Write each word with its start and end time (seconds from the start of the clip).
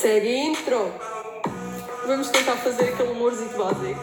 Segue 0.00 0.28
a 0.28 0.44
intro. 0.46 0.94
Vamos 2.06 2.30
tentar 2.30 2.56
fazer 2.56 2.84
aquele 2.84 3.10
humorzito 3.10 3.58
básico. 3.58 4.00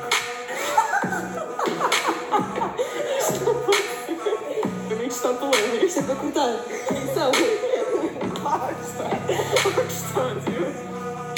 Para 4.88 4.96
mim 4.96 5.08
está 5.08 5.34
polêmico. 5.34 5.86
Isto 5.86 6.00
é 6.00 6.04
para 6.04 6.16
cortar. 6.18 6.50
Atenção. 6.50 7.32
Claro 8.40 8.76
que 8.76 8.84
está. 8.86 9.10
Claro 9.64 9.82
que 9.88 9.94
está. 9.94 10.22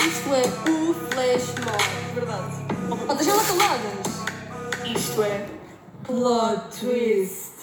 Isto 0.05 0.29
é 0.35 0.43
o 0.69 0.93
flash 1.09 1.47
mob. 1.63 1.83
Verdade. 2.15 2.53
Oh, 3.07 3.13
deixa 3.13 3.33
lá 3.33 3.43
caladas. 3.45 4.09
Isto 4.93 5.23
é 5.23 5.45
plot 6.05 6.79
twist. 6.81 7.59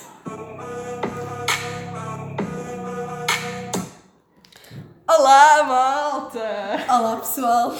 Olá, 5.08 5.62
malta! 5.62 6.05
Olá 6.88 7.16
pessoal. 7.16 7.74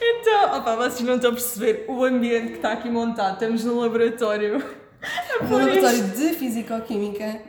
Então, 0.00 0.56
opa, 0.56 0.76
vocês 0.76 1.02
não 1.02 1.16
estão 1.16 1.30
a 1.30 1.34
perceber 1.34 1.84
o 1.88 2.04
ambiente 2.04 2.48
que 2.48 2.56
está 2.56 2.72
aqui 2.72 2.88
montado. 2.88 3.34
Estamos 3.34 3.64
no 3.64 3.80
laboratório. 3.80 4.64
Laboratório 5.42 6.04
de 6.04 6.28
Fisicoquímica 6.34 7.40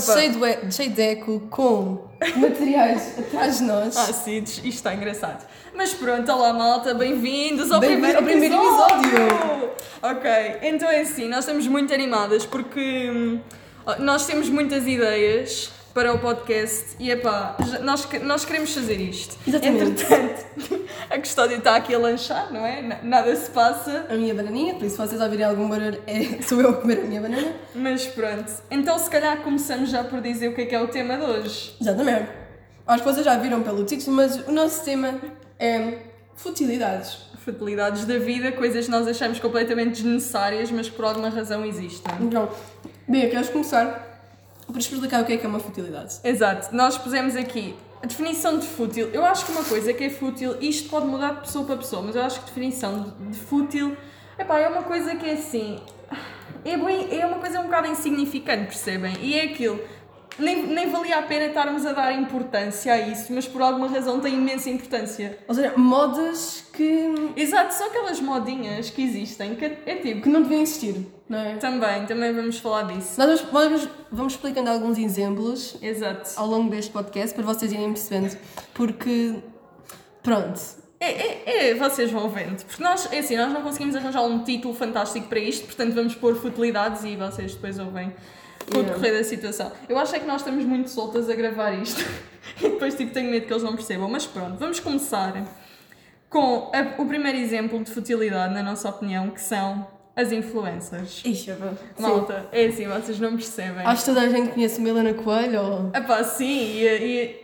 cheio 0.00 0.32
de, 0.32 0.74
cheio 0.74 0.90
de 0.90 1.02
eco 1.02 1.40
com 1.50 2.08
materiais 2.36 3.18
atrás 3.18 3.58
de 3.58 3.64
nós. 3.64 3.96
Ah, 3.96 4.12
sim, 4.12 4.38
isto 4.38 4.66
está 4.66 4.94
engraçado. 4.94 5.46
Mas 5.74 5.94
pronto, 5.94 6.32
olá 6.32 6.52
malta, 6.52 6.94
bem-vindos 6.94 7.70
ao, 7.70 7.78
Bem-vindos 7.78 8.16
primeiro, 8.16 8.18
ao 8.18 8.24
primeiro 8.24 8.54
episódio. 8.54 9.70
Ok, 10.02 10.30
então 10.62 10.90
é 10.90 11.00
assim, 11.02 11.28
nós 11.28 11.40
estamos 11.40 11.66
muito 11.68 11.92
animadas 11.92 12.46
porque 12.46 13.10
hum, 13.10 13.40
nós 13.98 14.26
temos 14.26 14.48
muitas 14.48 14.86
ideias 14.86 15.70
para 15.96 16.12
o 16.12 16.18
podcast 16.18 16.94
e 17.00 17.10
epá, 17.10 17.56
nós, 17.80 18.06
nós 18.22 18.44
queremos 18.44 18.74
fazer 18.74 19.00
isto. 19.00 19.34
Exatamente. 19.48 20.02
Entretanto, 20.04 20.44
a 21.08 21.18
custódia 21.18 21.56
está 21.56 21.74
aqui 21.74 21.94
a 21.94 21.98
lanchar, 21.98 22.52
não 22.52 22.66
é? 22.66 22.82
Na- 22.82 23.02
Nada 23.02 23.34
se 23.34 23.50
passa. 23.50 24.04
A 24.10 24.12
minha 24.14 24.34
bananinha, 24.34 24.74
por 24.74 24.84
isso 24.84 24.96
se 24.96 25.08
vocês 25.08 25.18
ouvirem 25.18 25.46
algum 25.46 25.66
barulho, 25.70 25.98
é, 26.06 26.42
sou 26.46 26.60
eu 26.60 26.68
a 26.68 26.72
comer 26.74 26.98
a 26.98 27.04
minha 27.04 27.18
banana. 27.22 27.50
Mas 27.74 28.04
pronto, 28.08 28.44
então 28.70 28.98
se 28.98 29.08
calhar 29.08 29.38
começamos 29.38 29.88
já 29.88 30.04
por 30.04 30.20
dizer 30.20 30.48
o 30.48 30.54
que 30.54 30.60
é 30.60 30.66
que 30.66 30.74
é 30.74 30.82
o 30.82 30.86
tema 30.88 31.16
de 31.16 31.22
hoje. 31.24 31.74
Exatamente. 31.80 32.28
Acho 32.86 33.02
que 33.02 33.10
vocês 33.10 33.24
já 33.24 33.38
viram 33.38 33.62
pelo 33.62 33.82
título, 33.86 34.16
mas 34.16 34.46
o 34.46 34.52
nosso 34.52 34.84
tema 34.84 35.14
é 35.58 35.94
futilidades. 36.34 37.20
Futilidades 37.42 38.04
da 38.04 38.18
vida, 38.18 38.52
coisas 38.52 38.84
que 38.84 38.90
nós 38.90 39.08
achamos 39.08 39.40
completamente 39.40 40.02
desnecessárias, 40.02 40.70
mas 40.70 40.90
que 40.90 40.94
por 40.94 41.06
alguma 41.06 41.30
razão 41.30 41.64
existem. 41.64 42.12
Então, 42.20 42.50
Bia, 43.08 43.30
queres 43.30 43.48
começar 43.48 44.15
por 44.66 44.78
explicar 44.78 45.22
o 45.22 45.24
que 45.24 45.34
é 45.34 45.36
que 45.36 45.46
é 45.46 45.48
uma 45.48 45.60
futilidade? 45.60 46.16
Exato, 46.22 46.74
nós 46.74 46.98
pusemos 46.98 47.36
aqui 47.36 47.74
a 48.02 48.06
definição 48.06 48.58
de 48.58 48.66
fútil. 48.66 49.08
Eu 49.12 49.24
acho 49.24 49.46
que 49.46 49.52
uma 49.52 49.64
coisa 49.64 49.92
que 49.92 50.04
é 50.04 50.10
fútil, 50.10 50.56
isto 50.60 50.88
pode 50.88 51.06
mudar 51.06 51.34
de 51.34 51.40
pessoa 51.42 51.64
para 51.64 51.76
pessoa, 51.76 52.02
mas 52.02 52.14
eu 52.14 52.22
acho 52.22 52.40
que 52.40 52.46
definição 52.46 53.02
de, 53.02 53.28
de 53.28 53.38
fútil 53.38 53.96
epá, 54.38 54.58
é 54.58 54.68
uma 54.68 54.82
coisa 54.82 55.14
que 55.16 55.28
é 55.28 55.32
assim. 55.32 55.80
É, 56.64 56.76
bem, 56.76 57.18
é 57.18 57.24
uma 57.24 57.38
coisa 57.38 57.60
um 57.60 57.64
bocado 57.64 57.86
insignificante, 57.88 58.66
percebem? 58.66 59.14
E 59.20 59.38
é 59.38 59.44
aquilo. 59.44 59.80
Nem, 60.38 60.66
nem 60.66 60.90
valia 60.90 61.18
a 61.18 61.22
pena 61.22 61.46
estarmos 61.46 61.86
a 61.86 61.92
dar 61.92 62.12
importância 62.12 62.92
a 62.92 62.98
isso, 62.98 63.32
mas 63.32 63.46
por 63.48 63.62
alguma 63.62 63.88
razão 63.88 64.20
tem 64.20 64.34
imensa 64.34 64.68
importância. 64.68 65.38
Ou 65.48 65.54
seja, 65.54 65.72
modas 65.76 66.64
que, 66.72 67.14
Exato, 67.36 67.72
são 67.72 67.86
aquelas 67.86 68.20
modinhas 68.20 68.90
que 68.90 69.02
existem, 69.02 69.54
que 69.54 69.64
é, 69.64 69.94
tipo. 69.96 70.22
que 70.22 70.28
não 70.28 70.42
deviam 70.42 70.60
existir, 70.60 71.06
não 71.28 71.38
é? 71.38 71.56
Também, 71.56 72.04
também 72.06 72.34
vamos 72.34 72.58
falar 72.58 72.82
disso. 72.82 73.18
Nós 73.18 73.40
vamos, 73.40 73.52
vamos, 73.52 73.88
vamos 74.12 74.32
explicando 74.34 74.68
alguns 74.70 74.98
exemplos 74.98 75.76
Exato. 75.80 76.30
ao 76.36 76.46
longo 76.46 76.70
deste 76.70 76.90
podcast 76.90 77.34
para 77.34 77.44
vocês 77.44 77.72
irem 77.72 77.92
percebendo. 77.92 78.36
Porque, 78.74 79.36
pronto, 80.22 80.60
É, 81.00 81.10
é, 81.10 81.70
é, 81.70 81.74
vocês 81.74 82.10
vão 82.10 82.28
vendo. 82.28 82.64
Porque 82.64 82.82
nós, 82.82 83.10
é 83.12 83.18
assim, 83.18 83.36
nós 83.36 83.52
não 83.52 83.62
conseguimos 83.62 83.94
arranjar 83.96 84.22
um 84.22 84.44
título 84.44 84.74
fantástico 84.74 85.28
para 85.28 85.38
isto, 85.38 85.66
portanto 85.66 85.94
vamos 85.94 86.14
pôr 86.14 86.34
futilidades 86.36 87.04
e 87.04 87.16
vocês 87.16 87.54
depois 87.54 87.78
ouvem 87.78 88.14
o 88.70 88.76
Yeah. 88.78 88.92
decorrer 88.94 89.18
da 89.18 89.24
situação. 89.24 89.70
Eu 89.88 89.98
acho 89.98 90.14
é 90.16 90.18
que 90.18 90.26
nós 90.26 90.40
estamos 90.40 90.64
muito 90.64 90.90
soltas 90.90 91.28
a 91.30 91.34
gravar 91.34 91.72
isto 91.72 92.00
e 92.60 92.68
depois 92.68 92.94
tipo, 92.94 93.12
tenho 93.12 93.30
medo 93.30 93.46
que 93.46 93.52
eles 93.52 93.62
não 93.62 93.74
percebam. 93.74 94.08
Mas 94.08 94.26
pronto, 94.26 94.56
vamos 94.58 94.80
começar 94.80 95.34
com 96.28 96.70
a- 96.74 97.00
o 97.00 97.06
primeiro 97.06 97.38
exemplo 97.38 97.82
de 97.82 97.90
futilidade, 97.90 98.52
na 98.54 98.62
nossa 98.62 98.88
opinião, 98.88 99.30
que 99.30 99.40
são 99.40 99.86
as 100.14 100.32
influencers. 100.32 101.22
Ixi, 101.24 101.52
pá. 101.52 101.72
Sim. 101.96 102.02
Malta, 102.02 102.46
é 102.50 102.64
assim, 102.66 102.86
vocês 102.88 103.20
não 103.20 103.32
percebem. 103.36 103.84
Acho 103.86 104.00
que 104.04 104.06
toda 104.06 104.22
a 104.22 104.28
gente 104.28 104.50
conhece 104.50 104.78
uma 104.80 104.88
Helena 104.88 105.12
Coelho 105.14 105.60
ou... 105.60 105.90
Epá, 105.94 106.24
sim, 106.24 106.46
e, 106.78 106.86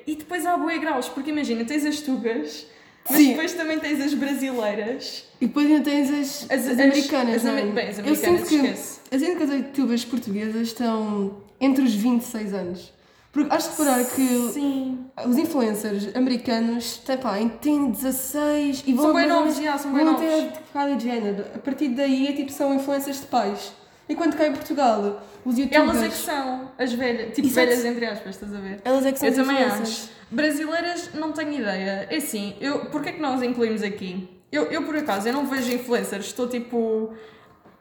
e, 0.07 0.13
e 0.13 0.17
depois 0.17 0.45
há 0.47 0.57
bué 0.57 0.79
graus, 0.79 1.09
porque 1.09 1.31
imagina, 1.31 1.65
tens 1.65 1.85
as 1.85 2.01
tugas, 2.01 2.67
mas 3.09 3.19
Sim. 3.19 3.29
depois 3.31 3.53
também 3.55 3.79
tens 3.81 4.01
as 4.01 4.15
brasileiras. 4.15 5.25
E 5.41 5.47
depois 5.47 5.67
ainda 5.67 5.83
tens 5.85 6.11
as, 6.11 6.45
As- 6.51 6.51
as, 6.51 6.67
as- 6.73 6.79
americanas, 6.79 7.37
as 7.37 7.43
não 7.45 7.57
é? 7.59 7.63
bem, 7.67 7.89
as 7.89 7.99
Eu 7.99 8.05
americanas, 8.05 8.41
sinto 8.41 8.49
que 8.49 8.55
esquece. 8.57 9.01
eu 9.11 9.19
sinto 9.21 9.37
que 9.37 9.43
as 9.43 9.51
youtubers 9.51 10.05
portuguesas 10.05 10.69
estão 10.69 11.37
entre 11.61 11.85
os 11.85 11.95
26 11.95 12.55
anos. 12.55 12.93
Porque 13.33 13.55
acho 13.55 13.71
que 13.71 13.77
parar 13.79 14.05
que 14.05 14.51
Sim. 14.53 15.07
os 15.27 15.39
influencers 15.39 16.15
americanos 16.15 16.99
têm, 16.99 17.17
pá, 17.17 17.39
têm 17.63 17.91
16 17.91 18.85
e 18.87 18.93
vão 18.93 19.07
São 19.07 19.15
bem 19.15 19.27
novos, 19.27 19.57
já, 19.57 19.79
são 19.79 19.93
bem 19.95 20.05
novos. 20.05 20.21
ter 20.21 20.53
tipo 20.53 20.59
Kylie 20.73 21.01
Jenner. 21.01 21.47
A 21.55 21.59
partir 21.59 21.89
daí 21.89 22.27
é 22.29 22.33
tipo, 22.33 22.53
são 22.53 22.75
influencers 22.75 23.21
de 23.21 23.27
pais. 23.27 23.73
Enquanto 24.13 24.37
cá 24.37 24.47
em 24.47 24.53
Portugal, 24.53 25.23
os 25.45 25.57
youtubers... 25.59 25.89
Elas 25.89 26.03
é 26.03 26.09
que 26.09 26.15
são 26.15 26.71
as 26.79 26.93
velhas, 26.93 27.35
tipo 27.35 27.49
Exato. 27.49 27.67
velhas 27.67 27.85
entre 27.85 28.07
aspas, 28.07 28.35
estás 28.35 28.55
a 28.55 28.59
ver? 28.59 28.81
Elas 28.85 29.07
é 29.07 29.13
que 29.13 29.19
são 29.19 29.29
Eu 29.29 29.33
as 29.33 29.39
também 29.39 29.65
acho. 29.65 30.11
Brasileiras, 30.31 31.11
não 31.15 31.33
tenho 31.33 31.53
ideia. 31.53 32.07
É 32.11 32.17
assim, 32.17 32.55
eu, 32.61 32.87
porquê 32.87 33.09
é 33.09 33.13
que 33.13 33.21
nós 33.21 33.43
incluímos 33.43 33.83
aqui? 33.83 34.29
Eu, 34.51 34.65
eu, 34.65 34.83
por 34.85 34.95
acaso, 34.97 35.29
eu 35.29 35.33
não 35.33 35.47
vejo 35.47 35.73
influencers, 35.73 36.27
estou 36.27 36.47
tipo 36.47 37.15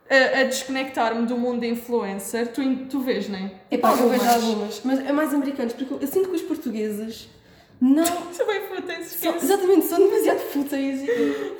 a, 0.09 0.39
a 0.39 0.43
desconectar-me 0.45 1.25
do 1.25 1.37
mundo 1.37 1.61
de 1.61 1.67
influencer. 1.67 2.47
Tu, 2.47 2.61
tu 2.89 3.01
vês, 3.01 3.27
não 3.27 3.37
é? 3.37 3.51
Epá, 3.69 3.91
eu 3.91 4.09
vejo 4.09 4.25
Algumas. 4.25 4.81
mas 4.85 4.99
é 4.99 5.11
mais 5.11 5.33
americanos, 5.33 5.73
porque 5.73 5.93
eu 5.93 6.07
sinto 6.07 6.29
que 6.29 6.35
os 6.37 6.41
portugueses 6.41 7.29
não... 7.79 8.05
São 8.31 8.47
bem 8.47 8.61
fúteis, 8.67 9.07
são, 9.07 9.35
exatamente, 9.35 9.85
são 9.85 9.99
demasiado 9.99 10.39
fúteis. 10.39 11.01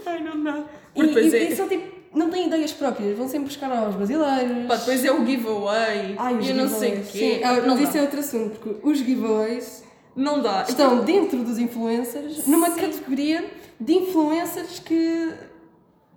Ai, 0.06 0.24
não 0.24 0.44
dá. 0.44 0.64
E, 0.96 1.02
e, 1.02 1.36
é, 1.36 1.44
e 1.52 1.56
são 1.56 1.68
tipo, 1.68 2.01
não 2.14 2.30
têm 2.30 2.48
ideias 2.48 2.72
próprias, 2.74 3.18
vão 3.18 3.28
sempre 3.28 3.48
buscar 3.48 3.72
aos 3.72 3.96
brasileiros. 3.96 4.68
pá, 4.68 4.76
depois 4.76 5.04
é 5.06 5.12
o 5.12 5.26
giveaway 5.26 6.16
Ai, 6.18 6.40
e 6.42 6.50
eu 6.50 6.56
não 6.56 6.68
sei 6.70 6.94
o 7.00 7.04
quê. 7.04 7.38
Sim, 7.38 7.44
ah, 7.44 7.54
não, 7.62 7.76
mas 7.76 7.82
isso 7.82 7.94
dá. 7.94 8.00
é 8.00 8.02
outro 8.02 8.20
assunto, 8.20 8.60
porque 8.60 8.88
os 8.88 8.98
giveaways 9.00 9.84
não 10.16 10.42
dá. 10.42 10.64
estão 10.68 11.04
dentro 11.06 11.40
dos 11.44 11.58
influencers, 11.58 12.46
numa 12.48 12.72
Sim. 12.72 12.82
categoria 12.82 13.46
de 13.80 13.94
influencers 13.94 14.80
que. 14.80 15.34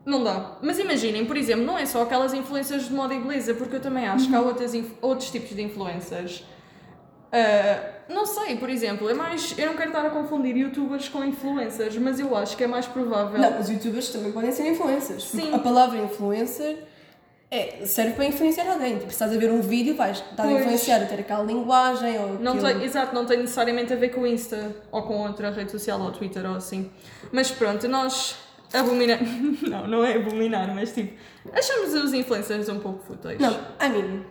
Não 0.04 0.22
dá. 0.22 0.58
Mas 0.62 0.78
imaginem, 0.78 1.24
por 1.24 1.34
exemplo, 1.36 1.64
não 1.64 1.78
é 1.78 1.86
só 1.86 2.02
aquelas 2.02 2.34
influencers 2.34 2.88
de 2.88 2.92
moda 2.92 3.14
e 3.14 3.18
beleza, 3.20 3.54
porque 3.54 3.76
eu 3.76 3.80
também 3.80 4.06
acho 4.06 4.28
que 4.28 4.34
há 4.34 4.40
outras 4.40 4.74
inf- 4.74 4.92
outros 5.00 5.30
tipos 5.30 5.56
de 5.56 5.62
influencers. 5.62 6.44
Ah, 7.32 7.93
não 8.08 8.26
sei, 8.26 8.56
por 8.56 8.68
exemplo, 8.68 9.08
é 9.08 9.14
mais. 9.14 9.56
Eu 9.58 9.66
não 9.66 9.74
quero 9.74 9.90
estar 9.90 10.04
a 10.04 10.10
confundir 10.10 10.56
youtubers 10.56 11.08
com 11.08 11.24
influencers, 11.24 11.96
mas 11.96 12.20
eu 12.20 12.36
acho 12.36 12.56
que 12.56 12.64
é 12.64 12.66
mais 12.66 12.86
provável. 12.86 13.38
Não, 13.38 13.60
os 13.60 13.68
youtubers 13.68 14.08
também 14.10 14.32
podem 14.32 14.52
ser 14.52 14.66
influencers. 14.70 15.24
Sim. 15.24 15.54
A 15.54 15.58
palavra 15.58 15.98
influencer 15.98 16.78
é, 17.50 17.86
serve 17.86 18.12
para 18.12 18.24
influenciar 18.24 18.70
alguém. 18.70 18.94
Tipo, 18.94 19.06
se 19.06 19.14
estás 19.14 19.32
a 19.32 19.38
ver 19.38 19.50
um 19.50 19.60
vídeo, 19.60 19.94
vais 19.94 20.18
estar 20.18 20.44
a 20.44 20.52
influenciar 20.52 21.02
a 21.02 21.06
ter 21.06 21.20
aquela 21.20 21.44
linguagem 21.44 22.18
ou. 22.18 22.38
Não 22.40 22.54
aquilo. 22.54 22.74
tem, 22.74 22.84
exato, 22.84 23.14
não 23.14 23.24
tem 23.24 23.38
necessariamente 23.38 23.92
a 23.92 23.96
ver 23.96 24.10
com 24.10 24.22
o 24.22 24.26
Insta 24.26 24.74
ou 24.90 25.02
com 25.02 25.26
outra 25.26 25.50
rede 25.50 25.70
social 25.70 26.00
ou 26.00 26.10
Twitter 26.10 26.44
ou 26.48 26.56
assim. 26.56 26.90
Mas 27.32 27.50
pronto, 27.50 27.86
nós 27.88 28.36
abominamos. 28.72 29.62
Não, 29.62 29.86
não 29.86 30.04
é 30.04 30.16
abominar, 30.16 30.74
mas 30.74 30.92
tipo, 30.92 31.16
achamos 31.52 31.94
os 31.94 32.12
influencers 32.12 32.68
um 32.68 32.80
pouco 32.80 33.04
fúteis. 33.04 33.38
Não, 33.38 33.52
I 33.80 33.88
mean. 33.88 34.24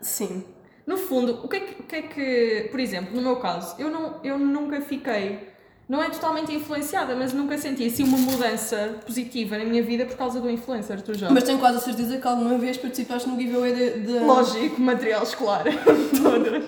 Sim. 0.00 0.44
No 0.86 0.98
fundo, 0.98 1.40
o 1.42 1.48
que, 1.48 1.56
é 1.56 1.60
que, 1.60 1.80
o 1.80 1.84
que 1.84 1.96
é 1.96 2.02
que, 2.02 2.68
por 2.70 2.78
exemplo, 2.78 3.14
no 3.14 3.22
meu 3.22 3.36
caso, 3.36 3.74
eu, 3.78 3.90
não, 3.90 4.16
eu 4.22 4.38
nunca 4.38 4.80
fiquei, 4.82 5.54
não 5.88 6.02
é 6.02 6.10
totalmente 6.10 6.54
influenciada, 6.54 7.14
mas 7.14 7.32
nunca 7.32 7.56
senti 7.56 7.86
assim 7.86 8.04
uma 8.04 8.18
mudança 8.18 8.96
positiva 9.04 9.56
na 9.56 9.64
minha 9.64 9.82
vida 9.82 10.04
por 10.04 10.16
causa 10.16 10.40
do 10.40 10.50
influencer, 10.50 11.00
tu 11.00 11.12
já. 11.12 11.30
Mas 11.30 11.44
tenho 11.44 11.58
quase 11.58 11.78
a 11.78 11.80
certeza 11.80 12.18
que 12.18 12.26
alguma 12.26 12.58
vez 12.58 12.76
participaste 12.76 13.28
no 13.28 13.38
giveaway 13.38 13.74
de. 13.74 14.00
de... 14.00 14.18
Lógico, 14.20 14.80
material 14.80 15.22
escolar, 15.22 15.64
todos, 16.22 16.64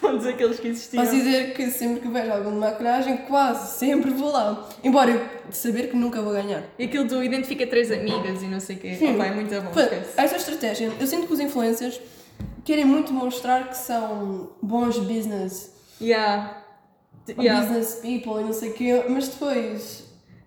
todos 0.00 0.26
aqueles 0.26 0.60
que 0.60 0.68
existiam. 0.68 1.02
Posso 1.02 1.16
dizer 1.16 1.54
que 1.54 1.70
sempre 1.70 2.00
que 2.00 2.08
vejo 2.08 2.32
alguma 2.32 2.70
maquilhagem, 2.70 3.16
quase 3.28 3.78
sempre 3.78 4.10
vou 4.10 4.32
lá. 4.32 4.68
Embora 4.84 5.10
eu 5.10 5.20
saber 5.50 5.88
que 5.88 5.96
nunca 5.96 6.20
vou 6.20 6.32
ganhar. 6.32 6.62
E 6.78 6.84
aquilo 6.84 7.04
do 7.04 7.22
identifica 7.22 7.66
três 7.66 7.90
amigas 7.90 8.42
e 8.42 8.46
não 8.46 8.60
sei 8.60 8.76
o 8.76 8.78
quê. 8.78 8.94
Sim. 8.94 9.14
Opa, 9.14 9.26
é 9.26 9.30
muito 9.32 9.50
bom, 9.62 9.80
esquece. 9.80 10.12
Essa 10.16 10.36
estratégia, 10.36 10.92
eu 11.00 11.06
sinto 11.06 11.26
que 11.26 11.32
os 11.32 11.40
influencers 11.40 12.00
querem 12.64 12.84
muito 12.84 13.12
mostrar 13.12 13.68
que 13.68 13.76
são 13.76 14.52
bons 14.62 14.98
business, 14.98 15.74
Yeah. 16.00 16.62
Yeah. 17.38 17.60
business 17.66 17.94
people 18.02 18.40
e 18.40 18.44
não 18.44 18.52
sei 18.52 18.70
o 18.70 18.74
quê, 18.74 19.04
mas 19.08 19.28
depois. 19.28 20.04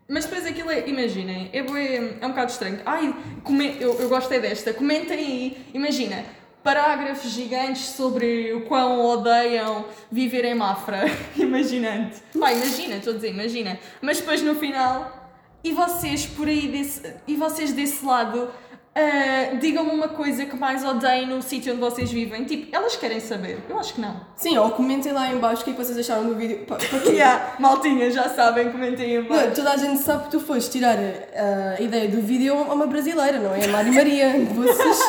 Mas 0.07 0.25
depois 0.25 0.45
aquilo 0.45 0.71
é, 0.71 0.87
imaginem, 0.87 1.49
é, 1.53 1.59
é 1.59 2.25
um 2.25 2.29
bocado 2.29 2.51
estranho. 2.51 2.79
Ai, 2.85 3.13
come- 3.43 3.75
eu, 3.79 3.99
eu 3.99 4.09
gosto 4.09 4.31
é 4.31 4.39
desta, 4.39 4.73
comentem 4.73 5.17
aí. 5.17 5.57
Imagina, 5.73 6.23
parágrafos 6.63 7.31
gigantes 7.31 7.81
sobre 7.89 8.53
o 8.53 8.61
quão 8.65 9.01
odeiam 9.05 9.85
viver 10.11 10.45
em 10.45 10.55
Mafra. 10.55 11.05
Imaginante. 11.37 12.17
Pá, 12.39 12.51
imagina, 12.53 12.95
estou 12.95 13.13
a 13.13 13.15
dizer, 13.17 13.29
imagina. 13.31 13.79
Mas 14.01 14.19
depois 14.19 14.41
no 14.41 14.55
final, 14.55 15.31
e 15.63 15.71
vocês 15.73 16.25
por 16.25 16.47
aí 16.47 16.67
desse, 16.69 17.01
e 17.27 17.35
vocês 17.35 17.71
desse 17.73 18.03
lado, 18.05 18.49
ah, 18.95 19.55
digam-me 19.59 19.91
uma 19.91 20.07
coisa 20.09 20.45
que 20.45 20.55
mais 20.57 20.83
odeiem 20.83 21.27
no 21.27 21.41
sítio 21.41 21.71
onde 21.73 21.81
vocês 21.81 22.11
vivem. 22.11 22.43
Tipo, 22.43 22.75
elas 22.75 22.95
querem 22.95 23.19
saber. 23.19 23.59
Eu 23.69 23.79
acho 23.79 23.93
que 23.93 24.01
não. 24.01 24.19
Sim, 24.35 24.57
ou 24.57 24.71
comentem 24.71 25.11
lá 25.11 25.31
em 25.31 25.37
baixo 25.37 25.61
o 25.61 25.65
que 25.65 25.71
é 25.71 25.73
que 25.73 25.83
vocês 25.83 25.97
acharam 25.97 26.25
do 26.27 26.35
vídeo. 26.35 26.65
Pá, 26.65 26.75
para? 26.77 26.99
Yeah, 27.09 27.55
maltinha, 27.59 28.11
já 28.11 28.27
sabem, 28.29 28.71
comentem 28.71 29.15
em 29.15 29.21
baixo. 29.23 29.45
Não, 29.47 29.53
toda 29.53 29.71
a 29.71 29.77
gente 29.77 30.01
sabe 30.01 30.25
que 30.25 30.31
tu 30.31 30.39
foste 30.39 30.71
tirar 30.71 30.97
a, 30.97 31.75
a 31.77 31.81
ideia 31.81 32.07
do 32.09 32.21
vídeo 32.21 32.53
a 32.57 32.73
uma 32.73 32.87
brasileira, 32.87 33.39
não 33.39 33.53
é? 33.55 33.65
A 33.65 33.67
Mari 33.69 33.91
Maria. 33.91 34.33
Vocês... 34.53 34.99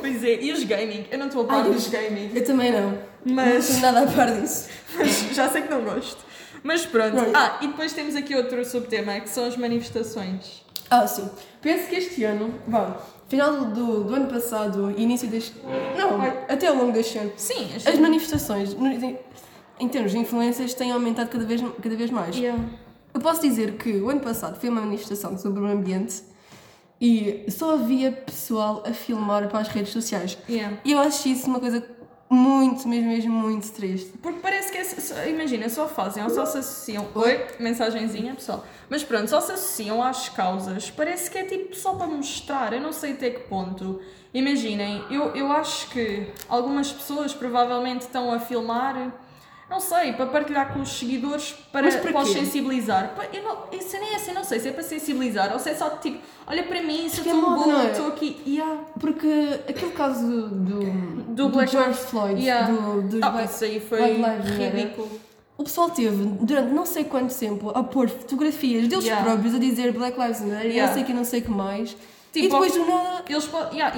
Pois 0.00 0.24
é, 0.24 0.42
e 0.42 0.52
os 0.52 0.64
gaming? 0.64 1.06
Eu 1.10 1.18
não 1.18 1.26
estou 1.26 1.42
a 1.44 1.46
par 1.46 1.62
Ai, 1.64 1.70
dos 1.70 1.86
gaming, 1.88 2.30
Eu 2.34 2.44
também 2.44 2.72
não. 2.72 2.98
Mas- 3.24 3.46
Não 3.46 3.56
estou 3.58 3.80
nada 3.80 4.00
a 4.02 4.06
par 4.12 4.32
disso. 4.32 4.68
mas 4.96 5.10
já 5.32 5.48
sei 5.48 5.62
que 5.62 5.70
não 5.70 5.82
gosto. 5.82 6.24
Mas 6.62 6.84
pronto. 6.86 7.14
Não. 7.14 7.30
Ah, 7.34 7.58
e 7.60 7.66
depois 7.68 7.92
temos 7.92 8.16
aqui 8.16 8.34
outro 8.34 8.64
subtema, 8.64 9.20
que 9.20 9.28
são 9.28 9.44
as 9.46 9.56
manifestações. 9.56 10.63
Ah, 10.90 11.06
sim. 11.06 11.28
Penso 11.62 11.88
que 11.88 11.96
este 11.96 12.24
ano, 12.24 12.54
vá, 12.68 12.98
final 13.28 13.64
do, 13.66 14.04
do 14.04 14.14
ano 14.14 14.26
passado, 14.28 14.92
início 14.98 15.28
deste. 15.28 15.54
Não, 15.96 16.20
até 16.48 16.66
ao 16.68 16.76
longo 16.76 16.92
deste 16.92 17.18
ano. 17.18 17.32
Sim, 17.36 17.68
as, 17.74 17.86
As 17.86 17.98
manifestações, 17.98 18.74
no- 18.74 18.86
em, 18.86 19.18
em 19.80 19.88
termos 19.88 20.12
de 20.12 20.18
influências, 20.18 20.74
têm 20.74 20.92
aumentado 20.92 21.28
cada 21.30 21.44
vez, 21.44 21.60
cada 21.82 21.96
vez 21.96 22.10
mais. 22.10 22.36
Yeah. 22.36 22.62
Eu 23.12 23.20
posso 23.20 23.40
dizer 23.40 23.72
que 23.76 23.92
o 24.00 24.10
ano 24.10 24.20
passado 24.20 24.58
foi 24.60 24.68
uma 24.68 24.80
manifestação 24.82 25.38
sobre 25.38 25.60
o 25.60 25.66
ambiente 25.66 26.22
e 27.00 27.44
só 27.50 27.74
havia 27.74 28.10
pessoal 28.12 28.82
a 28.86 28.92
filmar 28.92 29.48
para 29.48 29.60
as 29.60 29.68
redes 29.68 29.92
sociais. 29.92 30.36
Yeah. 30.48 30.78
E 30.84 30.92
eu 30.92 30.98
acho 30.98 31.28
isso 31.28 31.46
uma 31.46 31.60
coisa 31.60 31.80
muito, 32.34 32.86
mesmo, 32.88 33.08
mesmo 33.08 33.32
muito 33.32 33.70
triste. 33.72 34.12
Porque 34.22 34.40
parece 34.40 34.70
que, 34.72 34.78
é, 34.78 34.84
só- 34.84 35.24
imagina, 35.26 35.68
só 35.68 35.86
fazem 35.88 36.22
ou 36.22 36.30
só 36.30 36.44
se 36.44 36.58
associam. 36.58 37.06
Oi, 37.14 37.46
mensagenzinha, 37.60 38.34
pessoal. 38.34 38.64
Mas 38.90 39.02
pronto, 39.02 39.28
só 39.28 39.40
se 39.40 39.52
associam 39.52 40.02
às 40.02 40.28
causas. 40.28 40.90
Parece 40.90 41.30
que 41.30 41.38
é 41.38 41.44
tipo 41.44 41.74
só 41.74 41.94
para 41.94 42.06
mostrar. 42.06 42.72
Eu 42.72 42.80
não 42.80 42.92
sei 42.92 43.12
até 43.12 43.30
que 43.30 43.40
ponto. 43.48 44.00
Imaginem, 44.32 45.04
eu, 45.10 45.34
eu 45.36 45.50
acho 45.52 45.88
que 45.90 46.26
algumas 46.48 46.90
pessoas 46.92 47.32
provavelmente 47.32 48.02
estão 48.02 48.32
a 48.32 48.38
filmar. 48.40 49.12
Não 49.74 49.80
sei, 49.80 50.12
para 50.12 50.26
partilhar 50.26 50.72
com 50.72 50.80
os 50.82 50.88
seguidores, 50.88 51.52
para, 51.72 51.90
para 51.90 52.12
para 52.12 52.22
os 52.22 52.28
sensibilizar. 52.32 53.12
Eu 53.32 53.42
não, 53.42 53.58
isso 53.76 53.98
nem 53.98 54.12
é 54.12 54.14
assim, 54.14 54.32
não 54.32 54.44
sei 54.44 54.60
se 54.60 54.68
é 54.68 54.72
para 54.72 54.84
sensibilizar 54.84 55.52
ou 55.52 55.58
se 55.58 55.68
é 55.70 55.74
só 55.74 55.90
tipo, 55.90 56.18
olha 56.46 56.62
para 56.62 56.80
mim, 56.80 57.08
se 57.08 57.18
eu 57.20 57.24
é 57.24 57.34
estou 57.36 57.50
moda, 57.50 57.64
boa, 57.64 57.82
é? 57.82 57.90
estou 57.90 58.06
aqui. 58.06 58.40
Yeah. 58.46 58.82
Porque 59.00 59.60
aquele 59.68 59.90
caso 59.90 60.24
do, 60.48 60.80
Do 61.34 61.48
Black 61.48 61.72
George 61.72 61.98
Floyd, 61.98 62.40
Yeah. 62.40 62.68
do, 62.70 63.02
dos 63.02 63.20
Ah, 63.20 63.30
Black- 63.30 63.52
isso 63.52 63.64
aí 63.64 63.80
foi 63.80 64.14
Black 64.14 64.48
ridículo. 64.48 65.10
O 65.58 65.64
pessoal 65.64 65.90
teve, 65.90 66.24
durante 66.40 66.72
não 66.72 66.86
sei 66.86 67.02
quanto 67.02 67.34
tempo, 67.36 67.70
a 67.70 67.82
pôr 67.82 68.08
fotografias 68.08 68.86
deles 68.86 69.04
Yeah. 69.04 69.24
próprios 69.24 69.56
a 69.56 69.58
dizer 69.58 69.90
Black 69.92 70.16
Lives 70.16 70.40
Matter 70.40 70.66
e 70.66 70.68
Yeah. 70.74 70.86
não 70.86 70.94
sei 70.94 71.04
que, 71.04 71.12
não 71.12 71.24
sei 71.24 71.40
que 71.40 71.50
mais. 71.50 71.96
Tipo, 72.32 72.46
e 72.46 72.48
depois 72.48 72.72
do 72.72 72.84
nada. 72.86 73.24
Eles. 73.28 73.48
Yeah, 73.72 73.94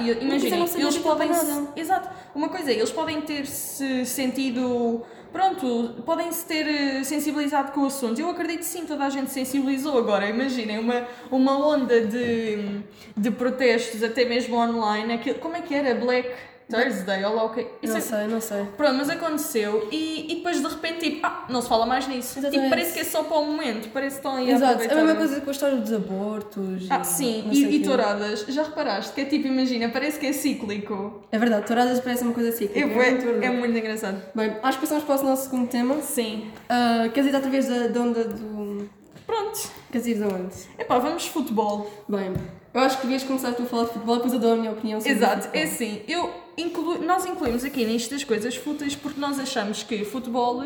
saber 0.67 0.81
eles 0.83 0.93
de 0.93 0.99
podem. 1.01 1.29
Exato. 1.75 2.09
Uma 2.35 2.49
coisa 2.49 2.71
é, 2.71 2.75
eles 2.75 2.91
podem 2.91 3.21
ter-se 3.21 4.05
sentido. 4.05 5.03
Pronto, 5.37 6.01
podem-se 6.03 6.47
ter 6.47 6.67
eh, 6.67 7.03
sensibilizado 7.03 7.71
com 7.71 7.81
o 7.81 7.85
assunto. 7.85 8.19
Eu 8.19 8.27
acredito 8.27 8.63
sim, 8.63 8.87
toda 8.87 9.05
a 9.05 9.09
gente 9.11 9.29
sensibilizou 9.29 9.95
agora. 9.95 10.27
Imaginem, 10.27 10.79
uma, 10.79 11.07
uma 11.29 11.55
onda 11.63 12.01
de, 12.01 12.81
de 13.15 13.29
protestos, 13.29 14.01
até 14.01 14.25
mesmo 14.25 14.57
online. 14.57 15.13
Aquilo, 15.13 15.37
como 15.37 15.55
é 15.55 15.61
que 15.61 15.75
era? 15.75 15.93
Black 15.93 16.27
Thursday, 16.69 17.23
ou 17.23 17.33
lá 17.35 17.43
o 17.45 17.49
que. 17.53 17.61
Isso 17.81 17.93
Não 17.93 17.97
é- 17.97 18.01
sei, 18.01 18.27
não 18.27 18.41
sei. 18.41 18.65
Pronto, 18.75 18.95
mas 18.95 19.09
aconteceu 19.09 19.87
e, 19.91 20.31
e 20.31 20.35
depois 20.35 20.59
de 20.61 20.67
repente, 20.67 20.99
tipo, 21.09 21.19
ah, 21.25 21.45
não 21.49 21.61
se 21.61 21.69
fala 21.69 21.85
mais 21.85 22.07
nisso. 22.07 22.35
Tipo, 22.35 22.47
Exatamente. 22.47 22.69
parece 22.69 22.93
que 22.93 22.99
é 22.99 23.03
só 23.05 23.23
para 23.23 23.37
o 23.37 23.45
momento, 23.45 23.89
parece 23.93 24.15
que 24.15 24.19
estão 24.27 24.35
aí 24.35 24.51
a 24.51 24.55
Exato, 24.55 24.65
é 24.65 24.67
a 24.67 24.73
aproveitar. 24.75 24.95
mesma 25.05 25.15
coisa 25.15 25.41
com 25.41 25.49
a 25.49 25.51
história 25.53 25.77
dos 25.77 25.93
abortos. 25.93 26.87
Ah, 26.89 26.99
e 27.01 27.05
sim, 27.05 27.49
e, 27.51 27.75
e 27.77 27.79
touradas. 27.83 28.41
Já 28.49 28.63
reparaste 28.63 29.13
que 29.13 29.21
é 29.21 29.25
tipo, 29.25 29.47
imagina, 29.47 29.89
parece 29.89 30.19
que 30.19 30.25
é 30.27 30.33
cíclico. 30.33 31.23
É 31.31 31.37
verdade, 31.39 31.65
touradas 31.65 31.99
parece 32.01 32.23
uma 32.23 32.33
coisa 32.33 32.49
assim. 32.49 32.69
É, 32.75 32.81
muito 32.85 32.95
bué- 32.95 33.11
verdade. 33.15 33.45
é 33.45 33.49
muito 33.49 33.77
engraçado. 33.77 34.21
Bem, 34.35 34.55
acho 34.61 34.77
que 34.79 34.85
passamos 34.85 35.03
para 35.05 35.21
o 35.21 35.23
nosso 35.23 35.43
segundo 35.49 35.69
tema. 35.69 36.01
Sim. 36.01 36.51
Ah, 36.67 37.07
queres 37.13 37.31
ir 37.31 37.35
outra 37.35 37.49
vez 37.49 37.67
da, 37.67 37.87
da 37.87 37.99
onda 38.01 38.23
do. 38.25 38.89
Pronto. 39.25 39.69
Queres 39.91 40.07
ir 40.07 40.15
da 40.15 40.27
onde? 40.27 40.53
Epá, 40.77 40.99
vamos 40.99 41.23
de 41.23 41.29
futebol. 41.29 41.89
Bem, 42.09 42.33
eu 42.73 42.81
acho 42.81 42.97
que 42.97 43.03
devias 43.03 43.23
começar 43.23 43.53
tu 43.53 43.63
a 43.63 43.65
falar 43.65 43.83
de 43.85 43.91
futebol, 43.93 44.15
depois 44.15 44.33
eu 44.33 44.39
dou 44.39 44.53
a 44.53 44.55
minha 44.57 44.71
opinião 44.71 44.99
sobre 44.99 45.13
Exato, 45.15 45.49
é 45.53 45.63
assim, 45.63 46.01
eu 46.07 46.29
inclu... 46.57 47.01
nós 47.03 47.25
incluímos 47.25 47.63
aqui 47.63 47.85
nisto 47.85 48.11
das 48.11 48.23
coisas 48.23 48.55
fúteis 48.55 48.95
porque 48.95 49.19
nós 49.19 49.39
achamos 49.39 49.83
que 49.83 50.03
futebol 50.03 50.63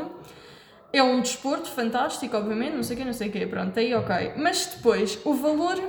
é 0.93 1.03
um 1.03 1.21
desporto 1.21 1.69
fantástico, 1.69 2.35
obviamente, 2.35 2.75
não 2.75 2.83
sei 2.83 2.95
o 2.95 2.99
quê, 2.99 3.05
não 3.05 3.13
sei 3.13 3.29
o 3.29 3.31
quê, 3.31 3.45
pronto, 3.45 3.77
aí 3.79 3.93
ok. 3.93 4.33
Mas 4.37 4.65
depois, 4.75 5.19
o 5.23 5.33
valor... 5.33 5.79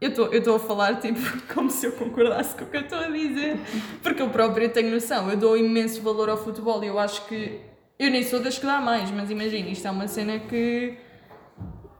Eu 0.00 0.10
estou 0.10 0.54
a 0.54 0.60
falar 0.60 1.00
tipo 1.00 1.18
como 1.52 1.68
se 1.68 1.86
eu 1.86 1.90
concordasse 1.90 2.54
com 2.54 2.62
o 2.64 2.68
que 2.68 2.76
eu 2.76 2.82
estou 2.82 3.00
a 3.00 3.08
dizer, 3.08 3.58
porque 4.00 4.22
eu 4.22 4.30
própria 4.30 4.68
tenho 4.68 4.92
noção, 4.92 5.28
eu 5.28 5.36
dou 5.36 5.56
imenso 5.56 6.00
valor 6.02 6.30
ao 6.30 6.36
futebol 6.36 6.84
e 6.84 6.86
eu 6.86 7.00
acho 7.00 7.26
que 7.26 7.60
eu 7.98 8.08
nem 8.08 8.22
sou 8.22 8.38
das 8.38 8.56
que 8.56 8.64
dá 8.64 8.80
mais, 8.80 9.10
mas 9.10 9.28
imagina, 9.28 9.68
isto 9.70 9.88
é 9.88 9.90
uma 9.90 10.06
cena 10.06 10.38
que 10.38 10.96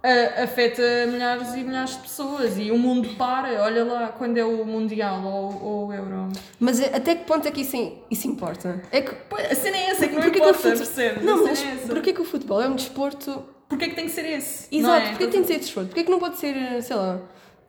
a- 0.02 0.42
afeta 0.44 0.82
milhares 1.08 1.54
e 1.54 1.58
milhares 1.64 1.90
de 1.92 1.98
pessoas 2.02 2.56
e 2.58 2.70
o 2.70 2.78
mundo 2.78 3.08
para, 3.16 3.62
olha 3.62 3.84
lá 3.84 4.08
quando 4.08 4.36
é 4.36 4.44
o 4.44 4.64
Mundial 4.64 5.22
ou, 5.24 5.62
ou 5.62 5.86
o 5.88 5.92
Euro. 5.92 6.28
Mas 6.60 6.80
é- 6.80 6.94
até 6.96 7.14
que 7.14 7.24
ponto 7.24 7.46
é 7.46 7.50
que 7.50 7.62
isso, 7.62 7.76
isso 8.10 8.28
importa? 8.28 8.80
É 8.92 9.00
que. 9.02 9.10
A 9.34 9.54
cena 9.54 9.76
é 9.76 9.90
essa 9.90 10.06
que 10.08 10.14
não 10.14 10.20
importa, 10.26 10.40
que 10.40 10.50
o 10.50 10.54
fute- 10.54 10.76
percebes? 10.76 11.24
Não, 11.24 11.44
mas 11.44 11.62
é 11.62 11.86
porquê 11.88 12.12
que 12.12 12.20
o 12.20 12.24
futebol 12.24 12.60
é 12.62 12.68
um 12.68 12.74
desporto. 12.74 13.44
Porquê 13.68 13.88
que 13.88 13.94
tem 13.96 14.06
que 14.06 14.12
ser 14.12 14.24
esse? 14.24 14.66
Exato, 14.74 14.96
é? 15.06 15.08
porquê 15.10 15.26
que 15.26 15.32
tem 15.32 15.42
de 15.42 15.46
ser 15.48 15.58
desporto? 15.58 15.88
Porquê 15.88 16.04
que 16.04 16.10
não 16.10 16.18
pode 16.18 16.38
ser, 16.38 16.82
sei 16.82 16.96
lá. 16.96 17.18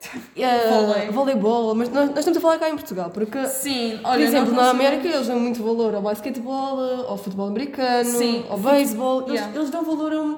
Uh, 0.34 1.12
voleibol, 1.12 1.74
mas 1.74 1.90
nós, 1.90 2.08
nós 2.08 2.20
estamos 2.20 2.38
a 2.38 2.40
falar 2.40 2.58
cá 2.58 2.70
em 2.70 2.74
Portugal, 2.74 3.10
porque, 3.10 3.46
Sim, 3.46 3.98
por 4.02 4.08
olha, 4.12 4.22
exemplo, 4.24 4.54
nós 4.54 4.64
na 4.64 4.70
América 4.70 5.06
eles 5.06 5.26
dão 5.26 5.38
muito 5.38 5.62
valor 5.62 5.94
ao 5.94 6.00
basquetebol, 6.00 7.04
ao 7.06 7.18
futebol 7.18 7.48
americano, 7.48 8.08
Sim. 8.10 8.46
ao 8.48 8.56
beisebol, 8.56 9.20
eles, 9.26 9.34
Yeah. 9.34 9.54
eles 9.58 9.68
dão 9.68 9.84
valor 9.84 10.10
a 10.14 10.22
um, 10.22 10.36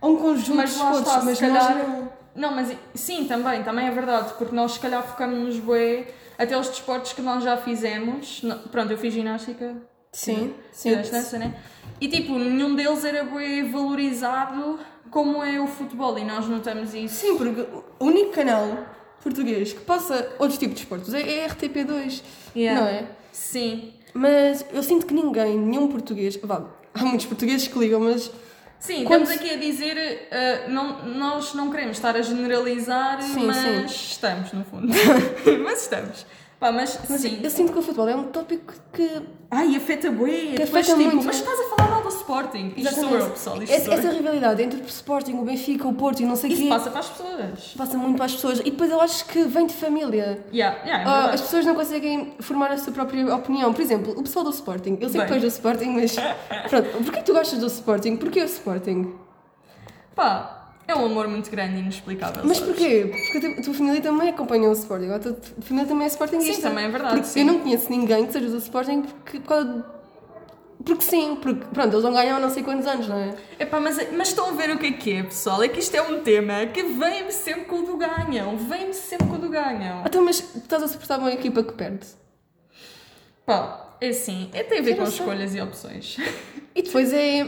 a 0.00 0.06
um 0.06 0.16
conjunto 0.16 0.56
Mas 0.56 0.70
de 0.70 0.76
esportes, 0.76 1.00
está, 1.00 1.22
mas 1.22 1.38
se 1.38 1.46
nós 1.46 1.66
calhar... 1.66 1.88
não. 1.88 2.08
Não, 2.36 2.54
mas 2.54 2.72
sim, 2.94 3.24
também, 3.24 3.64
também 3.64 3.86
é 3.88 3.90
verdade, 3.90 4.32
porque 4.38 4.54
nós 4.54 4.72
se 4.72 4.78
calhar 4.80 5.02
focamos-nos 5.02 5.58
bué 5.58 6.06
até 6.38 6.56
os 6.56 6.68
desportos 6.68 7.12
que 7.12 7.20
nós 7.20 7.42
já 7.42 7.56
fizemos. 7.56 8.40
Não- 8.44 8.58
Pronto, 8.58 8.92
eu 8.92 8.98
fiz 8.98 9.12
ginástica, 9.12 9.74
Sim, 10.12 10.54
sim. 10.70 10.90
fizeste 10.90 11.12
dança, 11.12 11.38
né? 11.38 11.56
E 12.00 12.06
tipo, 12.06 12.38
nenhum 12.38 12.76
deles 12.76 13.04
era 13.04 13.24
bué 13.24 13.64
valorizado 13.64 14.78
como 15.10 15.42
é 15.42 15.60
o 15.60 15.66
futebol 15.66 16.16
e 16.16 16.24
nós 16.24 16.46
notamos 16.46 16.94
isso. 16.94 17.16
Sim, 17.16 17.36
porque 17.36 17.66
o 17.98 18.04
único 18.04 18.30
canal 18.30 18.86
português 19.20 19.72
que 19.72 19.80
passa 19.80 20.30
outros 20.38 20.58
tipos 20.58 20.76
de 20.76 20.82
esportes 20.82 21.12
é 21.12 21.44
a 21.44 21.48
RTP2, 21.48 22.22
Yeah. 22.54 22.80
não 22.80 22.88
é? 22.88 23.06
Sim. 23.32 23.92
Mas 24.14 24.64
eu 24.72 24.82
sinto 24.82 25.06
que 25.06 25.14
ninguém, 25.14 25.58
nenhum 25.58 25.88
português, 25.88 26.36
vá, 26.42 26.62
há 26.94 27.04
muitos 27.04 27.26
portugueses 27.26 27.66
que 27.66 27.76
ligam, 27.78 27.98
mas 28.00 28.30
Sim, 28.78 29.04
Quando 29.04 29.22
estamos 29.22 29.42
aqui 29.42 29.54
a 29.54 29.58
dizer, 29.58 29.96
uh, 29.96 30.70
não, 30.70 31.04
nós 31.06 31.52
não 31.54 31.70
queremos 31.70 31.96
estar 31.96 32.14
a 32.14 32.22
generalizar, 32.22 33.20
Sim, 33.22 33.46
mas 33.46 33.56
sim. 33.56 33.84
estamos, 34.12 34.52
no 34.52 34.64
fundo. 34.64 34.86
mas 35.64 35.82
estamos. 35.82 36.24
Pá, 36.60 36.72
mas, 36.72 36.98
Mas 37.08 37.20
sim. 37.20 37.40
eu 37.42 37.50
sinto 37.50 37.72
que 37.72 37.78
o 37.78 37.82
futebol 37.82 38.08
é 38.08 38.16
um 38.16 38.24
tópico 38.24 38.74
que. 38.92 39.22
Ai, 39.48 39.76
afeta 39.76 40.10
bué. 40.10 40.54
Depois, 40.56 40.88
afeta 40.88 40.98
tipo, 40.98 41.14
muito. 41.14 41.24
Mas 41.24 41.36
estás 41.36 41.60
a 41.60 41.67
Sporting. 42.28 42.72
Isto 42.76 42.94
sou 43.00 43.10
eu, 43.16 43.30
pessoal. 43.30 43.62
Isto 43.62 43.72
Essa, 43.74 43.94
essa 43.94 44.10
rivalidade 44.10 44.62
entre 44.62 44.80
o 44.80 44.84
Sporting, 44.84 45.32
o 45.36 45.42
Benfica, 45.44 45.88
o 45.88 45.94
Porto 45.94 46.20
e 46.20 46.26
não 46.26 46.36
sei 46.36 46.50
o 46.50 46.52
Isso 46.52 46.62
quê. 46.62 46.68
passa 46.68 46.90
para 46.90 47.00
as 47.00 47.08
pessoas. 47.08 47.74
passa 47.76 47.96
muito 47.96 48.16
para 48.16 48.26
as 48.26 48.34
pessoas. 48.34 48.58
E 48.60 48.64
depois 48.64 48.90
eu 48.90 49.00
acho 49.00 49.24
que 49.24 49.44
vem 49.44 49.66
de 49.66 49.72
família. 49.74 50.44
Yeah, 50.52 50.76
yeah, 50.84 51.02
é 51.02 51.04
verdade. 51.04 51.34
as 51.36 51.40
pessoas 51.40 51.64
não 51.64 51.74
conseguem 51.74 52.34
formar 52.40 52.70
a 52.70 52.76
sua 52.76 52.92
própria 52.92 53.34
opinião. 53.34 53.72
Por 53.72 53.80
exemplo, 53.80 54.12
o 54.16 54.22
pessoal 54.22 54.44
do 54.44 54.50
Sporting. 54.50 54.98
Eu 55.00 55.08
sei 55.08 55.20
que 55.22 55.26
tu 55.26 55.30
Bem. 55.30 55.34
és 55.36 55.42
do 55.42 55.48
Sporting, 55.48 55.88
mas. 55.90 56.16
Pronto, 56.68 56.88
porquê 57.04 57.22
tu 57.22 57.32
gostas 57.32 57.58
do 57.58 57.66
Sporting? 57.66 58.16
Porquê 58.16 58.42
o 58.42 58.44
Sporting? 58.44 59.14
Pá, 60.14 60.72
é 60.86 60.94
um 60.94 61.06
amor 61.06 61.28
muito 61.28 61.50
grande 61.50 61.76
e 61.76 61.80
inexplicável. 61.80 62.42
Mas 62.44 62.58
sabes? 62.58 62.74
porquê? 62.74 63.10
Porque 63.32 63.46
a 63.46 63.62
tua- 63.62 63.74
família 63.74 64.00
também 64.00 64.28
acompanha 64.28 64.68
o 64.68 64.72
Sporting. 64.72 65.10
A 65.10 65.18
tua 65.18 65.36
família 65.60 65.88
também 65.88 66.04
é 66.04 66.08
Sportingista. 66.08 66.54
Sim, 66.56 66.62
também 66.62 66.84
é 66.84 66.88
verdade, 66.88 67.22
eu 67.40 67.44
não 67.46 67.58
conheço 67.60 67.90
ninguém 67.90 68.26
que 68.26 68.32
seja 68.32 68.48
do 68.48 68.56
Sporting 68.58 69.02
porque, 69.02 69.38
por 69.40 69.48
causa 69.48 69.84
porque 70.84 71.02
sim, 71.02 71.36
porque 71.36 71.64
pronto, 71.66 71.92
eles 71.92 72.02
vão 72.02 72.12
ganhar 72.12 72.36
há 72.36 72.40
não 72.40 72.50
sei 72.50 72.62
quantos 72.62 72.86
anos, 72.86 73.08
não 73.08 73.18
é? 73.18 73.34
Epá, 73.58 73.80
mas, 73.80 73.96
mas 74.12 74.28
estão 74.28 74.50
a 74.50 74.52
ver 74.52 74.70
o 74.70 74.78
que 74.78 74.86
é 74.86 74.92
que 74.92 75.12
é, 75.12 75.22
pessoal? 75.22 75.62
É 75.62 75.68
que 75.68 75.80
isto 75.80 75.94
é 75.94 76.02
um 76.02 76.22
tema 76.22 76.66
que 76.66 76.82
vem-me 76.82 77.32
sempre 77.32 77.64
quando 77.64 77.96
ganham. 77.96 78.56
Vem-me 78.56 78.94
sempre 78.94 79.26
quando 79.26 79.48
ganham. 79.48 80.02
Então, 80.06 80.24
mas 80.24 80.40
tu 80.40 80.58
estás 80.58 80.82
a 80.82 80.88
suportar 80.88 81.18
uma 81.18 81.32
equipa 81.32 81.62
que 81.62 81.72
perde. 81.72 82.06
Pá, 83.44 83.96
é 84.00 84.08
assim. 84.08 84.50
É, 84.52 84.62
tem 84.62 84.78
a 84.78 84.82
ver 84.82 84.94
com 84.94 85.02
não 85.02 85.08
escolhas 85.08 85.54
e 85.54 85.60
opções. 85.60 86.16
E 86.74 86.82
depois 86.82 87.12
é. 87.12 87.44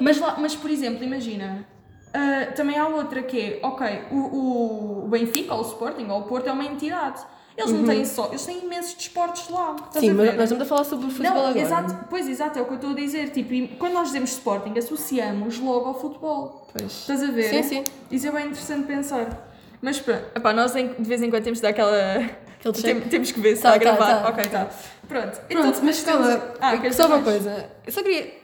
Mas, 0.00 0.20
lá, 0.20 0.36
mas 0.38 0.54
por 0.54 0.70
exemplo, 0.70 1.02
imagina, 1.02 1.66
ah, 2.14 2.52
também 2.54 2.78
há 2.78 2.86
outra 2.86 3.20
que 3.20 3.40
é, 3.40 3.60
ok, 3.62 4.02
o, 4.12 5.04
o 5.04 5.08
Benfica 5.08 5.54
ou 5.54 5.60
o 5.60 5.66
Sporting 5.66 6.04
ou 6.04 6.20
o 6.20 6.22
Porto 6.22 6.48
é 6.48 6.52
uma 6.52 6.64
entidade. 6.64 7.20
Eles 7.60 7.72
não 7.72 7.84
têm 7.84 8.04
só, 8.04 8.26
eles 8.28 8.44
têm 8.44 8.64
imensos 8.64 8.94
desportos 8.94 9.48
lá. 9.50 9.70
Uhum. 9.72 10.00
Sim, 10.00 10.10
mas 10.12 10.34
nós 10.34 10.42
estamos 10.44 10.62
a 10.62 10.66
falar 10.66 10.84
sobre 10.84 11.06
o 11.06 11.10
futebol 11.10 11.34
Não, 11.34 11.46
agora. 11.46 11.58
exato, 11.60 11.96
pois 12.08 12.28
exato, 12.28 12.58
é 12.58 12.62
o 12.62 12.64
que 12.64 12.70
eu 12.72 12.76
estou 12.76 12.90
a 12.90 12.94
dizer. 12.94 13.30
Tipo, 13.30 13.76
quando 13.76 13.92
nós 13.94 14.08
dizemos 14.08 14.30
Sporting, 14.30 14.78
associamos 14.78 15.58
logo 15.58 15.86
ao 15.86 16.00
futebol. 16.00 16.68
Pois. 16.72 16.92
Estás 16.92 17.22
a 17.22 17.26
ver? 17.30 17.50
Sim, 17.50 17.62
sim. 17.62 17.84
Isso 18.10 18.26
é 18.26 18.30
bem 18.30 18.46
interessante 18.46 18.86
pensar. 18.86 19.48
Mas 19.82 19.98
pronto, 19.98 20.24
epá, 20.34 20.52
nós 20.52 20.72
de 20.72 20.82
vez 20.98 21.22
em 21.22 21.30
quando 21.30 21.42
temos 21.44 21.58
de 21.58 21.62
dar 21.62 21.70
aquela. 21.70 22.28
Tem- 22.82 23.00
temos 23.00 23.32
que 23.32 23.40
ver 23.40 23.56
se 23.56 23.62
Tá, 23.62 23.76
está 23.76 23.90
a 23.90 23.96
tá, 23.96 24.04
gravar. 24.04 24.22
tá. 24.22 24.28
Ok, 24.28 24.44
tá. 24.50 24.68
Pronto. 25.08 25.40
Pronto, 25.48 25.80
mas 25.82 26.02
temos- 26.02 26.26
calma, 26.28 26.42
Ah, 26.60 26.92
só 26.92 27.06
uma 27.06 27.16
mais? 27.16 27.24
coisa. 27.24 27.70
Eu 27.86 27.92
só 27.92 28.02
queria. 28.02 28.34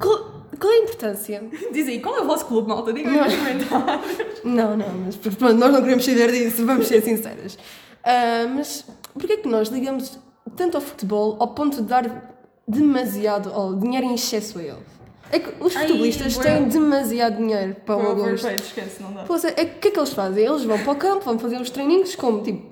Qual, 0.00 0.42
qual 0.58 0.72
é 0.72 0.76
a 0.76 0.82
importância? 0.82 1.42
Diz 1.72 1.86
aí, 1.88 2.00
qual 2.00 2.16
é 2.16 2.20
o 2.20 2.24
vosso 2.26 2.44
clube, 2.46 2.68
malta? 2.68 2.92
Digam 2.92 3.12
nos 3.12 3.34
comentários. 3.34 4.42
Não, 4.44 4.76
não, 4.76 4.88
mas 5.06 5.16
pronto, 5.16 5.54
nós 5.54 5.72
não 5.72 5.80
queremos 5.82 6.04
saber 6.04 6.32
disso, 6.32 6.64
vamos 6.66 6.86
ser 6.88 7.02
sinceras. 7.02 7.58
Ah, 8.04 8.46
mas 8.54 8.84
porquê 9.14 9.36
que 9.38 9.48
nós 9.48 9.68
ligamos 9.68 10.18
tanto 10.56 10.76
ao 10.76 10.80
futebol 10.80 11.36
ao 11.40 11.48
ponto 11.48 11.76
de 11.76 11.82
dar 11.82 12.34
demasiado 12.66 13.76
dinheiro 13.78 14.06
em 14.06 14.14
excesso 14.14 14.58
a 14.58 14.62
ele? 14.62 14.82
É 15.30 15.38
que 15.38 15.62
os 15.62 15.76
Ai, 15.76 15.86
futebolistas 15.86 16.34
bué. 16.36 16.42
têm 16.44 16.68
demasiado 16.68 17.36
dinheiro 17.36 17.76
para 17.84 17.96
o 17.96 18.02
meu 18.02 18.14
gosto. 18.14 18.30
overpaid, 18.46 18.62
esquece, 18.62 19.02
não 19.02 19.12
dá. 19.12 19.24
Pois 19.24 19.44
é, 19.44 19.48
é 19.56 19.64
que 19.66 19.76
o 19.76 19.80
que 19.80 19.88
é 19.88 19.90
que 19.90 19.98
eles 19.98 20.12
fazem? 20.14 20.44
Eles 20.44 20.64
vão 20.64 20.78
para 20.78 20.92
o 20.92 20.96
campo, 20.96 21.24
vão 21.24 21.38
fazer 21.38 21.60
os 21.60 21.68
treininhos 21.68 22.14
como 22.14 22.42
tipo 22.42 22.66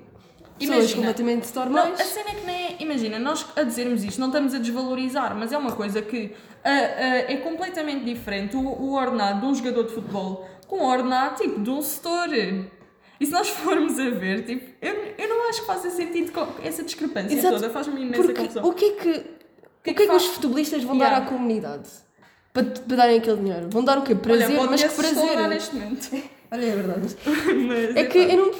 Imagina. 0.59 0.95
completamente 0.95 1.55
Não, 1.55 1.63
normais. 1.65 1.99
a 1.99 2.03
cena 2.03 2.29
é 2.31 2.33
que 2.33 2.45
nem 2.47 2.55
é. 2.55 2.75
Imagina, 2.79 3.19
nós 3.19 3.45
a 3.55 3.61
dizermos 3.63 4.03
isto 4.03 4.19
não 4.19 4.27
estamos 4.27 4.55
a 4.55 4.57
desvalorizar, 4.57 5.35
mas 5.37 5.51
é 5.51 5.57
uma 5.57 5.71
coisa 5.71 6.01
que 6.01 6.33
ah, 6.63 6.69
ah, 6.69 7.17
é 7.31 7.37
completamente 7.37 8.03
diferente 8.05 8.55
o, 8.55 8.61
o 8.61 8.93
ordenado 8.93 9.41
de 9.41 9.45
um 9.45 9.53
jogador 9.53 9.83
de 9.83 9.93
futebol 9.93 10.47
com 10.67 10.79
o 10.79 10.85
ordenado 10.87 11.35
tipo 11.35 11.59
de 11.61 11.69
um 11.69 11.81
setor. 11.81 12.29
E 13.19 13.25
se 13.25 13.31
nós 13.31 13.49
formos 13.49 13.99
a 13.99 14.09
ver, 14.11 14.43
tipo, 14.45 14.69
eu, 14.81 14.93
eu 15.17 15.29
não 15.29 15.49
acho 15.49 15.61
que 15.61 15.67
faça 15.67 15.89
sentido 15.89 16.31
essa 16.63 16.83
discrepância 16.83 17.33
Exato, 17.35 17.55
toda, 17.55 17.69
faz-me 17.69 18.01
imensa 18.01 18.21
Porque 18.23 18.33
confusão. 18.41 18.63
o 18.65 18.73
que 18.73 18.85
é 18.85 18.91
que, 18.91 19.09
o 19.09 19.13
que, 19.83 19.89
é 19.89 19.93
que, 19.93 20.07
faz? 20.07 20.21
os 20.23 20.27
futebolistas 20.29 20.83
vão 20.83 20.95
Yeah. 20.95 21.19
dar 21.19 21.25
à 21.25 21.29
comunidade? 21.29 21.89
Para, 22.53 22.63
para 22.65 22.95
darem 22.97 23.17
aquele 23.19 23.37
dinheiro? 23.37 23.67
Vão 23.71 23.83
dar 23.83 23.97
o 23.97 24.01
quê? 24.03 24.13
Prazer, 24.15 24.57
Olha, 24.59 24.69
mas 24.69 24.83
que 24.83 24.89
prazer. 24.89 25.47
neste 25.47 25.75
momento. 25.75 26.09
Olha, 26.51 26.65
é 26.65 26.71
verdade. 26.75 27.15
Mas, 27.67 27.95
É 27.95 28.05
que 28.05 28.19
epá. 28.19 28.33
eu 28.33 28.37
não 28.37 28.51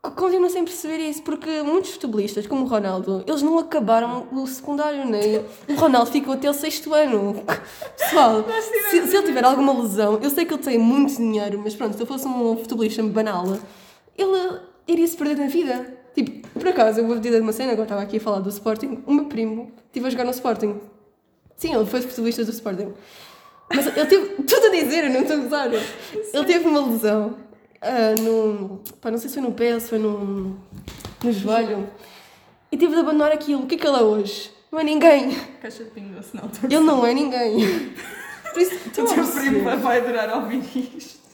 co- 0.00 0.10
continuo 0.12 0.48
sem 0.48 0.64
perceber 0.64 0.96
isso, 0.98 1.22
porque 1.22 1.62
muitos 1.62 1.90
futebolistas, 1.92 2.46
como 2.46 2.64
o 2.64 2.66
Ronaldo, 2.68 3.22
eles 3.26 3.42
não 3.42 3.58
acabaram 3.58 4.26
o 4.32 4.46
secundário, 4.46 5.04
nem 5.04 5.38
o 5.68 5.74
Ronaldo 5.74 6.10
ficou 6.10 6.32
até 6.34 6.48
o 6.48 6.54
sexto 6.54 6.94
ano. 6.94 7.44
Pessoal, 7.98 8.44
se, 8.90 9.06
se 9.08 9.16
ele 9.16 9.26
tiver 9.26 9.44
alguma 9.44 9.72
lesão, 9.78 10.18
eu 10.22 10.30
sei 10.30 10.44
que 10.46 10.54
ele 10.54 10.62
tem 10.62 10.78
muito 10.78 11.16
dinheiro, 11.16 11.60
mas 11.62 11.74
pronto, 11.74 11.94
se 11.96 12.02
eu 12.02 12.06
fosse 12.06 12.26
um 12.26 12.56
futebolista 12.56 13.02
banal, 13.02 13.58
ele 14.18 14.60
iria 14.86 15.06
se 15.06 15.16
perder 15.16 15.36
na 15.36 15.46
vida. 15.46 15.96
Tipo, 16.14 16.48
por 16.48 16.68
acaso, 16.68 17.00
eu 17.00 17.06
vou 17.06 17.18
dizer 17.18 17.40
uma 17.40 17.52
cena, 17.52 17.72
agora 17.72 17.84
estava 17.84 18.02
aqui 18.02 18.16
a 18.16 18.20
falar 18.20 18.40
do 18.40 18.48
Sporting, 18.48 19.02
o 19.06 19.14
meu 19.14 19.26
primo 19.26 19.72
estive 19.86 20.06
a 20.06 20.10
jogar 20.10 20.24
no 20.24 20.30
Sporting. 20.30 20.80
Sim, 21.56 21.74
ele 21.74 21.86
foi 21.86 22.02
futebolista 22.02 22.44
do 22.44 22.50
Sporting. 22.50 22.92
Mas 23.72 23.86
ele 23.86 24.06
teve 24.06 24.42
tudo 24.42 24.66
a 24.66 24.70
dizer, 24.70 25.04
eu 25.04 25.10
não 25.10 25.20
estou 25.20 25.36
a 25.36 25.40
gozar. 25.40 25.70
Ele 25.72 26.44
teve 26.44 26.66
uma 26.66 26.86
lesão 26.86 27.36
no. 28.22 28.80
Pá, 29.00 29.10
não 29.10 29.18
sei 29.18 29.28
se 29.28 29.34
foi 29.34 29.42
no 29.42 29.52
pé 29.52 29.78
se 29.78 29.88
foi 29.88 29.98
no, 29.98 30.56
no 31.22 31.32
joelho. 31.32 31.88
E 32.70 32.76
teve 32.76 32.94
de 32.94 33.00
abandonar 33.00 33.32
aquilo. 33.32 33.62
O 33.62 33.66
que 33.66 33.74
é 33.74 33.78
que 33.78 33.86
ele 33.86 33.96
é 33.96 34.02
hoje? 34.02 34.50
Não 34.70 34.78
é 34.78 34.84
ninguém. 34.84 35.34
Caixa 35.60 35.84
de 35.84 35.90
pingo, 35.90 36.22
se 36.22 36.36
não. 36.36 36.50
Ele 36.64 36.80
não 36.80 37.06
é 37.06 37.14
ninguém. 37.14 37.94
Por 38.52 38.62
isso, 38.62 38.88
O 38.88 38.90
teu 38.90 39.06
primo 39.06 39.64
vai 39.80 40.00
adorar 40.00 40.34
ouvir 40.36 40.62
isto. 40.96 41.27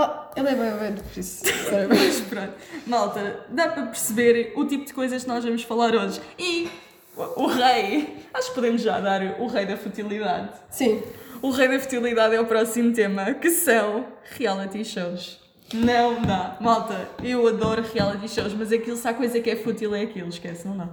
Oh, 0.00 0.38
ele 0.38 0.48
é 0.48 0.54
bem 0.54 0.78
velho, 0.78 1.02
por 1.02 1.18
isso. 1.18 1.42
Mas 1.88 2.20
pronto, 2.20 2.54
malta, 2.86 3.44
dá 3.48 3.66
para 3.66 3.86
perceber 3.86 4.52
o 4.54 4.64
tipo 4.64 4.84
de 4.84 4.94
coisas 4.94 5.24
que 5.24 5.28
nós 5.28 5.44
vamos 5.44 5.64
falar 5.64 5.92
hoje. 5.92 6.20
E 6.38 6.70
o, 7.16 7.42
o 7.42 7.46
rei, 7.46 8.16
acho 8.32 8.50
que 8.50 8.54
podemos 8.54 8.80
já 8.80 9.00
dar 9.00 9.20
o 9.40 9.48
rei 9.48 9.66
da 9.66 9.76
futilidade. 9.76 10.50
Sim. 10.70 11.02
O 11.42 11.50
rei 11.50 11.66
da 11.66 11.80
futilidade 11.80 12.32
é 12.32 12.40
o 12.40 12.46
próximo 12.46 12.92
tema, 12.92 13.34
que 13.34 13.50
são 13.50 14.06
reality 14.36 14.84
shows. 14.84 15.40
Não 15.74 16.22
dá. 16.22 16.56
Malta, 16.60 17.08
eu 17.22 17.48
adoro 17.48 17.82
reality 17.82 18.28
shows, 18.28 18.54
mas 18.54 18.70
aquilo, 18.70 18.96
se 18.96 19.06
há 19.08 19.12
coisa 19.12 19.40
que 19.40 19.50
é 19.50 19.56
fútil 19.56 19.96
é 19.96 20.02
aquilo, 20.02 20.28
esquece, 20.28 20.66
não 20.66 20.76
dá. 20.76 20.88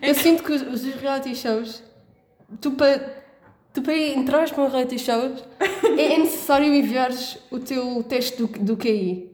Eu 0.00 0.14
sinto 0.14 0.44
que 0.44 0.52
os, 0.52 0.62
os 0.62 0.84
reality 0.94 1.34
shows, 1.34 1.82
tu 2.60 2.70
para, 2.70 3.25
tu 3.76 3.82
para 3.82 3.94
entrares 3.94 4.50
para 4.50 4.64
um 4.64 4.68
reality 4.70 4.98
show, 4.98 5.34
é, 5.98 6.16
necessário 6.16 6.72
enviares 6.72 7.36
o 7.50 7.58
teu 7.58 8.02
teste 8.04 8.38
do, 8.38 8.46
do 8.46 8.74
QI. 8.74 9.30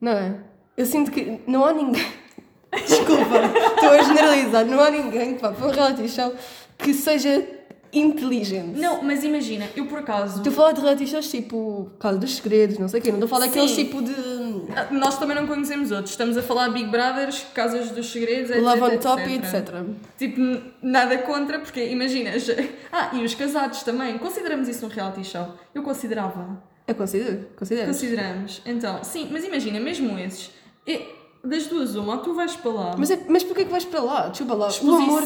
Não 0.00 0.12
é? 0.12 0.36
Eu 0.76 0.86
sinto 0.86 1.10
que 1.10 1.40
não 1.48 1.64
há 1.64 1.72
ninguém. 1.72 2.06
Desculpa, 2.70 3.40
estou 3.74 3.88
a 3.88 4.02
generalizar. 4.02 4.64
Não 4.64 4.80
há 4.80 4.88
ninguém 4.88 5.34
que 5.34 5.42
vá 5.42 5.50
para 5.50 5.66
um 5.66 5.70
reality 5.70 6.08
show 6.08 6.32
que 6.78 6.94
seja 6.94 7.44
inteligente. 7.92 8.78
Não, 8.78 9.02
mas 9.02 9.22
imagina, 9.22 9.68
eu 9.76 9.86
por 9.86 9.98
acaso. 9.98 10.38
Estou 10.38 10.50
a 10.52 10.56
falar 10.56 10.72
de 10.72 10.80
reality 10.80 11.06
shows 11.06 11.30
tipo 11.30 11.90
Casa 11.98 12.18
dos 12.18 12.36
Segredos, 12.36 12.78
não 12.78 12.88
sei 12.88 13.00
o 13.00 13.02
quê. 13.02 13.10
Não 13.10 13.18
estou 13.18 13.26
a 13.26 13.30
falar 13.30 13.46
daqueles 13.46 13.74
tipo 13.74 14.02
de 14.02 14.14
Ah, 14.74 14.88
Nós 14.90 15.18
também 15.18 15.36
não 15.36 15.46
conhecemos 15.46 15.90
outros. 15.90 16.10
Estamos 16.10 16.36
a 16.36 16.42
falar 16.42 16.68
de 16.68 16.74
Big 16.74 16.88
Brothers, 16.88 17.44
Casas 17.54 17.90
dos 17.90 18.10
Segredos, 18.10 18.50
etc. 18.50 18.62
Love 18.62 18.82
on 18.82 18.98
Top 18.98 19.22
etc. 19.22 19.30
e 19.30 19.56
etc. 19.56 19.84
Tipo, 20.18 20.40
nada 20.82 21.18
contra, 21.18 21.58
porque 21.58 21.84
imagina. 21.86 22.30
Ah, 22.90 23.10
e 23.14 23.24
os 23.24 23.34
casados 23.34 23.82
também. 23.82 24.16
Consideramos 24.18 24.68
isso 24.68 24.86
um 24.86 24.88
reality 24.88 25.24
show? 25.24 25.48
Eu 25.74 25.82
considerava. 25.82 26.62
Eu 26.86 26.94
considero, 26.94 27.46
considero. 27.56 27.86
Consideramos. 27.86 28.62
Então, 28.66 29.04
sim, 29.04 29.28
mas 29.30 29.44
imagina, 29.44 29.78
mesmo 29.78 30.18
esses. 30.18 30.50
das 31.44 31.66
duas, 31.66 31.94
uma, 31.94 32.14
ou 32.14 32.18
tu 32.20 32.34
vais 32.34 32.56
para 32.56 32.70
lá. 32.70 32.94
Mas, 32.98 33.10
é, 33.10 33.20
mas 33.28 33.44
porquê 33.44 33.64
que 33.64 33.70
vais 33.70 33.84
para 33.84 34.00
lá? 34.02 34.28
Desculpa 34.28 34.54
lá. 34.54 34.68
O 34.82 34.94
amor 34.94 35.22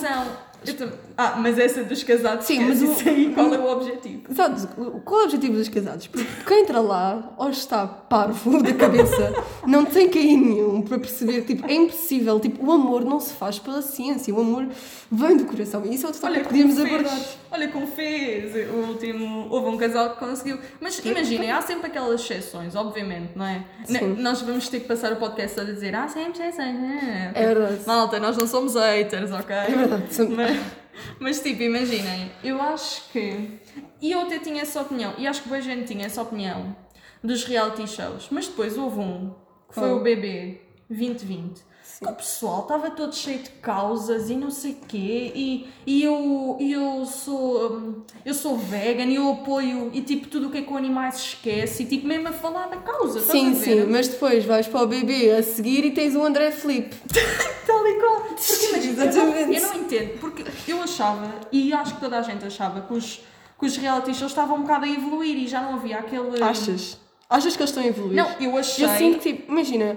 Ah, 1.19 1.37
mas 1.39 1.59
essa 1.59 1.83
dos 1.85 2.03
casados, 2.03 2.45
Sim, 2.47 2.61
mas 2.67 2.83
o- 2.83 3.09
aí, 3.09 3.33
qual 3.35 3.55
é 3.55 3.59
o 3.59 3.71
objetivo? 3.71 4.35
Sabes, 4.35 4.67
qual 5.05 5.21
é 5.21 5.23
o 5.23 5.27
objetivo 5.27 5.55
dos 5.55 5.69
casados? 5.69 6.07
Porque 6.09 6.27
quem 6.47 6.63
entra 6.63 6.81
lá, 6.81 7.33
ou 7.39 7.49
está 7.49 7.87
parvo 7.87 8.63
da 8.63 8.75
cabeça, 8.75 9.33
não 9.67 9.85
tem 9.85 10.09
QI 10.11 10.37
nenhum 10.37 10.83
para 10.83 10.99
perceber, 10.99 11.43
tipo, 11.43 11.67
é 11.67 11.75
impossível, 11.75 12.39
tipo, 12.41 12.67
o 12.67 12.73
amor 12.73 13.05
não 13.05 13.19
se 13.21 13.33
faz 13.35 13.59
pela 13.59 13.81
ciência, 13.81 14.35
o 14.35 14.41
amor 14.41 14.67
vem 15.11 15.37
do 15.37 15.45
coração. 15.47 15.83
E 15.87 15.95
isso 15.95 16.05
é 16.05 16.09
outro 16.09 16.21
tópico 16.21 16.41
que 16.43 16.49
podíamos 16.49 16.75
como 16.75 16.87
abordar. 16.87 17.13
fez, 17.17 17.39
olha 17.51 17.69
como 17.69 17.87
fez. 17.87 18.71
O 18.71 18.89
último. 18.89 19.47
Houve 19.49 19.69
um 19.69 19.77
casal 19.79 20.11
que 20.11 20.19
conseguiu. 20.19 20.59
Mas 20.81 20.99
imaginem, 21.05 21.51
há 21.51 21.63
sempre 21.63 21.87
aquelas 21.87 22.21
exceções, 22.21 22.75
obviamente, 22.75 23.31
não 23.37 23.47
é? 23.47 23.63
Sim. 23.85 24.17
Nós 24.19 24.43
vamos 24.43 24.69
ter 24.69 24.81
que 24.81 24.87
passar 24.89 25.13
o 25.13 25.17
podcast 25.17 25.59
a 25.61 25.65
dizer 25.65 25.95
há 25.95 26.09
sempre 26.09 26.33
exceções. 26.43 26.75
né? 26.75 27.31
É 27.35 27.47
verdade. 27.47 27.81
Malta, 27.87 28.19
nós 28.21 28.37
não 28.37 28.47
somos 28.47 28.75
haters, 28.75 29.31
ok? 29.33 29.55
É 29.57 29.67
verdade. 29.71 30.15
São- 30.15 30.29
Mas, 30.29 30.46
mas 31.21 31.41
tipo, 31.41 31.62
imaginem, 31.62 32.31
eu 32.43 32.61
acho 32.61 33.11
que. 33.11 33.61
E 34.00 34.12
eu 34.12 34.21
até 34.21 34.38
tinha 34.38 34.62
essa 34.62 34.81
opinião, 34.81 35.15
e 35.19 35.26
acho 35.26 35.43
que 35.43 35.49
boa 35.49 35.61
gente 35.61 35.87
tinha 35.87 36.07
essa 36.07 36.23
opinião 36.23 36.76
dos 37.23 37.45
reality 37.45 37.87
shows, 37.87 38.29
mas 38.31 38.47
depois 38.47 38.76
houve 38.76 39.00
um, 39.00 39.35
que 39.69 39.75
foi 39.75 39.93
o 39.93 40.00
BB 40.00 40.61
2020, 40.88 41.62
que 41.99 42.07
o 42.07 42.15
pessoal 42.15 42.62
estava 42.62 42.91
todo 42.91 43.15
cheio 43.15 43.38
de 43.38 43.50
causas 43.50 44.29
e 44.29 44.35
não 44.35 44.50
sei 44.50 44.76
quê, 44.87 45.33
e, 45.35 45.67
e 45.87 46.03
eu, 46.03 46.57
eu 46.61 47.07
sou 47.07 47.73
hum, 47.73 48.03
eu 48.25 48.35
sou 48.35 48.57
vegan 48.57 49.05
e 49.05 49.15
eu 49.15 49.33
apoio, 49.33 49.91
e 49.95 50.03
tipo, 50.03 50.29
tudo 50.29 50.49
o 50.49 50.50
que 50.50 50.59
é 50.59 50.62
com 50.62 50.76
animais 50.76 51.17
esquece, 51.17 51.85
e 51.85 51.87
tipo, 51.87 52.07
mesmo 52.07 52.29
a 52.29 52.33
falar 52.33 52.67
da 52.67 52.76
causa, 52.76 53.21
Sim, 53.21 53.55
sim, 53.55 53.85
mas 53.85 54.09
depois 54.09 54.45
vais 54.45 54.67
para 54.67 54.83
o 54.83 54.87
bebê 54.87 55.31
a 55.31 55.43
seguir 55.43 55.85
e 55.85 55.91
tens 55.91 56.15
o 56.15 56.23
André 56.23 56.50
Felipe. 56.50 56.95
Tal 57.67 57.87
e 57.87 57.95
qual. 57.99 58.21
Porque 58.21 58.67
imagina, 58.67 59.05
eu, 59.05 59.15
não, 59.15 59.29
Exatamente. 59.29 59.62
eu 59.62 59.69
não 59.69 59.75
entendo, 59.76 60.19
porque 60.21 60.45
eu 60.69 60.83
achava, 60.83 61.35
e 61.50 61.73
acho 61.73 61.95
que 61.95 62.00
toda 62.00 62.19
a 62.19 62.23
gente 62.23 62.45
achava, 62.45 62.83
que 62.83 62.93
os, 62.93 63.21
que 63.59 63.67
os 63.67 63.76
reality 63.76 64.15
shows 64.15 64.33
estavam 64.33 64.59
um 64.59 64.62
bocado 64.62 64.85
a 64.85 64.88
evoluir 64.88 65.37
e 65.37 65.47
já 65.49 65.62
não 65.62 65.75
havia 65.75 65.99
aquele. 65.99 66.43
Achas? 66.43 66.99
Achas 67.29 67.57
que 67.57 67.62
eles 67.62 67.71
estão 67.71 67.83
a 67.83 67.87
evoluir? 67.87 68.15
Não, 68.15 68.31
eu 68.38 68.57
achei. 68.57 68.85
Eu 68.85 68.88
sinto 68.91 69.19
que, 69.19 69.33
tipo, 69.33 69.50
imagina, 69.50 69.97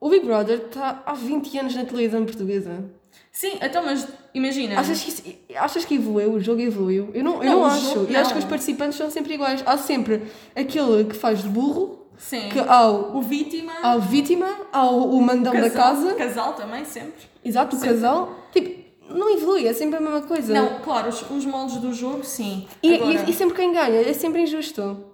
o 0.00 0.08
Big 0.08 0.24
Brother 0.24 0.62
está 0.66 1.02
há 1.04 1.12
20 1.14 1.58
anos 1.58 1.74
na 1.74 1.84
televisão 1.84 2.24
portuguesa. 2.24 2.84
Sim, 3.32 3.58
então, 3.62 3.84
mas 3.84 4.06
imagina. 4.34 4.78
Achas 4.80 5.00
que, 5.02 5.08
isso- 5.10 5.22
achas 5.56 5.84
que 5.84 5.94
evoluiu? 5.94 6.32
O 6.32 6.40
jogo 6.40 6.60
evoluiu? 6.60 7.10
Eu 7.14 7.22
não, 7.22 7.34
eu 7.42 7.50
Não, 7.50 7.52
não, 7.52 7.62
o 7.62 7.64
acho. 7.66 7.94
jogo 7.94 8.10
E 8.10 8.16
acho 8.16 8.30
não. 8.30 8.32
que 8.32 8.38
os 8.38 8.44
participantes 8.44 8.96
são 8.98 9.10
sempre 9.10 9.34
iguais. 9.34 9.62
Há 9.66 9.76
sempre 9.76 10.22
aquele 10.56 11.04
que 11.04 11.14
faz 11.14 11.42
de 11.42 11.48
burro, 11.48 12.06
Sim. 12.18 12.48
que 12.48 12.58
há 12.58 12.88
o, 12.90 13.18
O 13.18 13.22
vítima. 13.22 13.72
há 13.82 13.94
o 13.96 14.00
vítima, 14.00 14.48
há 14.72 14.84
o, 14.90 15.16
o 15.16 15.22
mandão 15.22 15.52
da 15.52 15.70
casal, 15.70 15.94
casa, 15.94 16.14
Casal 16.14 16.52
também, 16.54 16.84
sempre. 16.84 17.22
exato, 17.44 17.76
o 17.76 17.78
Sempre. 17.78 17.94
casal. 17.94 18.34
Tipo, 18.52 18.80
não 19.14 19.30
evolui, 19.30 19.66
é 19.66 19.72
sempre 19.72 19.96
a 19.98 20.00
mesma 20.00 20.22
coisa. 20.22 20.52
Não, 20.54 20.80
claro, 20.80 21.08
os, 21.08 21.22
os 21.30 21.44
moldes 21.44 21.76
do 21.78 21.92
jogo, 21.92 22.24
sim. 22.24 22.66
E, 22.82 22.94
Agora, 22.94 23.24
e, 23.26 23.30
e 23.30 23.32
sempre 23.32 23.54
quem 23.56 23.72
ganha, 23.72 24.00
é 24.00 24.12
sempre 24.12 24.42
injusto. 24.42 25.04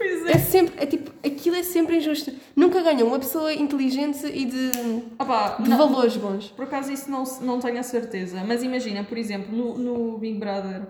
Pois 0.00 0.24
É 0.26 0.32
é. 0.32 0.38
sempre, 0.38 0.82
é 0.82 0.86
tipo, 0.86 1.10
aquilo 1.22 1.56
é 1.56 1.62
sempre 1.62 1.96
injusto. 1.98 2.32
Nunca 2.56 2.80
ganha 2.80 3.04
uma 3.04 3.18
pessoa 3.18 3.52
inteligente 3.52 4.26
e 4.26 4.46
de, 4.46 4.70
Opá, 5.18 5.56
de 5.60 5.68
não- 5.68 5.76
valores 5.76 6.16
bons. 6.16 6.46
Por 6.48 6.64
acaso 6.64 6.90
isso 6.90 7.10
não, 7.10 7.22
não 7.42 7.60
tenho 7.60 7.78
a 7.78 7.82
certeza, 7.82 8.42
mas 8.46 8.62
imagina, 8.62 9.04
por 9.04 9.18
exemplo, 9.18 9.54
no, 9.54 9.76
no 9.76 10.16
Big 10.18 10.38
Brother, 10.38 10.82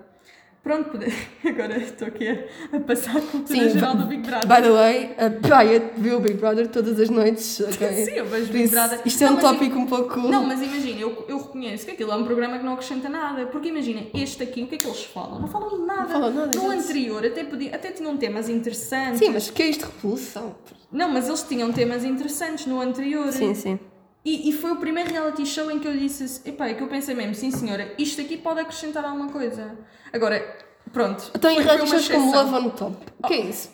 Pronto, 0.63 0.91
agora 1.43 1.79
estou 1.79 2.09
aqui 2.09 2.29
a, 2.29 2.77
a 2.77 2.81
passar 2.81 3.17
a 3.17 3.21
cultura 3.23 3.59
Sim, 3.59 3.71
geral 3.71 3.95
do 3.95 4.05
Big 4.05 4.23
Brother. 4.23 4.47
By 4.47 4.63
the 4.63 4.71
way, 4.71 5.15
a 5.19 5.31
Praia 5.31 5.91
viu 5.97 6.19
o 6.19 6.21
Big 6.21 6.35
Brother 6.35 6.69
todas 6.69 7.01
as 7.01 7.09
noites. 7.09 7.61
ok? 7.65 8.05
Sim, 8.05 8.11
eu 8.11 8.27
vejo 8.27 8.53
Big 8.53 8.69
Brother. 8.69 9.01
Isto 9.05 9.25
é 9.25 9.31
um 9.31 9.37
tópico 9.37 9.79
um 9.79 9.87
pouco. 9.87 10.21
Não, 10.21 10.47
mas 10.47 10.61
imagina, 10.61 11.01
eu, 11.01 11.25
eu 11.27 11.39
reconheço 11.39 11.87
que 11.87 11.93
aquilo 11.93 12.13
é 12.13 12.17
um 12.17 12.25
programa 12.25 12.59
que 12.59 12.65
não 12.65 12.75
acrescenta 12.75 13.09
nada. 13.09 13.47
Porque 13.47 13.69
imagina, 13.69 14.03
este 14.13 14.43
aqui, 14.43 14.63
o 14.63 14.67
que 14.67 14.75
é 14.75 14.79
que 14.79 14.87
eles 14.87 15.03
falam? 15.05 15.41
Não 15.41 15.49
falam 15.49 15.81
de 15.81 15.87
nada. 15.87 16.03
Não 16.03 16.09
falam 16.09 16.35
nada, 16.35 16.59
No 16.59 16.71
anterior 16.71 17.25
até, 17.25 17.43
podia, 17.43 17.75
até 17.75 17.91
tinham 17.91 18.15
temas 18.19 18.51
interessantes. 18.51 19.19
Sim, 19.19 19.31
mas 19.31 19.49
que 19.49 19.63
é 19.63 19.67
isto 19.69 19.87
de 19.87 19.93
repulsão? 19.93 20.55
Não, 20.93 21.09
mas 21.09 21.27
eles 21.27 21.43
tinham 21.43 21.73
temas 21.73 22.05
interessantes 22.05 22.67
no 22.67 22.81
anterior. 22.81 23.33
Sim, 23.33 23.55
sim. 23.55 23.79
E, 24.25 24.51
e 24.51 24.53
foi 24.53 24.71
o 24.73 24.77
primeiro 24.77 25.11
reality 25.11 25.47
show 25.47 25.71
em 25.71 25.79
que 25.79 25.89
eu 25.89 25.97
disse, 25.97 26.43
epá, 26.49 26.69
é 26.69 26.75
que 26.75 26.83
eu 26.83 26.89
pensei 26.89 27.15
mesmo, 27.15 27.35
sim 27.35 27.51
senhora, 27.51 27.93
isto 27.99 28.21
aqui 28.21 28.37
pode 28.37 28.61
acrescentar 28.61 29.05
alguma 29.05 29.29
coisa. 29.31 29.79
Agora, 30.13 30.45
pronto. 30.93 31.31
Então, 31.35 31.51
em 31.51 31.61
reality 31.61 31.89
shows 31.89 32.09
como. 32.09 32.33
Love 32.35 32.55
on 32.55 32.71
Top, 32.71 32.97
o 33.23 33.27
que 33.27 33.35
é 33.35 33.41
isso? 33.41 33.71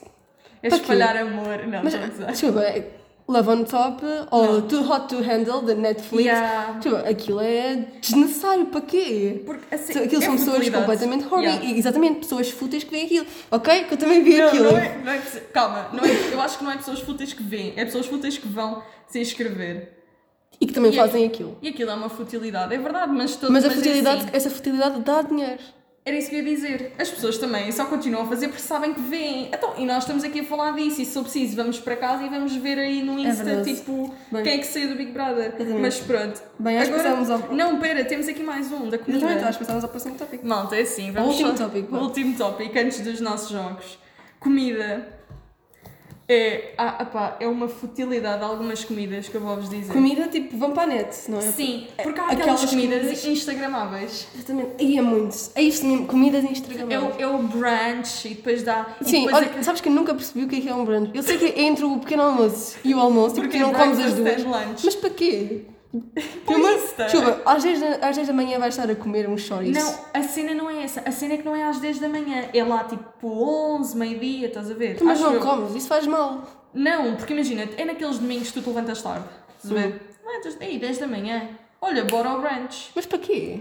É 0.63 0.69
Para 0.69 0.79
quê? 0.79 0.83
espalhar 0.85 1.17
amor, 1.17 1.67
não, 1.67 1.83
Mas, 1.83 1.95
estou 1.95 2.07
a 2.07 2.11
gozar. 2.11 2.31
desculpa, 2.31 2.61
é 2.63 2.91
Love 3.29 3.49
on 3.51 3.65
Top 3.65 4.05
ou 4.31 4.63
Too 4.63 4.89
Hot 4.89 5.09
to 5.09 5.21
Handle 5.21 5.63
da 5.63 5.75
Netflix. 5.75 6.27
Yeah. 6.27 6.73
Desculpa, 6.75 7.09
aquilo 7.09 7.41
é 7.41 7.75
desnecessário, 8.01 8.67
para 8.67 8.81
quê? 8.83 9.43
Porque, 9.45 9.75
assim, 9.75 9.99
Aquilo 9.99 10.23
é 10.23 10.27
são 10.27 10.37
pessoas 10.37 10.69
completamente 10.71 11.27
horny. 11.27 11.47
Yeah. 11.47 11.71
Exatamente, 11.71 12.21
pessoas 12.21 12.51
fúteis 12.51 12.85
que 12.85 12.91
veem 12.93 13.07
aquilo. 13.07 13.27
Ok? 13.51 13.85
Que 13.85 13.95
eu 13.95 13.99
também 13.99 14.23
vi 14.23 14.39
Não, 14.39 14.47
aquilo. 14.47 14.71
não 14.71 14.79
é, 14.79 14.99
não 15.05 15.13
é 15.13 15.19
calma, 15.53 15.91
não 15.93 16.05
é, 16.05 16.33
eu 16.33 16.41
acho 16.41 16.59
que 16.59 16.63
não 16.63 16.71
é 16.71 16.77
pessoas 16.77 17.01
fúteis 17.01 17.33
que 17.33 17.43
vêm, 17.43 17.73
é 17.77 17.85
pessoas 17.85 18.07
fúteis 18.07 18.39
que 18.39 18.47
vão 18.47 18.81
se 19.09 19.21
inscrever. 19.21 19.96
E 20.61 20.67
que 20.67 20.73
também 20.73 20.91
E 20.93 20.97
fazem 20.97 21.27
aquilo. 21.27 21.57
E 21.61 21.69
aquilo 21.69 21.91
é 21.91 21.95
uma 21.95 22.09
futilidade, 22.09 22.75
é 22.75 22.79
verdade, 22.79 23.13
mas 23.13 23.37
todo 23.37 23.53
Mas 23.53 23.65
a 23.65 23.69
é 23.69 23.71
futilidade, 23.71 24.21
assim. 24.23 24.31
essa 24.33 24.51
futilidade 24.51 25.01
dá 25.01 25.23
dinheiro. 25.23 25.61
Era 26.05 26.17
isso 26.17 26.31
que 26.31 26.37
eu 26.37 26.39
ia 26.39 26.55
dizer. 26.55 26.93
As 27.01 27.11
pessoas 27.11 27.37
também 27.37 27.71
só 27.73 27.85
continuam 27.87 28.23
a 28.25 28.29
fazer 28.29 28.47
porque 28.47 28.63
sabem 28.63 28.95
que 28.95 29.01
vêm. 29.01 29.49
Então, 29.53 29.75
e 29.77 29.85
nós 29.85 30.05
estamos 30.05 30.23
aqui 30.23 30.39
a 30.39 30.45
falar 30.45 30.71
disso, 30.77 31.03
e 31.03 31.05
se 31.05 31.13
for 31.13 31.25
preciso, 31.25 31.57
vamos 31.57 31.81
para 31.81 31.97
casa 31.97 32.23
e 32.23 32.29
vamos 32.29 32.55
ver 32.55 32.79
aí 32.79 33.03
no 33.03 33.19
Insta, 33.19 33.43
verdade. 33.43 33.75
tipo, 33.75 34.15
Bem. 34.31 34.45
quem 34.45 34.53
é 34.53 34.59
que 34.59 34.67
saiu 34.69 34.89
do 34.91 34.95
Big 34.95 35.11
Brother. 35.11 35.47
Exatamente. 35.47 35.81
Mas 35.81 35.99
pronto. 35.99 36.43
Bem, 36.61 36.79
acho 36.79 36.91
que 36.93 36.97
passamos 36.97 37.29
ao- 37.29 37.53
Não, 37.53 37.81
pera, 37.81 38.05
temos 38.05 38.29
aqui 38.29 38.41
mais 38.45 38.71
um, 38.71 38.89
da 38.89 38.99
comida. 38.99 39.19
Exatamente, 39.19 39.45
acho 39.49 39.59
que 39.59 39.65
passamos 39.65 39.83
ao 39.83 39.91
próximo 39.91 40.15
tópico. 40.15 40.47
Malta, 40.47 40.77
é 40.77 40.83
assim, 40.83 41.11
vamos 41.11 41.31
último 41.33 41.57
só- 41.57 41.65
tópico, 41.65 41.97
O 41.97 41.99
último 42.01 42.37
tópico, 42.39 42.79
antes 42.79 43.01
dos 43.01 43.21
nossos 43.21 43.49
jogos. 43.51 43.99
Comida. 44.39 45.16
É, 46.29 46.73
ah, 46.77 47.03
apá, 47.03 47.37
é 47.39 47.47
uma 47.47 47.69
futilidade 47.69 48.43
algumas 48.43 48.83
comidas 48.85 49.29
que 49.29 49.35
eu 49.37 49.41
vou-vos 49.41 49.69
dizer. 49.71 49.93
Comida, 49.93 50.27
tipo, 50.27 50.57
vão 50.59 50.73
para 50.73 50.83
a 50.83 50.87
net, 50.89 51.31
não 51.31 51.39
é? 51.39 51.43
Sim, 51.43 51.87
porque 52.03 52.19
há 52.19 52.25
Aquelas 52.25 52.41
aquelas 52.41 52.65
comidas, 52.71 52.99
comidas- 53.03 53.25
instagramáveis. 53.27 54.27
Exatamente. 54.35 54.71
Aí 54.81 54.99
é 54.99 55.03
muito. 55.03 55.37
É 55.55 55.63
isto 55.63 55.87
mesmo, 55.87 56.07
comidas 56.07 56.45
É 56.45 56.49
instagramáveis. 56.51 57.17
o, 57.17 57.21
é 57.23 57.27
o 57.29 57.39
brunch 57.39 58.27
e 58.27 58.35
depois 58.35 58.63
dá. 58.65 58.97
Sim, 59.03 59.27
depois 59.27 59.37
olha, 59.37 59.59
é- 59.59 59.63
sabes 59.63 59.81
que 59.81 59.89
eu 59.89 59.93
nunca 59.93 60.15
percebi 60.15 60.45
o 60.45 60.49
que 60.49 60.57
é 60.57 60.61
que 60.63 60.69
é 60.69 60.75
um 60.75 60.85
brunch. 60.85 61.11
Eu 61.15 61.23
sei 61.23 61.39
que 61.39 61.45
é 61.45 61.63
entre 61.63 61.85
o 61.85 61.97
pequeno 62.01 62.23
almoço 62.25 62.77
e 62.85 62.93
o 62.93 62.99
almoço, 63.01 63.37
porque, 63.37 63.59
Porque 63.59 63.59
não 63.61 63.73
comes 63.73 63.99
as 64.01 64.13
duas. 64.15 64.45
Mas 64.85 64.95
para 64.97 65.11
quê? 65.11 65.63
Insta. 66.49 67.05
desculpa, 67.05 67.43
às 67.45 67.63
10, 67.63 67.81
da, 67.81 68.09
às 68.09 68.17
10 68.17 68.29
da 68.29 68.33
manhã 68.35 68.59
vais 68.59 68.75
estar 68.77 68.91
a 68.91 68.95
comer 68.95 69.29
um 69.29 69.37
chouriço. 69.37 69.81
Não, 69.81 69.99
a 70.15 70.23
cena 70.23 70.55
não 70.55 70.71
é 70.71 70.83
essa. 70.85 71.01
A 71.07 71.11
cena 71.13 71.35
é 71.35 71.37
que 71.39 71.45
não 71.45 71.55
é 71.57 71.65
às 71.65 71.79
10 71.79 71.99
da 71.99 72.09
manhã. 72.09 72.49
É 72.53 72.65
lá 72.65 72.85
tipo 72.85 73.27
11, 73.29 73.97
meio-dia, 73.97 74.49
estás 74.49 74.71
a 74.71 74.75
ver? 74.75 74.99
Mas 75.03 75.19
Acho 75.19 75.27
não 75.29 75.35
eu. 75.35 75.41
comes, 75.41 75.75
isso 75.75 75.89
faz 75.89 76.07
mal. 76.07 76.43
Não, 76.75 77.17
porque 77.17 77.33
imagina, 77.33 77.69
é 77.77 77.85
naqueles 77.85 78.19
domingos 78.19 78.49
que 78.49 78.55
tu 78.55 78.63
te 78.63 78.69
levantas 78.69 79.01
tarde. 79.03 79.25
Estás 79.63 79.73
a 79.77 79.81
ver? 79.89 80.01
Levantas, 80.27 80.57
ei, 80.61 80.79
10 80.79 80.99
da 80.99 81.07
manhã. 81.07 81.49
Olha, 81.81 82.05
bora 82.05 82.29
ao 82.31 82.41
brunch. 82.41 82.91
Mas 82.95 83.07
para 83.07 83.19
quê? 83.19 83.61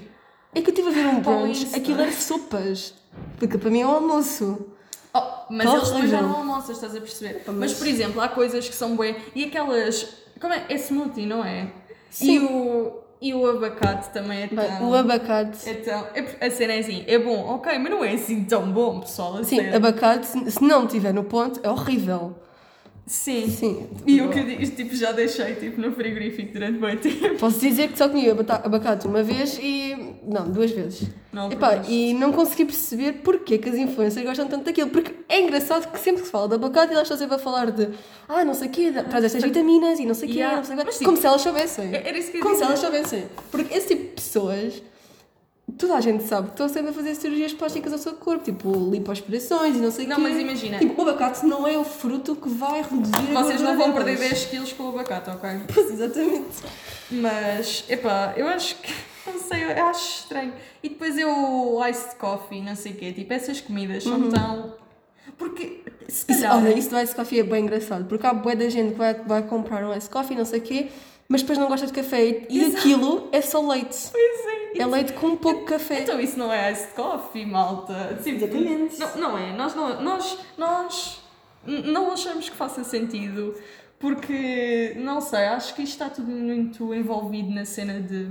É 0.53 0.61
que 0.61 0.69
eu 0.69 0.73
estive 0.73 0.89
a 0.89 0.91
ver 0.91 1.05
um 1.07 1.17
o 1.19 1.21
brunch, 1.21 1.63
Insta. 1.63 1.77
aquilo 1.77 2.01
era 2.01 2.11
sopas. 2.11 2.93
Porque 3.37 3.57
para 3.57 3.69
mim 3.69 3.81
é 3.81 3.87
um 3.87 3.91
almoço. 3.91 4.67
Oh, 5.13 5.21
mas 5.49 5.65
Tá 5.69 5.75
eles 5.77 5.89
depois 5.89 6.09
já 6.09 6.21
não 6.21 6.35
almoçam, 6.37 6.71
estás 6.73 6.93
a 6.95 6.99
perceber? 6.99 7.41
mas- 7.47 7.55
Mas, 7.55 7.73
por 7.73 7.87
exemplo, 7.87 8.19
há 8.19 8.27
coisas 8.27 8.67
que 8.67 8.75
são 8.75 8.95
bué. 8.97 9.15
E 9.33 9.45
aquelas. 9.45 10.07
Como 10.41 10.53
é? 10.53 10.65
É 10.67 10.75
smoothie, 10.75 11.25
não 11.25 11.43
é? 11.45 11.71
Sim. 12.15 12.31
E 12.31 12.39
o, 12.39 12.93
e 13.21 13.33
o 13.33 13.45
abacate 13.49 14.09
também 14.11 14.43
é 14.43 14.47
Bem, 14.47 14.55
tão. 14.77 14.89
o 14.89 14.95
abacate. 14.95 15.69
Então, 15.69 16.07
é- 16.15 16.45
a 16.47 16.49
cena 16.49 16.73
é 16.73 16.79
assim, 16.79 17.03
é 17.07 17.19
bom, 17.19 17.45
ok, 17.55 17.77
mas 17.77 17.91
não 17.91 18.03
é 18.03 18.13
assim 18.13 18.45
tão 18.45 18.71
bom, 18.71 19.01
pessoal. 19.01 19.43
Sim, 19.43 19.57
sério. 19.57 19.75
abacate, 19.75 20.25
se 20.25 20.51
se 20.51 20.63
não 20.63 20.87
tiver 20.87 21.13
no 21.13 21.25
ponto, 21.25 21.59
é 21.61 21.69
horrível. 21.69 22.35
Sim. 23.07 23.47
Sim. 23.49 23.87
E 24.07 24.19
o 24.19 24.29
que 24.29 24.39
eu 24.39 24.45
digo, 24.45 24.65
tipo, 24.75 24.95
já 24.95 25.11
deixei 25.11 25.53
tipo, 25.55 25.79
no 25.79 25.91
frigorífico 25.91 26.51
durante 26.53 26.79
muito 26.79 27.01
tempo. 27.03 27.37
Posso 27.37 27.59
dizer 27.59 27.89
que 27.89 27.97
só 27.97 28.09
comi 28.09 28.27
abacate 28.29 29.05
uma 29.05 29.21
vez 29.21 29.59
e. 29.61 29.95
Não, 30.27 30.49
duas 30.49 30.71
vezes. 30.71 31.07
Não, 31.31 31.51
Epá, 31.51 31.83
e 31.87 32.15
não 32.15 32.31
consegui 32.31 32.65
perceber 32.65 33.21
porque 33.23 33.59
que 33.59 33.69
as 33.69 33.75
influências 33.75 34.25
gostam 34.25 34.47
tanto 34.47 34.63
daquilo. 34.65 34.89
Porque 34.89 35.13
é 35.29 35.39
engraçado 35.39 35.91
que 35.91 35.99
sempre 35.99 36.21
que 36.21 36.25
se 36.25 36.31
fala 36.31 36.47
de 36.47 36.55
abacate, 36.55 36.93
elas 36.93 37.03
estão 37.03 37.17
sempre 37.17 37.35
a 37.35 37.39
falar 37.39 37.69
de 37.69 37.89
ah, 38.27 38.43
não 38.43 38.55
sei 38.55 38.69
o 38.69 38.71
quê, 38.71 38.91
traz 39.07 39.23
estas 39.23 39.43
vitaminas 39.43 39.99
e 39.99 40.05
não 40.05 40.15
sei 40.15 40.27
o 40.29 40.31
quê, 40.31 40.37
Yeah. 40.39 40.57
não 40.57 40.63
sei 40.63 40.73
o 40.75 40.77
quê. 40.79 40.83
Mas, 40.87 40.95
tipo, 40.97 41.05
Como 41.05 41.17
se 41.21 41.27
elas 41.27 41.41
soubessem. 41.41 41.93
É- 41.93 42.07
Era 42.09 42.17
isso 42.17 42.31
que 42.31 42.37
eu 42.37 42.41
Como 42.41 42.55
se 42.55 42.63
elas 42.63 42.79
soubessem. 42.79 43.25
Porque 43.51 43.71
esse 43.77 43.87
tipo 43.89 44.01
de 44.03 44.09
pessoas, 44.13 44.81
toda 45.77 45.95
a 45.95 46.01
gente 46.01 46.23
sabe 46.23 46.47
que 46.47 46.53
estão 46.53 46.69
sempre 46.69 46.89
a 46.91 46.93
fazer 46.93 47.15
cirurgias 47.15 47.53
plásticas 47.53 47.91
ao 47.93 47.99
seu 47.99 48.13
corpo, 48.13 48.43
tipo 48.43 48.71
lipoaspirações 48.91 49.75
e 49.75 49.79
não 49.79 49.91
sei 49.91 50.05
o 50.05 50.09
Não, 50.09 50.15
quê. 50.17 50.21
mas 50.21 50.37
imagina. 50.37 50.77
Tipo, 50.79 51.01
o 51.01 51.09
abacate 51.09 51.45
não 51.45 51.67
é 51.67 51.77
o 51.77 51.83
fruto 51.83 52.35
que 52.35 52.49
vai 52.49 52.81
reduzir 52.81 53.15
a 53.35 53.41
Vocês 53.43 53.61
não 53.61 53.77
vão 53.77 53.91
perder 53.93 54.17
10 54.17 54.45
quilos 54.45 54.73
com 54.73 54.83
o 54.83 54.89
abacate, 54.89 55.29
ok? 55.29 55.49
Pois, 55.73 55.91
exatamente. 55.91 56.45
Mas, 57.11 57.83
epá, 57.89 58.33
eu 58.35 58.47
acho 58.47 58.75
que. 58.77 58.91
Não 59.25 59.39
sei, 59.39 59.63
eu 59.63 59.85
acho 59.85 60.19
estranho. 60.19 60.53
E 60.83 60.89
depois 60.89 61.17
eu 61.17 61.27
o 61.29 61.83
iced 61.87 62.13
coffee, 62.19 62.61
não 62.61 62.75
sei 62.75 62.91
o 62.91 62.95
quê. 62.95 63.11
Tipo, 63.11 63.33
essas 63.33 63.59
comidas 63.59 64.03
são 64.03 64.29
tão. 64.29 64.75
Porque, 65.35 65.81
se 66.07 66.31
Isso, 66.31 66.41
calhar. 66.43 66.57
olha, 66.57 66.77
isso 66.77 66.91
do 66.91 66.99
ice 66.99 67.15
coffee 67.15 67.39
é 67.39 67.43
bem 67.43 67.63
engraçado, 67.63 68.05
porque 68.05 68.25
há 68.27 68.33
bué 68.35 68.55
da 68.55 68.69
gente 68.69 68.91
que 68.91 68.97
vai, 68.99 69.15
vai 69.15 69.41
comprar 69.41 69.83
um 69.83 69.97
ice 69.97 70.07
coffee, 70.07 70.37
não 70.37 70.45
sei 70.45 70.59
o 70.59 70.61
quê, 70.61 70.87
mas 71.27 71.41
depois 71.41 71.57
não 71.57 71.67
gosta 71.67 71.87
de 71.87 71.93
café 71.93 72.23
e, 72.23 72.45
e 72.51 72.59
Exato. 72.65 72.77
aquilo 72.77 73.27
é 73.31 73.41
só 73.41 73.67
leite. 73.67 73.97
Pois 74.11 74.45
é. 74.45 74.64
É 74.77 74.85
leite 74.85 75.13
com 75.13 75.35
pouco 75.35 75.65
café. 75.65 76.01
Então 76.01 76.19
isso 76.19 76.37
não 76.37 76.51
é 76.51 76.71
iced 76.71 76.93
coffee, 76.93 77.45
malta. 77.45 78.19
Tipo, 78.23 78.45
Exatamente. 78.45 78.99
Não, 78.99 79.15
não 79.17 79.37
é. 79.37 79.53
Nós 79.53 79.75
não, 79.75 80.01
nós, 80.01 80.37
nós 80.57 81.21
não 81.65 82.11
achamos 82.11 82.49
que 82.49 82.55
faça 82.55 82.83
sentido. 82.83 83.55
Porque, 83.97 84.93
não 84.97 85.21
sei, 85.21 85.45
acho 85.45 85.73
que 85.73 85.81
isto 85.81 85.93
está 85.93 86.09
tudo 86.09 86.29
muito 86.29 86.93
envolvido 86.93 87.49
na 87.49 87.65
cena 87.65 88.01
de, 88.01 88.29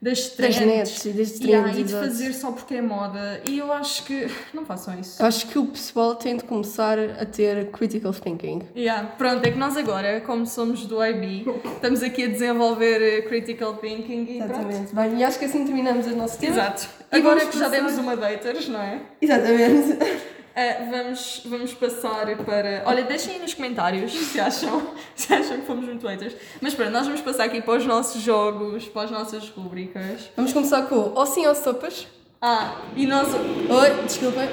das 0.00 0.18
Das 0.28 0.30
trends. 0.36 0.60
nets 0.60 1.04
e 1.06 1.10
das 1.10 1.40
Yeah, 1.40 1.62
trends, 1.64 1.78
e 1.80 1.84
de 1.84 1.90
exato. 1.90 2.06
fazer 2.06 2.32
só 2.32 2.52
porque 2.52 2.74
é 2.74 2.80
moda. 2.82 3.40
E 3.48 3.58
eu 3.58 3.72
acho 3.72 4.04
que 4.04 4.26
não 4.54 4.64
façam 4.64 4.98
isso. 4.98 5.20
Acho 5.24 5.46
que 5.48 5.58
o 5.58 5.66
pessoal 5.66 6.14
tem 6.14 6.36
de 6.36 6.44
começar 6.44 6.98
a 6.98 7.24
ter 7.26 7.70
critical 7.72 8.12
thinking. 8.12 8.62
Yeah. 8.76 9.08
Pronto, 9.18 9.44
é 9.44 9.50
que 9.50 9.58
nós 9.58 9.76
agora, 9.76 10.20
como 10.20 10.46
somos 10.46 10.84
do 10.86 11.04
IB, 11.04 11.46
estamos 11.74 12.02
aqui 12.02 12.24
a 12.24 12.28
desenvolver 12.28 13.02
eh, 13.02 13.22
critical 13.22 13.74
thinking 13.76 14.22
e 14.22 14.38
pronto. 14.38 14.52
Exatamente. 14.52 14.94
Bem, 14.94 15.18
e 15.18 15.24
acho 15.24 15.38
que 15.38 15.44
assim 15.46 15.64
terminamos 15.64 16.06
o 16.06 16.14
nosso 16.14 16.38
tema. 16.38 16.52
Exato. 16.52 16.88
E 17.12 17.16
Agora 17.16 17.40
vamos 17.40 17.52
que 17.54 17.58
já 17.58 17.68
demos 17.68 17.98
uma 17.98 18.16
daters, 18.16 18.68
não 18.68 18.80
é? 18.80 19.00
Exatamente. 19.20 19.98
Uh, 20.58 20.90
vamos, 20.90 21.42
vamos 21.44 21.74
passar 21.74 22.26
para. 22.38 22.82
Olha, 22.84 23.04
deixem 23.04 23.34
aí 23.34 23.38
nos 23.38 23.54
comentários 23.54 24.10
se 24.26 24.40
acham, 24.40 24.88
se 25.14 25.32
acham 25.32 25.60
que 25.60 25.66
fomos 25.66 25.84
muito 25.84 26.04
haters. 26.04 26.34
Mas 26.60 26.74
pronto, 26.74 26.90
nós 26.90 27.06
vamos 27.06 27.20
passar 27.20 27.44
aqui 27.44 27.62
para 27.62 27.78
os 27.78 27.86
nossos 27.86 28.20
jogos, 28.20 28.88
para 28.88 29.02
as 29.02 29.10
nossas 29.12 29.48
rubricas. 29.50 30.28
Vamos 30.34 30.52
começar 30.52 30.82
com 30.88 30.96
o 30.96 31.14
ou 31.14 31.26
sim 31.26 31.46
ou 31.46 31.54
sopas. 31.54 32.08
Ah, 32.42 32.76
e 32.96 33.06
nós. 33.06 33.28
Oi, 33.32 34.02
desculpem. 34.02 34.48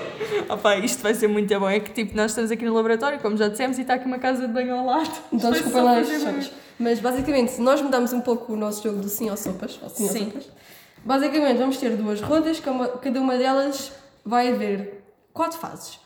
Opa, 0.48 0.76
isto 0.76 1.02
vai 1.02 1.12
ser 1.12 1.28
muito 1.28 1.60
bom. 1.60 1.68
É 1.68 1.78
que 1.78 1.90
tipo, 1.90 2.16
nós 2.16 2.30
estamos 2.30 2.50
aqui 2.50 2.64
no 2.64 2.72
laboratório, 2.72 3.18
como 3.18 3.36
já 3.36 3.48
dissemos, 3.48 3.76
e 3.76 3.82
está 3.82 3.94
aqui 3.94 4.06
uma 4.06 4.18
casa 4.18 4.48
de 4.48 4.54
banho 4.54 4.74
ao 4.74 4.86
lado. 4.86 5.12
Então 5.30 5.50
desculpem 5.50 5.78
só 5.78 5.84
lá 5.84 5.98
as. 5.98 6.50
Mas 6.78 7.00
basicamente, 7.00 7.50
se 7.52 7.60
nós 7.60 7.82
mudamos 7.82 8.14
um 8.14 8.22
pouco 8.22 8.54
o 8.54 8.56
nosso 8.56 8.82
jogo 8.82 9.00
do 9.00 9.10
sim 9.10 9.28
ou 9.28 9.36
sopas, 9.36 9.78
ou 9.82 9.90
sim, 9.90 10.08
Sim. 10.08 10.24
ou 10.24 10.30
sopas, 10.30 10.48
basicamente 11.04 11.58
vamos 11.58 11.76
ter 11.76 11.90
duas 11.96 12.22
rondas, 12.22 12.58
cada 12.60 12.88
cada 12.88 13.20
uma 13.20 13.36
delas 13.36 13.92
vai 14.24 14.48
haver 14.48 14.99
quatro 15.32 15.58
fases. 15.58 15.98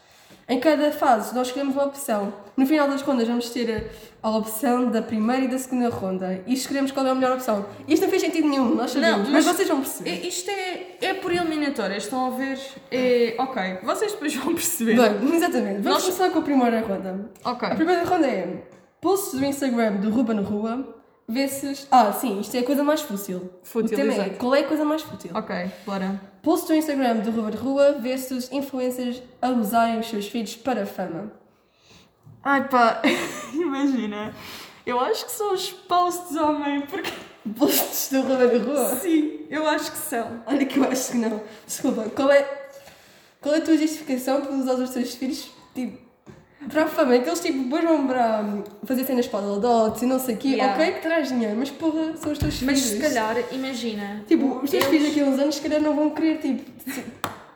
Em 0.47 0.61
cada 0.61 0.91
fase 0.93 1.35
nós 1.35 1.47
escolhemos 1.49 1.75
uma 1.75 1.85
opção. 1.87 2.33
No 2.57 2.67
final 2.67 2.87
das 2.87 3.01
rondas 3.01 3.27
vamos 3.27 3.49
ter 3.51 3.91
a, 4.23 4.29
a 4.29 4.37
opção 4.37 4.91
da 4.91 5.01
primeira 5.01 5.45
e 5.45 5.49
da 5.49 5.59
segunda 5.59 5.89
ronda 5.89 6.43
e 6.47 6.53
escolhemos 6.53 6.91
qual 6.93 7.07
é 7.07 7.11
a 7.11 7.15
melhor 7.15 7.33
opção. 7.33 7.65
Isto 7.89 8.03
não 8.03 8.11
fez 8.11 8.23
sentido 8.23 8.49
nenhum, 8.49 8.75
nós 8.75 8.91
sabemos, 8.91 9.27
Não, 9.27 9.33
mas, 9.33 9.45
mas- 9.47 9.57
vocês 9.57 9.67
vão 9.69 9.81
perceber. 9.81 10.27
Isto 10.27 10.51
é, 10.51 10.97
é 11.01 11.15
por 11.15 11.33
eliminatórias, 11.33 12.05
estão 12.05 12.27
a 12.27 12.31
ver? 12.31 12.59
É. 12.91 13.35
Ok, 13.39 13.79
vocês 13.85 14.13
depois 14.13 14.35
vão 14.37 14.55
perceber. 14.55 14.97
Bem, 14.97 15.35
exatamente. 15.35 15.81
Vamos 15.81 15.85
Nós- 15.87 16.03
começar 16.05 16.31
com 16.31 16.39
a 16.41 16.43
primeira 16.43 16.81
ronda. 16.81 17.31
ok. 17.45 17.69
A 17.69 17.75
primeira 17.75 18.05
ronda 18.05 18.27
é 18.27 18.63
posts 19.01 19.39
do 19.41 19.45
Instagram 19.47 19.93
do 19.97 20.11
Ruba 20.11 20.35
no 20.35 20.43
Rua 21.27 21.35
versus... 21.35 21.87
Ah, 21.91 22.13
sim, 22.13 22.41
isto 22.41 22.55
é 22.57 22.61
a 22.61 22.65
coisa 22.65 22.83
mais 22.83 23.01
fútil. 23.01 23.51
Fútil, 23.63 23.93
o 23.93 23.97
tema 23.97 24.13
é, 24.13 24.17
exato. 24.17 24.37
qual 24.37 24.55
é 24.55 24.61
a 24.61 24.65
coisa 24.69 24.85
mais 24.85 25.03
fútil? 25.03 25.31
Ok, 25.35 25.71
bora. 25.87 26.21
Posts 26.43 26.69
do 26.69 26.75
Instagram 26.75 27.17
do 27.19 27.51
de 27.51 27.57
Rua 27.57 27.93
versus 27.93 28.51
influencers 28.53 29.23
a 29.41 29.49
usarem 29.51 29.99
os 29.99 30.07
seus 30.07 30.29
filhos 30.29 30.57
para 30.57 30.87
fama. 30.87 31.33
Ai 32.43 32.69
pá, 32.69 33.01
imagina. 33.55 34.35
Eu 34.85 35.01
acho 35.01 35.25
que 35.25 35.33
são 35.33 35.55
os 35.55 35.71
posts, 35.71 36.37
homem, 36.37 36.83
porque. 36.83 37.11
Posts 37.59 38.11
do 38.11 38.23
de 38.23 38.59
Rua? 38.59 38.97
Sim, 38.97 39.47
eu 39.49 39.67
acho 39.67 39.93
que 39.93 39.99
são. 39.99 40.43
Olha 40.47 40.65
que 40.65 40.79
eu 40.79 40.85
acho 40.85 41.13
que 41.13 41.19
não. 41.19 41.43
Desculpa, 41.67 42.11
qual 42.11 42.31
é... 42.31 42.65
Qual 43.41 43.55
é 43.55 43.59
a 43.59 43.61
tua 43.61 43.77
justificação 43.77 44.41
para 44.41 44.53
usar 44.53 44.75
os 44.75 44.91
teus 44.91 45.15
filhos, 45.15 45.51
tipo, 45.75 45.99
para 46.71 46.85
a 46.85 46.87
fama? 46.87 47.19
Que 47.19 47.29
eles, 47.29 47.41
tipo, 47.41 47.63
depois 47.65 47.85
vão 47.85 48.07
para 48.07 48.43
hum, 48.43 48.65
fazer 48.85 49.05
cenas 49.05 49.27
para 49.27 49.41
o 49.47 49.59
dots 49.61 50.03
e 50.03 50.07
não 50.07 50.19
sei 50.19 50.35
o 50.35 50.39
quê. 50.39 50.49
Yeah. 50.49 50.75
Ok, 50.75 50.93
que 50.95 51.01
traz 51.01 51.29
dinheiro, 51.29 51.57
mas 51.57 51.71
porra, 51.71 52.17
são 52.17 52.33
os 52.33 52.39
teus 52.39 52.63
Mas 52.63 52.81
filhos. 52.81 52.81
se 52.81 52.99
calhar, 53.01 53.37
imagina. 53.53 54.25
Tipo, 54.27 54.61
os 54.63 54.71
teus 54.71 54.85
eles- 54.85 54.87
filhos 54.89 55.09
daqui 55.09 55.21
a 55.21 55.25
uns 55.25 55.39
anos, 55.39 55.55
se 55.57 55.61
calhar, 55.63 55.81
não 55.81 55.95
vão 55.95 56.11
querer, 56.11 56.39
tipo, 56.39 56.71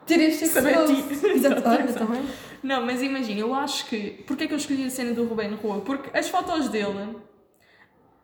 ter 0.07 0.21
este 0.21 0.45
acesso. 0.45 0.93
Exato, 1.27 1.63
também. 1.95 2.23
Não, 2.63 2.85
mas 2.85 3.03
imagina, 3.03 3.41
eu 3.41 3.55
acho 3.55 3.87
que. 3.87 4.23
Porquê 4.27 4.45
é 4.45 4.47
que 4.47 4.53
eu 4.55 4.59
escolhi 4.59 4.85
a 4.85 4.91
cena 4.91 5.13
do 5.13 5.25
Rubén 5.25 5.55
Rua? 5.55 5.81
Porque 5.81 6.17
as 6.17 6.29
fotos 6.29 6.69
dele 6.69 7.17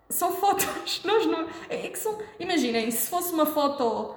são 0.08 0.32
fotos. 0.32 0.66
Nós 1.04 1.26
não. 1.26 1.46
É 1.68 1.86
é 1.86 1.88
que 1.88 1.98
são. 1.98 2.18
Imaginem, 2.40 2.90
se 2.90 3.08
fosse 3.08 3.32
uma 3.32 3.46
foto 3.46 4.14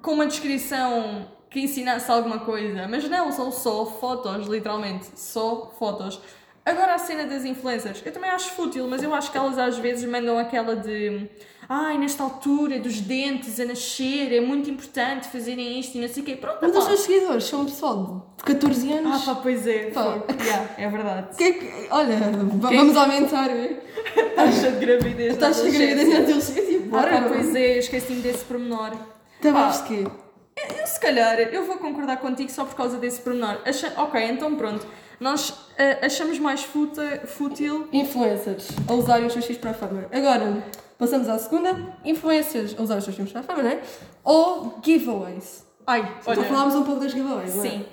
com 0.00 0.12
uma 0.12 0.26
descrição 0.26 1.26
que 1.54 1.60
ensinasse 1.60 2.10
alguma 2.10 2.40
coisa, 2.40 2.88
mas 2.88 3.08
não, 3.08 3.30
são 3.30 3.52
só 3.52 3.86
fotos, 3.86 4.48
literalmente. 4.48 5.06
Só 5.14 5.72
fotos. 5.78 6.20
Agora 6.66 6.94
a 6.94 6.98
cena 6.98 7.24
das 7.26 7.44
influencers, 7.44 8.02
eu 8.04 8.10
também 8.10 8.28
acho 8.30 8.50
fútil, 8.50 8.88
mas 8.88 9.04
eu 9.04 9.14
acho 9.14 9.30
que 9.30 9.38
elas 9.38 9.56
às 9.56 9.78
vezes 9.78 10.04
mandam 10.10 10.36
aquela 10.36 10.74
de 10.74 11.28
ai, 11.68 11.96
nesta 11.96 12.24
altura 12.24 12.80
dos 12.80 13.00
dentes 13.00 13.60
a 13.60 13.64
nascer, 13.66 14.32
é 14.34 14.40
muito 14.40 14.68
importante 14.68 15.28
fazerem 15.28 15.78
isto 15.78 15.94
e 15.96 16.00
não 16.00 16.08
sei 16.08 16.22
o 16.24 16.26
quê. 16.26 16.34
Pronto, 16.34 16.58
Mas 16.60 16.76
os 16.76 16.84
pá. 16.88 16.96
seguidores 16.96 17.44
são 17.44 17.60
um 17.60 17.64
pessoal 17.66 18.32
de 18.38 18.42
14 18.44 18.92
Ah, 18.92 18.96
anos. 18.96 19.24
pá, 19.24 19.34
pois 19.36 19.64
é. 19.66 19.90
Pá. 19.90 20.18
Yeah, 20.42 20.70
é 20.76 20.88
verdade. 20.88 21.36
Que 21.36 21.44
é 21.44 21.52
que- 21.52 21.86
olha, 21.90 22.16
Quem- 22.18 22.58
vamos 22.78 22.96
aumentar 22.96 23.48
eh, 23.50 23.80
Taxa 24.34 24.72
de 24.72 24.84
gravidez. 24.84 25.34
a 25.36 25.38
taxa 25.38 25.62
de 25.62 25.70
gravidez 25.70 26.08
na 26.08 26.18
adolescência. 26.18 26.78
Ah, 26.82 26.88
Bora, 26.88 27.10
pá, 27.12 27.20
não? 27.20 27.28
pois 27.28 27.54
é, 27.54 27.78
esqueci-me 27.78 28.22
desse 28.22 28.44
pormenor. 28.44 28.90
Então 29.38 29.52
Pá. 29.52 29.68
vamos 29.70 29.88
de 29.88 30.23
Eu, 30.56 30.86
se 30.86 31.00
calhar, 31.00 31.38
eu 31.38 31.64
vou 31.66 31.78
concordar 31.78 32.18
contigo 32.18 32.50
só 32.50 32.64
por 32.64 32.74
causa 32.74 32.96
desse 32.98 33.20
pormenor. 33.20 33.60
Acha... 33.64 33.92
Ok, 33.96 34.22
então 34.22 34.54
pronto. 34.56 34.86
Nós 35.20 35.52
ah, 35.78 36.06
achamos 36.06 36.38
mais 36.38 36.62
futa- 36.62 37.22
fútil. 37.26 37.88
Influencers 37.92 38.68
a 38.88 38.92
usarem 38.92 39.26
os 39.26 39.32
seus 39.32 39.44
filhos 39.46 39.60
para 39.60 39.70
a 39.70 39.74
fama. 39.74 40.06
Agora, 40.12 40.64
passamos 40.98 41.28
à 41.28 41.38
segunda. 41.38 41.96
Influencers 42.04 42.74
a 42.78 42.82
usar 42.82 42.98
os 42.98 43.04
seus 43.04 43.16
filhos 43.16 43.32
para 43.32 43.40
a 43.40 43.44
fama, 43.44 43.62
não 43.62 43.70
é? 43.70 43.80
Ou 44.22 44.80
giveaways. 44.84 45.64
Ai, 45.86 46.00
Então 46.20 46.32
olha. 46.34 46.44
falámos 46.44 46.74
um 46.74 46.84
pouco 46.84 47.00
das 47.00 47.12
giveaways, 47.12 47.54
não 47.56 47.64
é? 47.64 47.68
Sim. 47.70 47.86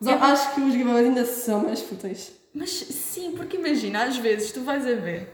Mas 0.00 0.12
eu 0.14 0.22
acho 0.22 0.54
que 0.54 0.60
os 0.60 0.72
giveaways 0.72 1.06
ainda 1.06 1.24
são 1.24 1.60
mais 1.64 1.80
fúteis. 1.80 2.32
Mas 2.54 2.70
sim, 2.70 3.32
porque 3.32 3.56
imagina, 3.56 4.04
às 4.04 4.16
vezes 4.18 4.52
tu 4.52 4.60
vais 4.62 4.86
a 4.86 4.94
ver 4.94 5.32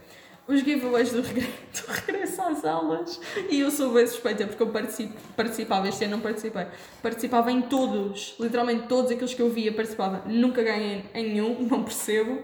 os 0.49 0.59
giveaways 0.61 1.11
do, 1.11 1.21
regre... 1.21 1.47
do 1.73 1.91
regresso 1.93 2.41
às 2.41 2.65
aulas 2.65 3.21
e 3.49 3.59
eu 3.59 3.69
sou 3.71 3.93
bem 3.93 4.05
suspeita 4.07 4.45
porque 4.47 4.61
eu 4.63 4.67
participo, 4.69 5.13
participava, 5.37 5.87
este 5.87 6.03
ano 6.05 6.15
não 6.17 6.21
participei, 6.21 6.65
participava 7.01 7.51
em 7.51 7.61
todos, 7.61 8.35
literalmente 8.39 8.87
todos 8.87 9.11
aqueles 9.11 9.33
que 9.33 9.41
eu 9.41 9.49
via 9.49 9.71
participava, 9.71 10.23
nunca 10.25 10.61
ganhei 10.63 11.05
em 11.13 11.29
nenhum, 11.33 11.61
não 11.69 11.83
percebo. 11.83 12.43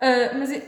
Ah, 0.00 0.34
mas 0.38 0.52
é- 0.52 0.66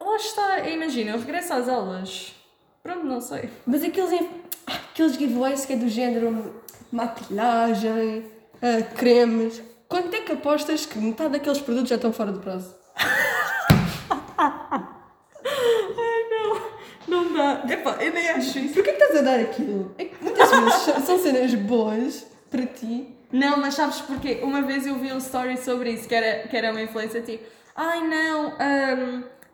lá 0.00 0.16
está, 0.16 0.68
imagina, 0.68 1.12
eu 1.12 1.18
regresso 1.18 1.52
às 1.54 1.68
aulas, 1.68 2.34
pronto, 2.82 3.04
não 3.04 3.20
sei. 3.20 3.48
Mas 3.66 3.82
aqueles, 3.82 4.12
inf- 4.12 4.30
aqueles 4.66 5.14
giveaways 5.16 5.64
que 5.64 5.72
é 5.72 5.76
do 5.76 5.88
género 5.88 6.62
maquilhagem, 6.92 8.26
ah, 8.60 8.82
cremes. 8.96 9.62
Quanto 9.88 10.14
é 10.14 10.20
que 10.20 10.32
apostas 10.32 10.86
que 10.86 10.98
metade 10.98 11.30
daqueles 11.32 11.58
produtos 11.60 11.88
já 11.88 11.96
estão 11.96 12.12
fora 12.12 12.30
do 12.32 12.38
prazo? 12.40 12.74
Ai 14.38 16.22
não, 16.30 16.60
não 17.08 17.32
dá. 17.34 17.39
Epá, 17.68 17.96
eu 18.00 18.12
nem 18.12 18.28
acho 18.30 18.58
isso. 18.58 18.74
Porquê 18.74 18.92
que 18.92 19.02
estás 19.02 19.18
a 19.20 19.22
dar 19.22 19.40
aquilo? 19.40 19.94
É 19.98 20.04
que 20.06 20.14
muitas 20.22 20.50
vezes 20.50 20.74
são- 21.04 21.18
cenas 21.18 21.54
boas 21.54 22.26
para 22.50 22.66
ti. 22.66 23.14
Não, 23.32 23.56
mas 23.58 23.74
sabes 23.74 24.00
porquê? 24.00 24.40
Uma 24.42 24.62
vez 24.62 24.86
eu 24.86 24.96
vi 24.96 25.12
um 25.12 25.18
story 25.18 25.56
sobre 25.56 25.92
isso, 25.92 26.08
que 26.08 26.14
era, 26.14 26.48
que 26.48 26.56
era 26.56 26.70
uma 26.72 26.82
influência 26.82 27.20
tipo, 27.20 27.44
ai 27.76 28.00
não, 28.06 28.54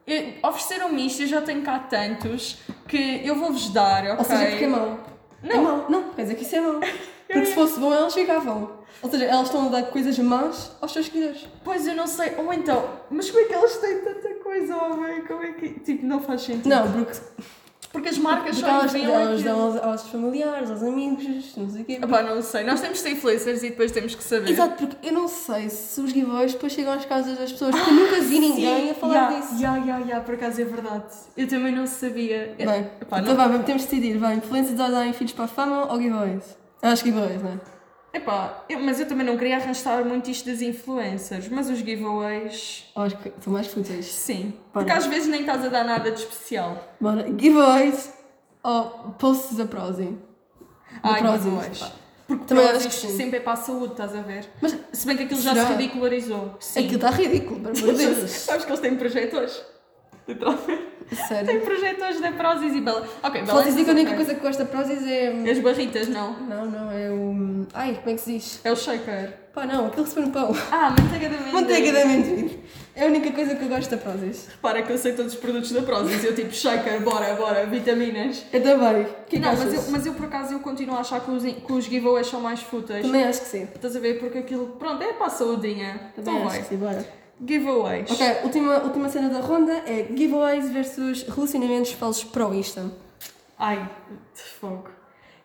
eu- 0.06 0.32
ofereceram-me 0.48 1.06
isto, 1.06 1.22
eu 1.22 1.26
já 1.26 1.42
tenho 1.42 1.62
cá 1.62 1.78
tantos, 1.80 2.58
que 2.88 3.20
eu 3.24 3.34
vou-vos 3.36 3.70
dar, 3.70 4.02
ok? 4.04 4.16
Ou 4.18 4.24
seja, 4.24 4.46
porque 4.50 4.64
é 4.64 4.68
mau. 4.68 4.98
É 5.42 5.48
Não. 5.48 5.62
mau. 5.62 5.86
Não, 5.90 6.02
quer 6.10 6.22
dizer 6.22 6.34
que 6.36 6.42
isso 6.42 6.56
é 6.56 6.60
mau. 6.60 6.80
Porque 7.26 7.46
se 7.46 7.54
fosse 7.54 7.78
bom, 7.78 7.92
elas 7.92 8.14
ficavam. 8.14 8.76
Ou 9.02 9.10
seja, 9.10 9.24
elas 9.26 9.48
estão 9.48 9.66
a 9.66 9.68
dar 9.68 9.82
coisas 9.88 10.18
más 10.20 10.72
aos 10.80 10.92
seus 10.92 11.06
seguidores. 11.06 11.46
Pois 11.62 11.86
eu 11.86 11.94
não 11.94 12.06
sei, 12.06 12.32
ou 12.38 12.50
então, 12.54 12.88
mas 13.10 13.28
como 13.30 13.44
é 13.44 13.48
que 13.48 13.52
elas 13.52 13.76
têm 13.76 13.98
tanta 13.98 14.34
coisa, 14.36 14.74
homem? 14.76 15.22
Como 15.26 15.42
é 15.42 15.52
que. 15.52 15.68
Tipo, 15.80 16.06
não 16.06 16.20
faz 16.20 16.42
sentido. 16.42 16.68
Não, 16.68 16.90
porque, 16.92 17.20
Porque 17.96 18.10
as 18.10 18.18
marcas 18.18 18.56
porque 18.56 18.70
só 18.70 18.78
elas, 18.78 18.94
enviam 18.94 19.14
elas 19.14 19.42
dão 19.42 19.58
aos, 19.58 19.76
aos 19.76 20.02
familiares, 20.10 20.70
aos 20.70 20.82
amigos, 20.82 21.56
não 21.56 21.70
sei 21.70 21.80
o 21.80 21.84
quê. 21.86 21.92
Epá, 21.94 22.22
não 22.22 22.42
sei, 22.42 22.62
nós 22.62 22.78
temos 22.78 22.98
de 22.98 23.04
ser 23.04 23.12
influencers 23.12 23.62
e 23.62 23.70
depois 23.70 23.90
temos 23.90 24.14
que 24.14 24.22
saber. 24.22 24.50
Exato, 24.50 24.86
porque 24.86 25.08
eu 25.08 25.14
não 25.14 25.26
sei 25.26 25.70
se 25.70 25.98
os 26.02 26.10
giveaways 26.10 26.52
depois 26.52 26.74
chegam 26.74 26.92
às 26.92 27.06
casas 27.06 27.38
das 27.38 27.52
pessoas, 27.52 27.74
porque 27.74 27.90
eu 27.90 27.94
nunca 27.94 28.20
vi 28.20 28.38
ninguém 28.38 28.90
a 28.90 28.94
falar 28.94 29.14
yeah, 29.14 29.40
disso. 29.40 29.62
Ya, 29.62 29.76
ya, 29.78 29.98
ya, 30.00 30.20
por 30.20 30.34
acaso 30.34 30.60
é 30.60 30.64
verdade. 30.66 31.06
Eu 31.34 31.48
também 31.48 31.74
não 31.74 31.86
sabia. 31.86 32.54
Bem, 32.58 32.90
Epá, 33.00 33.20
então 33.20 33.34
não- 33.34 33.48
vá, 33.48 33.58
temos 33.60 33.84
de 33.84 33.88
decidir, 33.88 34.18
vai, 34.18 34.34
influências 34.34 34.78
a 34.78 34.90
darem 34.90 35.14
filhos 35.14 35.32
para 35.32 35.46
a 35.46 35.48
fama 35.48 35.90
ou 35.90 35.98
giveaways? 35.98 36.54
Acho 36.82 37.02
que 37.02 37.08
giveaways, 37.08 37.42
não 37.42 37.52
é? 37.52 37.75
Epá, 38.16 38.64
eu- 38.68 38.80
mas 38.80 38.98
eu 38.98 39.06
também 39.06 39.26
não 39.26 39.36
queria 39.36 39.56
arrastar 39.56 40.04
muito 40.04 40.30
isto 40.30 40.48
das 40.48 40.62
influencers, 40.62 41.48
mas 41.48 41.68
os 41.68 41.78
giveaways, 41.78 42.84
acho 42.96 43.16
que 43.18 43.32
são 43.40 43.52
mais 43.52 43.66
fúteis. 43.66 44.06
sim. 44.06 44.54
Porque 44.72 44.90
às 44.90 45.06
vezes 45.06 45.28
nem 45.28 45.40
estás 45.40 45.64
a 45.64 45.68
dar 45.68 45.84
nada 45.84 46.10
de 46.10 46.20
especial. 46.20 46.94
Bora, 47.00 47.26
giveaways 47.38 48.12
ou 48.62 48.84
posts 49.18 49.56
da 49.56 49.66
Prozzy? 49.66 50.16
Ai, 51.02 51.20
Prozis, 51.20 51.42
giveaways. 51.44 51.78
pá. 51.78 51.92
Porque 52.26 52.44
Também 52.46 52.66
acho 52.70 52.88
que 52.88 52.94
sempre 52.94 53.36
é 53.36 53.40
para 53.40 53.52
a 53.52 53.56
saúde, 53.56 53.92
estás 53.92 54.12
a 54.16 54.20
ver? 54.22 54.48
Mas 54.60 54.74
Se 54.92 55.06
bem 55.06 55.16
que 55.16 55.22
aquilo 55.24 55.40
já 55.40 55.52
Será? 55.54 55.66
se 55.66 55.72
ridicularizou. 55.74 56.56
Sim. 56.58 56.80
aquilo 56.80 56.94
está 56.96 57.10
ridículo, 57.10 57.72
de 57.72 57.82
Deus. 57.92 58.30
Sabes 58.30 58.64
que 58.64 58.70
eles 58.72 58.80
têm 58.80 58.96
projetores? 58.96 59.62
Literalmente. 60.28 60.96
Tem 61.08 61.18
Sério. 61.28 61.60
projetores 61.60 62.20
da 62.20 62.32
Prozis 62.32 62.74
e 62.74 62.80
Bela. 62.80 63.06
Ok, 63.22 63.40
Só 63.46 63.52
Bela. 63.52 63.62
dizer 63.64 63.84
que 63.84 63.90
a 63.90 63.92
única 63.92 64.14
coisa 64.16 64.34
que 64.34 64.40
gosto 64.40 64.58
da 64.58 64.64
Prozis 64.64 65.06
é... 65.06 65.28
As 65.48 65.58
barritas, 65.60 66.08
não. 66.08 66.32
Não, 66.40 66.66
não, 66.66 66.90
é 66.90 67.08
o... 67.12 67.64
Ai, 67.72 67.94
como 67.94 68.10
é 68.10 68.14
que 68.14 68.20
se 68.20 68.32
diz? 68.32 68.60
É 68.64 68.72
o 68.72 68.76
shaker. 68.76 69.34
Pá, 69.54 69.64
não, 69.66 69.86
aquilo 69.86 70.02
que 70.02 70.08
se 70.08 70.16
põe 70.16 70.24
no 70.26 70.32
pão. 70.32 70.52
Ah, 70.72 70.90
manteiga 71.00 71.28
de 71.28 71.34
amendoim. 71.36 71.52
Manteiga 71.52 71.92
de 71.92 71.98
amendoim. 72.02 72.60
É 72.96 73.04
a 73.04 73.06
única 73.06 73.30
coisa 73.30 73.54
que 73.54 73.62
eu 73.62 73.68
gosto 73.68 73.88
da 73.90 73.96
Prozis. 73.98 74.48
Repara 74.48 74.82
que 74.82 74.90
eu 74.92 74.98
sei 74.98 75.12
todos 75.12 75.34
os 75.34 75.38
produtos 75.38 75.70
da 75.70 75.82
Prozis. 75.82 76.24
Eu 76.24 76.34
tipo, 76.34 76.52
shaker, 76.52 77.00
bora, 77.02 77.34
bora, 77.36 77.64
vitaminas. 77.66 78.42
Eu 78.52 78.60
também. 78.62 79.04
Que 79.04 79.36
é 79.36 79.38
que 79.38 79.38
não, 79.38 79.56
mas 79.56 79.72
eu, 79.74 79.82
mas 79.92 80.06
eu 80.06 80.14
por 80.14 80.26
acaso 80.26 80.54
eu 80.54 80.58
continuo 80.58 80.96
a 80.96 81.00
achar 81.00 81.20
que 81.20 81.30
os, 81.30 81.42
que 81.44 81.72
os 81.72 81.84
giveaways 81.84 82.26
são 82.26 82.40
mais 82.40 82.60
fúteis. 82.62 83.06
Também 83.06 83.22
acho 83.22 83.42
que 83.42 83.46
sim. 83.48 83.68
Estás 83.74 83.94
a 83.94 84.00
ver? 84.00 84.18
Porque 84.18 84.38
aquilo, 84.38 84.66
pronto, 84.78 85.02
é 85.04 85.12
para 85.12 85.26
a 85.26 85.30
saudinha. 85.30 86.10
Também 86.16 86.34
Então 86.34 86.36
acho 86.38 86.44
vai. 86.48 86.62
que 86.62 86.68
sim, 86.68 86.76
bora. 86.76 87.06
Giveaways. 87.44 88.10
Ok, 88.10 88.26
última, 88.44 88.78
última 88.78 89.08
cena 89.08 89.28
da 89.28 89.40
ronda 89.40 89.72
é 89.86 90.06
giveaways 90.16 90.70
versus 90.70 91.22
relacionamentos 91.24 91.92
falsos 91.92 92.24
para 92.24 92.46
o 92.46 92.54
Insta. 92.54 92.90
Ai, 93.58 93.88
de 94.34 94.42
fogo. 94.42 94.88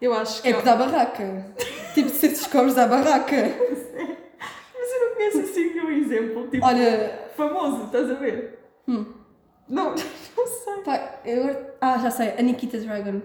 Eu 0.01 0.13
acho 0.13 0.41
que. 0.41 0.49
É 0.49 0.53
que 0.53 0.63
dá 0.63 0.75
barraca. 0.75 1.53
tipo, 1.93 2.09
se 2.09 2.29
descobres 2.29 2.75
dá 2.75 2.87
barraca. 2.87 3.35
Mas 3.35 4.91
eu 4.91 5.09
não 5.09 5.15
conheço 5.15 5.39
assim 5.41 5.73
nenhum 5.73 5.91
exemplo. 5.91 6.47
Tipo, 6.47 6.65
Olha, 6.65 7.29
famoso, 7.35 7.85
estás 7.85 8.09
a 8.09 8.13
ver? 8.15 8.59
Hum. 8.87 9.05
Não, 9.67 9.93
não 10.35 10.47
sei. 10.47 10.77
pá, 10.83 11.19
eu... 11.25 11.71
Ah, 11.79 11.97
já 11.97 12.09
sei, 12.11 12.33
a 12.37 12.41
Nikita 12.41 12.79
Dragon. 12.79 13.21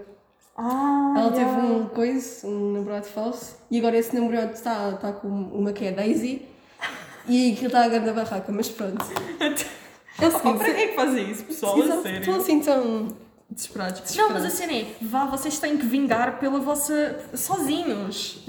Ah, 0.56 1.14
Ela 1.18 1.30
teve 1.32 1.44
yeah. 1.44 1.66
um 1.66 1.88
coisa, 1.88 2.46
um 2.46 2.72
namorado 2.72 3.06
falso, 3.06 3.58
e 3.70 3.78
agora 3.78 3.98
esse 3.98 4.14
namorado 4.14 4.52
está, 4.54 4.90
está 4.90 5.12
com 5.12 5.28
uma 5.28 5.72
que 5.72 5.84
é 5.84 5.92
Daisy, 5.92 6.46
e 7.28 7.52
aquilo 7.52 7.66
está 7.66 7.84
a 7.84 7.88
grande 7.88 8.12
barraca, 8.12 8.52
mas 8.52 8.68
pronto. 8.68 9.04
É 9.40 10.26
o 10.26 10.28
Oh, 10.28 10.30
seguinte, 10.30 10.58
para 10.58 10.74
que 10.74 10.80
é 10.80 10.86
que 10.88 10.94
fazem 10.94 11.30
isso, 11.30 11.44
pessoal? 11.44 11.80
A 11.80 12.02
sério. 12.02 12.20
Estão 12.20 12.36
assim 12.36 12.60
tão... 12.60 13.08
Desesperados. 13.48 14.16
Não, 14.16 14.30
mas 14.30 14.44
a 14.44 14.50
cena 14.50 14.72
é, 14.72 14.86
vá, 15.00 15.26
vocês 15.26 15.58
têm 15.58 15.76
que 15.76 15.86
vingar 15.86 16.40
pela 16.40 16.58
vossa... 16.58 17.20
sozinhos. 17.34 18.44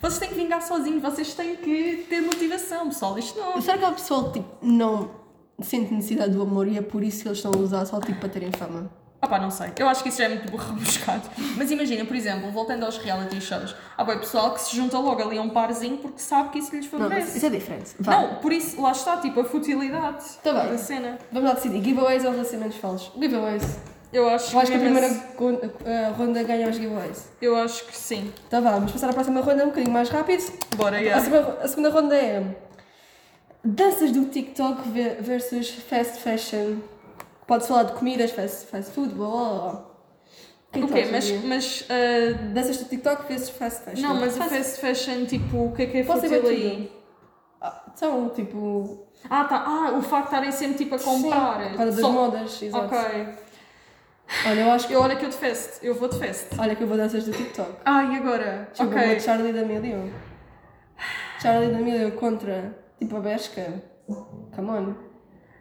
Vocês 0.00 0.18
têm 0.18 0.28
que 0.30 0.34
vingar 0.34 0.60
sozinhos, 0.62 1.02
vocês 1.02 1.34
têm 1.34 1.56
que 1.56 2.06
ter 2.08 2.20
motivação, 2.22 2.88
pessoal. 2.88 3.18
Isto 3.18 3.38
não... 3.38 3.60
Será 3.60 3.78
que 3.78 3.84
o 3.84 3.92
pessoal 3.92 4.32
tipo, 4.32 4.48
não 4.62 5.10
sente 5.62 5.92
necessidade 5.92 6.32
do 6.32 6.42
amor 6.42 6.66
e 6.66 6.78
é 6.78 6.82
por 6.82 7.02
isso 7.04 7.22
que 7.22 7.28
eles 7.28 7.38
estão 7.38 7.52
a 7.52 7.56
usar 7.58 7.84
só 7.84 8.00
tipo, 8.00 8.18
para 8.18 8.28
terem 8.30 8.50
fama? 8.50 8.90
Ah 9.22 9.26
pá, 9.28 9.38
não 9.38 9.50
sei. 9.50 9.70
Eu 9.76 9.86
acho 9.86 10.02
que 10.02 10.08
isso 10.08 10.16
já 10.18 10.24
é 10.24 10.28
muito 10.30 10.50
burro 10.50 10.72
rebuscado. 10.74 11.22
Mas 11.56 11.70
imagina, 11.70 12.04
por 12.06 12.16
exemplo, 12.16 12.50
voltando 12.50 12.84
aos 12.86 12.96
reality 12.96 13.38
shows, 13.40 13.74
há 13.96 14.02
bem 14.02 14.18
pessoal 14.18 14.54
que 14.54 14.62
se 14.62 14.74
junta 14.74 14.98
logo 14.98 15.22
ali 15.22 15.36
a 15.36 15.42
um 15.42 15.50
parzinho 15.50 15.98
porque 15.98 16.18
sabe 16.18 16.48
que 16.50 16.58
isso 16.58 16.74
lhes 16.74 16.90
Não, 16.90 16.98
favorece. 17.00 17.36
isso 17.36 17.46
é 17.46 17.50
diferente. 17.50 17.90
Vá. 18.00 18.12
Não, 18.12 18.34
por 18.36 18.50
isso, 18.52 18.80
lá 18.80 18.92
está, 18.92 19.18
tipo, 19.18 19.40
a 19.40 19.44
futilidade 19.44 20.24
Tá 20.42 20.52
bem. 20.54 20.70
da 20.70 20.78
cena. 20.78 21.18
Vamos 21.30 21.48
lá 21.50 21.54
decidir, 21.54 21.82
giveaways 21.84 22.24
ou 22.24 22.30
relacionamentos 22.32 22.78
falsos? 22.78 23.12
Giveaways. 23.20 23.78
Eu 24.12 24.28
acho, 24.28 24.56
Eu 24.56 24.60
acho 24.60 24.70
que 24.72 24.76
a 24.76 24.80
mesmo 24.80 24.98
primeira 24.98 25.24
gon- 25.38 25.70
a 25.86 26.10
ronda 26.16 26.42
ganha 26.42 26.68
os 26.68 26.74
giveaways. 26.76 27.28
Eu 27.42 27.54
acho 27.56 27.84
que 27.84 27.96
sim. 27.96 28.32
Então 28.48 28.60
vá, 28.62 28.70
vamos 28.72 28.90
passar 28.90 29.10
à 29.10 29.12
próxima 29.12 29.40
ronda 29.40 29.62
um 29.64 29.68
bocadinho 29.68 29.92
mais 29.92 30.08
rápido. 30.08 30.42
Bora, 30.76 30.96
A, 30.96 31.00
yeah. 31.00 31.22
segunda, 31.22 31.58
a 31.62 31.68
segunda 31.68 31.90
ronda 31.90 32.16
é 32.16 32.42
danças 33.64 34.10
do 34.12 34.24
TikTok 34.24 34.88
ve- 34.88 35.16
versus 35.20 35.68
fast 35.70 36.18
fashion. 36.20 36.78
Pode 37.50 37.66
falar 37.66 37.82
de 37.82 37.92
comidas, 37.94 38.30
fast, 38.30 38.66
fast 38.68 38.92
food, 38.92 39.12
blá 39.12 39.26
blá 39.28 39.58
blá. 39.72 39.84
É 40.72 40.84
Ok, 40.84 41.08
mas. 41.10 41.30
Mas 41.44 41.84
ah, 41.90 42.42
Danças 42.54 42.76
do 42.76 42.84
TikTok 42.84 43.26
vezes 43.26 43.50
fast 43.50 43.82
fashion. 43.82 44.02
não, 44.06 44.14
mas 44.20 44.36
o 44.36 44.38
Fast- 44.38 44.54
fast 44.54 44.80
fashion, 44.80 45.24
tipo, 45.26 45.64
o 45.66 45.72
que 45.72 45.82
é 45.82 45.86
que 45.86 45.98
é 45.98 46.04
Pode 46.04 46.28
fútil 46.28 46.46
aí? 46.48 46.92
Ah, 47.60 47.82
São, 47.96 48.28
tipo... 48.28 49.04
Ah, 49.28 49.42
tá. 49.44 49.64
Ah, 49.66 49.98
o 49.98 50.00
facto 50.00 50.28
de 50.30 50.34
estarem 50.36 50.52
sempre 50.52 50.78
tipo 50.78 50.94
a 50.94 50.98
comprar. 51.00 51.70
Sim, 51.70 51.76
causa 51.76 51.90
das 51.92 52.00
Só- 52.00 52.12
modas, 52.12 52.62
exato. 52.62 52.84
Ok. 52.86 52.98
Olha, 54.46 54.60
eu 54.60 54.70
acho 54.70 54.86
que... 54.86 54.92
Eu 54.92 55.00
olha 55.00 55.16
que 55.16 55.24
eu 55.24 55.28
de 55.28 55.36
fest. 55.36 55.82
Eu 55.82 55.94
vou 55.96 56.08
de 56.08 56.18
fest. 56.20 56.46
Olha 56.56 56.76
que 56.76 56.82
eu 56.84 56.86
vou 56.86 56.96
danças 56.96 57.24
do 57.24 57.32
TikTok. 57.32 57.72
Ah, 57.84 58.04
e 58.04 58.16
agora? 58.16 58.68
Tipo, 58.72 58.88
ok. 58.90 59.04
uma 59.10 59.18
Charlie 59.18 59.52
D'Amelio. 59.52 60.12
Charlie 61.42 61.72
D'Amelio 61.72 62.12
contra, 62.12 62.78
tipo, 62.96 63.16
a 63.16 63.20
Bershka. 63.20 63.82
Come 64.54 64.70
on. 64.70 64.94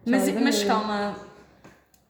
Mas, 0.06 0.26
Charli 0.28 0.44
mas 0.44 0.64
D'Amelio. 0.64 0.68
calma. 0.68 1.29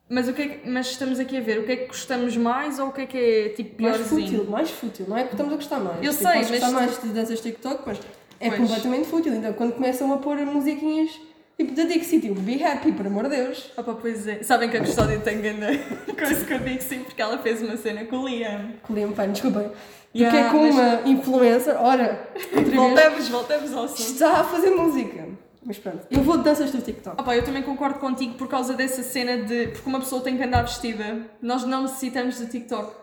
Mas, 0.09 0.27
o 0.27 0.33
que 0.33 0.41
é 0.41 0.47
que- 0.47 0.67
mas 0.69 0.87
estamos 0.87 1.19
aqui 1.19 1.37
a 1.37 1.41
ver 1.41 1.59
o 1.59 1.63
que 1.65 1.71
é 1.71 1.75
que 1.75 1.85
gostamos 1.87 2.35
mais 2.35 2.79
ou 2.79 2.87
o 2.87 2.91
que 2.91 3.01
é 3.01 3.05
que 3.05 3.17
é 3.17 3.49
tipo 3.49 3.81
Mais 3.83 3.95
piorzinho? 3.97 4.21
fútil, 4.27 4.45
mais 4.51 4.69
fútil. 4.71 5.05
Não 5.07 5.15
é 5.17 5.23
que 5.23 5.31
estamos 5.33 5.53
a 5.53 5.55
gostar 5.55 5.79
mais. 5.79 5.97
Eu 6.03 6.11
Tipo, 6.11 6.23
sei, 6.23 6.35
mas 6.39 6.49
gostar 6.49 6.71
mais 6.71 7.01
de 7.01 7.07
danças 7.09 7.39
TikTok, 7.41 7.83
mas 7.85 7.99
é 8.39 8.47
Pois. 8.49 8.59
completamente 8.59 9.07
fútil. 9.07 9.33
Então, 9.35 9.53
quando 9.53 9.73
começam 9.73 10.11
a 10.11 10.17
pôr 10.17 10.35
musiquinhas, 10.37 11.11
tipo, 11.55 11.73
da 11.75 11.83
Dixie, 11.83 12.19
tipo, 12.19 12.39
Be 12.41 12.63
Happy, 12.63 12.91
por 12.91 13.05
amor 13.05 13.29
de 13.29 13.35
Deus. 13.35 13.71
Opa, 13.77 13.93
pois 13.93 14.25
é. 14.27 14.41
Sabem 14.41 14.67
que 14.69 14.77
a 14.77 14.79
Custódia 14.79 15.19
tem 15.19 15.41
grande 15.41 15.77
coisa 16.17 16.53
eu 16.53 16.59
digo 16.59 16.81
sim, 16.81 16.99
porque 17.03 17.21
ela 17.21 17.37
fez 17.37 17.61
uma 17.61 17.77
cena 17.77 18.03
com 18.05 18.17
o 18.17 18.27
Liam. 18.27 18.71
Com 18.81 18.93
Liam 18.95 19.11
Payne, 19.11 19.33
desculpem. 19.33 19.69
Yeah, 20.15 20.39
Porque 20.49 20.57
é 20.57 20.59
com 20.59 20.73
mas- 20.73 21.01
uma 21.03 21.07
influencer, 21.07 21.75
ora, 21.79 22.27
Voltemos, 22.73 23.27
voltemos 23.29 23.73
ao 23.73 23.83
assunto. 23.83 23.99
está 24.09 24.39
a 24.39 24.43
fazer 24.43 24.71
música. 24.71 25.27
Mas 25.63 25.77
pronto, 25.77 26.07
eu 26.09 26.21
vou 26.23 26.37
de 26.37 26.43
danças 26.43 26.71
do 26.71 26.81
TikTok. 26.81 27.21
Opa, 27.21 27.35
eu 27.35 27.43
também 27.43 27.61
concordo 27.61 27.99
contigo 27.99 28.35
por 28.35 28.47
causa 28.47 28.73
dessa 28.73 29.03
cena 29.03 29.37
de. 29.43 29.67
Porque 29.67 29.89
uma 29.89 29.99
pessoa 29.99 30.21
tem 30.21 30.37
que 30.37 30.43
andar 30.43 30.61
vestida. 30.63 31.21
Nós 31.41 31.63
não 31.65 31.81
necessitamos 31.83 32.37
de 32.37 32.45
TikTok, 32.47 32.93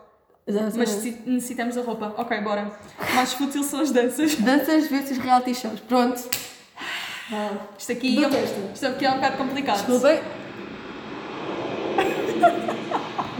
Exatamente. 0.46 0.78
mas 0.78 0.94
necessi- 0.94 1.22
necessitamos 1.26 1.74
da 1.74 1.82
roupa. 1.82 2.14
Ok, 2.16 2.40
bora. 2.40 2.72
Mais 3.14 3.34
fútil 3.34 3.62
são 3.62 3.80
as 3.80 3.90
danças. 3.90 4.34
Danças 4.40 4.88
versus 4.88 5.18
reality 5.18 5.54
shows. 5.54 5.80
Pronto. 5.80 6.22
Vá. 7.30 7.50
Isto 7.78 7.92
aqui, 7.92 8.24
é, 8.24 8.28
Detesto. 8.28 8.60
isto 8.72 8.86
aqui 8.86 9.04
é 9.04 9.10
um 9.10 9.14
bocado 9.16 9.36
complicado. 9.36 9.76
Desculpem. 9.76 10.20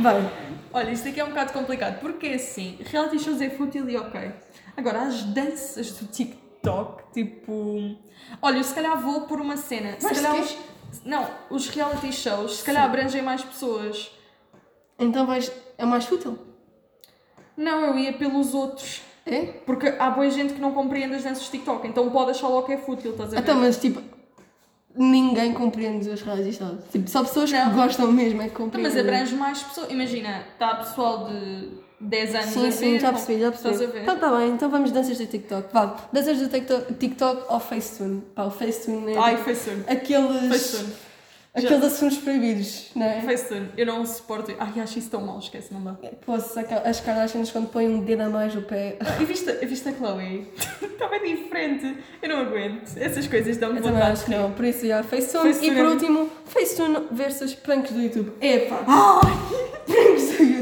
Vai. 0.01 0.33
Olha, 0.73 0.91
isto 0.91 1.09
aqui 1.09 1.21
é 1.21 1.25
um 1.25 1.29
bocado 1.29 1.53
complicado, 1.53 2.01
porque 2.01 2.27
assim, 2.29 2.79
reality 2.85 3.19
shows 3.19 3.41
é 3.41 3.49
fútil 3.49 3.89
e 3.89 3.97
ok. 3.97 4.31
Agora, 4.77 5.03
as 5.03 5.23
danças 5.23 5.91
do 5.93 6.07
TikTok, 6.07 6.43
tipo. 7.13 7.97
Olha, 8.43 8.59
eu 8.59 8.65
se 8.65 8.75
calhar 8.75 9.01
vou 9.01 9.23
por 9.23 9.41
uma 9.41 9.57
cena. 9.57 9.95
Se 9.99 10.05
Mas 10.07 10.21
calhar 10.21 10.35
que- 10.35 10.41
os... 10.41 10.57
Não, 11.05 11.27
os 11.51 11.69
reality 11.69 12.13
shows, 12.13 12.59
se 12.59 12.65
calhar 12.65 12.85
abrangem 12.85 13.23
mais 13.23 13.43
pessoas. 13.45 14.11
Então 14.99 15.27
vais. 15.27 15.51
É 15.79 15.85
mais 15.85 16.05
fútil? 16.07 16.39
Não, 17.57 17.81
eu 17.87 17.99
ia 17.99 18.13
pelos 18.13 18.55
outros. 18.55 19.03
É? 19.25 19.43
Porque 19.67 19.89
há 19.99 20.11
boa 20.11 20.31
gente 20.31 20.55
que 20.55 20.61
não 20.61 20.73
compreende 20.73 21.17
as 21.17 21.25
danças 21.25 21.45
do 21.47 21.51
TikTok, 21.51 21.87
então 21.89 22.09
pode 22.11 22.31
achar 22.31 22.49
logo 22.49 22.67
que 22.67 22.73
é 22.75 22.79
fútil, 22.79 23.11
estás 23.11 23.31
a 23.33 23.37
ver? 23.37 23.43
Então, 23.43 23.57
mas 23.57 23.77
tipo. 23.79 24.01
Ninguém 24.99 25.53
compreende 25.53 26.09
os 26.09 26.23
reality 26.23 26.55
shows. 26.55 26.79
Tipo, 26.91 27.11
só 27.11 27.23
pessoas 27.23 27.53
Não. 27.53 27.69
que 27.69 27.77
gostam 27.77 28.11
mesmo 28.11 28.41
é 28.41 28.45
que 28.47 28.51
Então, 28.53 28.65
compreendem. 28.67 28.93
mas 28.95 29.01
abrange 29.01 29.35
mais 29.35 29.63
pessoas. 29.63 29.91
Imagina, 29.91 30.47
está 30.53 30.77
pessoal 30.77 31.29
de 31.29 31.69
10 31.99 32.35
anos 32.35 32.47
Sim, 32.51 32.71
sim, 32.71 32.99
já 32.99 33.11
percebi, 33.13 33.41
já 33.41 33.51
percebi. 33.51 34.01
Então 34.01 34.19
tá 34.19 34.37
bem, 34.37 34.51
então 34.51 34.69
vamos 34.71 34.91
danças 34.93 35.17
do 35.17 35.27
TikTok. 35.27 35.73
Vá, 35.73 35.97
danças 36.13 36.39
do 36.39 36.49
TikTok, 36.49 36.95
TikTok 36.95 37.45
ou 37.53 37.59
Facetune. 37.61 38.23
Pá, 38.35 38.45
o 38.45 38.51
Facetune 38.51 39.13
é 39.15 39.19
Ai, 39.19 39.37
Facetune. 39.39 39.83
aqueles, 39.89 40.49
Facetune. 40.49 40.93
aqueles 41.55 41.85
assuntos 41.85 42.19
proibidos, 42.19 42.91
não 42.95 43.07
é? 43.07 43.23
Facetune. 43.23 43.71
Eu 43.79 43.87
não 43.87 44.05
suporto. 44.05 44.55
Ai, 44.59 44.79
acho 44.81 44.99
isso 44.99 45.09
tão 45.09 45.23
mal, 45.23 45.39
esquece, 45.39 45.73
não 45.73 45.83
dá. 45.83 45.95
Posso, 46.27 46.59
as 46.85 47.01
Kardashians 47.01 47.51
quando 47.51 47.69
põem 47.69 47.89
um 47.89 48.01
dedo 48.05 48.21
a 48.25 48.29
mais 48.29 48.55
no 48.55 48.61
pé. 48.61 48.99
E 49.19 49.25
viste, 49.25 49.51
viste 49.65 49.89
a 49.89 49.93
Chloe? 49.95 50.47
Está 50.83 51.09
bem 51.19 51.35
diferente. 51.37 51.97
Eu 52.21 52.29
não 52.29 52.41
aguento. 52.41 52.95
Essas 52.99 53.27
coisas 53.27 53.57
dão-me 53.57 53.81
vontade 53.81 54.13
acho 54.13 54.25
que 54.27 54.31
não, 54.33 54.53
por 54.53 54.67
isso 54.67 54.87
já, 54.87 55.03
Facetune. 55.03 55.45
Facetune 55.55 55.73
E 55.73 55.75
por 55.75 55.85
é- 55.87 55.89
último, 55.89 56.31
Facetune 56.45 56.99
versus 57.11 57.55
pranks 57.55 57.93
do 57.93 58.03
YouTube. 58.03 58.33
Epá, 58.39 58.85
Ai, 58.87 59.33
pranks 59.87 60.37
do 60.37 60.43
YouTube. 60.45 60.56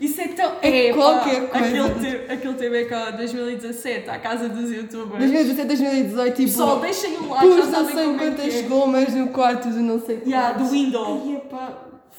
Isso 0.00 0.20
é 0.20 0.28
tão. 0.28 0.52
É 0.60 0.88
Epá, 0.88 0.96
qualquer 0.96 1.48
coisa. 1.48 1.66
Aquele, 1.66 2.10
te, 2.26 2.32
aquele 2.32 2.54
TV 2.54 2.84
cá 2.86 3.10
2017, 3.12 4.10
à 4.10 4.18
casa 4.18 4.48
dos 4.48 4.70
youtubers. 4.70 5.18
2017, 5.18 5.66
2018, 5.68 6.34
tipo. 6.36 6.48
Pessoal, 6.48 6.80
deixem 6.80 7.16
um 7.18 7.28
like, 7.30 7.48
já 7.56 7.66
não 7.66 7.86
sei 7.88 8.10
é 8.14 8.18
quantas 8.18 8.54
é. 8.54 8.62
gomas 8.62 9.14
no 9.14 9.28
quarto 9.28 9.68
do 9.68 9.80
não 9.80 10.00
sei 10.00 10.20
Yeah, 10.26 10.52
do 10.52 10.58
quantos. 10.60 10.72
window. 10.72 11.22
Ai, 11.26 11.36
epá. 11.36 11.78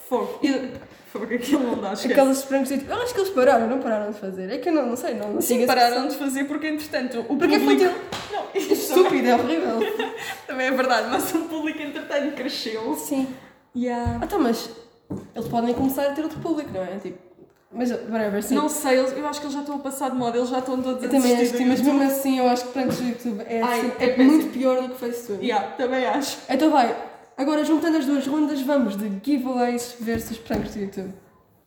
Fogo. 0.10 0.40
E- 0.44 0.96
Fogo, 1.12 1.34
aquilo 1.34 1.64
não 1.64 1.78
dá, 1.82 1.94
esquece. 1.94 2.14
Aqueles 2.20 2.42
pranks 2.44 2.70
do 2.70 2.76
YouTube. 2.76 2.92
Eu 2.92 3.02
acho 3.02 3.14
que 3.14 3.20
eles 3.22 3.30
pararam, 3.30 3.68
não 3.70 3.80
pararam 3.80 4.12
de 4.12 4.20
fazer. 4.20 4.52
É 4.52 4.58
que 4.58 4.68
eu 4.68 4.74
não, 4.74 4.86
não 4.88 4.96
sei, 4.98 5.14
não, 5.14 5.32
não 5.34 5.40
Sim, 5.42 5.66
pararam 5.66 6.10
de 6.10 6.16
fazer 6.16 6.44
porque, 6.44 6.68
entretanto, 6.68 7.26
o 7.30 7.38
Porque 7.38 7.56
é 7.56 7.60
público... 7.60 7.86
fútil. 7.86 8.02
Não, 8.34 8.44
isto 8.62 8.68
também, 8.94 9.04
Estúpido, 9.24 9.28
é 9.30 9.36
horrível. 9.36 9.80
também 10.46 10.68
é 10.68 10.72
verdade, 10.72 11.08
mas 11.10 11.34
o 11.34 11.40
público, 11.44 11.82
entretanto, 11.82 12.36
cresceu. 12.36 12.96
Sim. 12.96 13.28
Yeah. 13.74 14.18
Ah, 14.22 14.26
Então, 14.26 14.40
mas 14.40 14.70
eles 15.36 15.48
podem 15.48 15.74
começar 15.74 16.08
a 16.08 16.14
ter 16.14 16.24
outro 16.24 16.40
público, 16.40 16.72
não 16.74 16.82
é? 16.82 16.98
Tipo, 16.98 17.18
mas, 17.72 17.92
whatever, 17.92 18.42
sim. 18.42 18.56
Não 18.56 18.70
sei, 18.70 19.00
eles- 19.00 19.12
eu 19.18 19.28
acho 19.28 19.40
que 19.42 19.46
eles 19.48 19.54
já 19.54 19.60
estão 19.62 19.76
a 19.76 19.80
passar 19.80 20.10
de 20.12 20.16
moda, 20.16 20.38
eles 20.38 20.50
já 20.50 20.60
estão 20.60 20.82
todos 20.82 21.04
a 21.04 21.06
eu 21.08 21.12
também 21.12 21.34
acho 21.36 21.52
que 21.52 21.58
sim, 21.58 21.66
mas 21.66 21.82
mesmo 21.82 22.02
assim 22.04 22.38
eu 22.40 22.48
acho 22.48 22.66
que 22.68 22.72
pranks 22.74 22.98
do 22.98 23.04
YouTube 23.08 23.42
é, 23.48 23.62
Ai, 23.62 23.80
assim, 23.80 23.92
é 24.00 24.10
é 24.10 24.18
muito 24.24 24.54
pior 24.54 24.82
do 24.82 24.90
que 24.90 25.00
Facetune. 25.00 25.44
Yeah, 25.46 25.72
também 25.76 26.06
acho. 26.06 26.38
Então 26.50 26.72
vai, 26.72 26.96
agora 27.38 27.66
juntando 27.66 27.98
as 27.98 28.06
duas 28.06 28.26
rondas, 28.26 28.62
vamos 28.62 28.96
de 28.96 29.12
giveaways 29.24 29.98
versus 30.00 30.38
pranks 30.38 30.74
do 30.76 30.80
YouTube. 30.80 31.14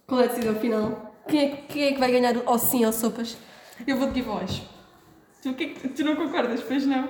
Qual 0.06 0.20
é 0.20 0.24
a 0.24 0.28
decisão 0.28 0.54
final? 0.54 1.14
Quem 1.28 1.40
é, 1.40 1.56
quem 1.68 1.82
é 1.84 1.92
que 1.92 1.98
vai 1.98 2.10
ganhar 2.10 2.34
o 2.38 2.42
ou 2.46 2.58
sim 2.58 2.86
ou 2.86 2.92
sopas? 2.92 3.36
Eu 3.86 3.98
vou 3.98 4.08
de 4.08 4.14
giveaways. 4.20 4.62
Tu, 5.42 5.52
que 5.52 5.64
é 5.64 5.68
que- 5.68 5.88
tu 5.88 6.04
não 6.04 6.16
concordas, 6.16 6.60
pois 6.66 6.86
não? 6.86 7.06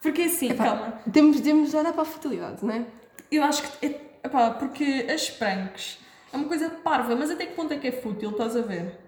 Porque 0.00 0.22
assim, 0.22 0.50
Epá, 0.50 0.64
calma. 0.64 0.94
Temos, 1.12 1.40
temos 1.42 1.70
já 1.70 1.82
dá 1.82 1.92
para 1.92 2.02
a 2.02 2.06
futilidade, 2.06 2.64
não 2.64 2.72
é? 2.72 2.84
Eu 3.30 3.44
acho 3.44 3.62
que. 3.62 3.86
É, 3.86 4.00
epá, 4.24 4.50
porque 4.50 5.06
as 5.12 5.28
pranks 5.30 5.98
é 6.32 6.36
uma 6.36 6.46
coisa 6.46 6.70
parva, 6.70 7.14
mas 7.16 7.30
até 7.30 7.46
que 7.46 7.54
ponto 7.54 7.72
é 7.74 7.76
que 7.78 7.88
é 7.88 7.92
fútil, 7.92 8.30
estás 8.30 8.56
a 8.56 8.60
ver? 8.62 8.98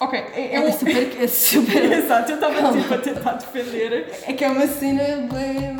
Ok, 0.00 0.18
é, 0.18 0.40
é 0.40 0.54
É, 0.56 0.60
um. 0.60 0.72
super. 0.72 1.22
É, 1.22 1.26
super 1.26 1.84
Exato, 1.92 2.30
eu 2.32 2.34
estava 2.34 2.78
tipo 2.78 2.94
a 2.94 2.98
tentar 2.98 3.32
defender. 3.34 4.10
é 4.26 4.32
que 4.32 4.44
é 4.44 4.48
uma 4.48 4.66
cena 4.66 5.02
bem. 5.32 5.76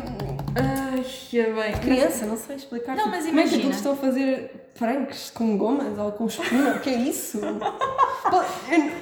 Ai, 0.55 1.03
que 1.29 1.43
bem. 1.43 1.73
Criança, 1.73 2.25
não 2.25 2.35
sei 2.35 2.55
explicar. 2.55 2.95
Não, 2.95 3.03
tipo, 3.11 3.15
mas 3.15 3.25
como 3.27 3.39
é 3.39 3.43
que 3.43 3.49
imagina. 3.49 3.63
eles 3.65 3.75
estão 3.75 3.91
a 3.91 3.95
fazer 3.95 4.71
pranks 4.77 5.29
com 5.29 5.55
gomas 5.55 5.97
ou 5.99 6.11
com 6.13 6.25
espuma? 6.25 6.71
O 6.71 6.79
que 6.79 6.89
é 6.89 6.95
isso? 6.95 7.39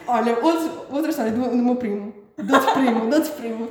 Olha, 0.08 0.38
outro, 0.44 0.86
outra 0.92 1.10
história 1.12 1.32
do, 1.32 1.42
do 1.50 1.56
meu 1.58 1.76
primo. 1.78 2.14
Do 2.38 2.54
outro 2.54 2.74
primo, 2.74 3.10
do 3.10 3.16
outro 3.16 3.32
primo. 3.34 3.70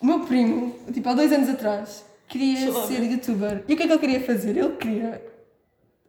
O 0.00 0.06
meu 0.06 0.20
primo, 0.20 0.74
tipo, 0.92 1.08
há 1.08 1.14
dois 1.14 1.32
anos 1.32 1.48
atrás, 1.48 2.04
queria 2.38 2.72
ser 2.86 3.02
youtuber. 3.02 3.64
E 3.68 3.74
o 3.74 3.76
que 3.76 3.82
é 3.82 3.86
que 3.86 3.92
ele 3.92 3.98
queria 3.98 4.20
fazer? 4.20 4.56
Ele 4.56 4.76
queria. 4.76 5.22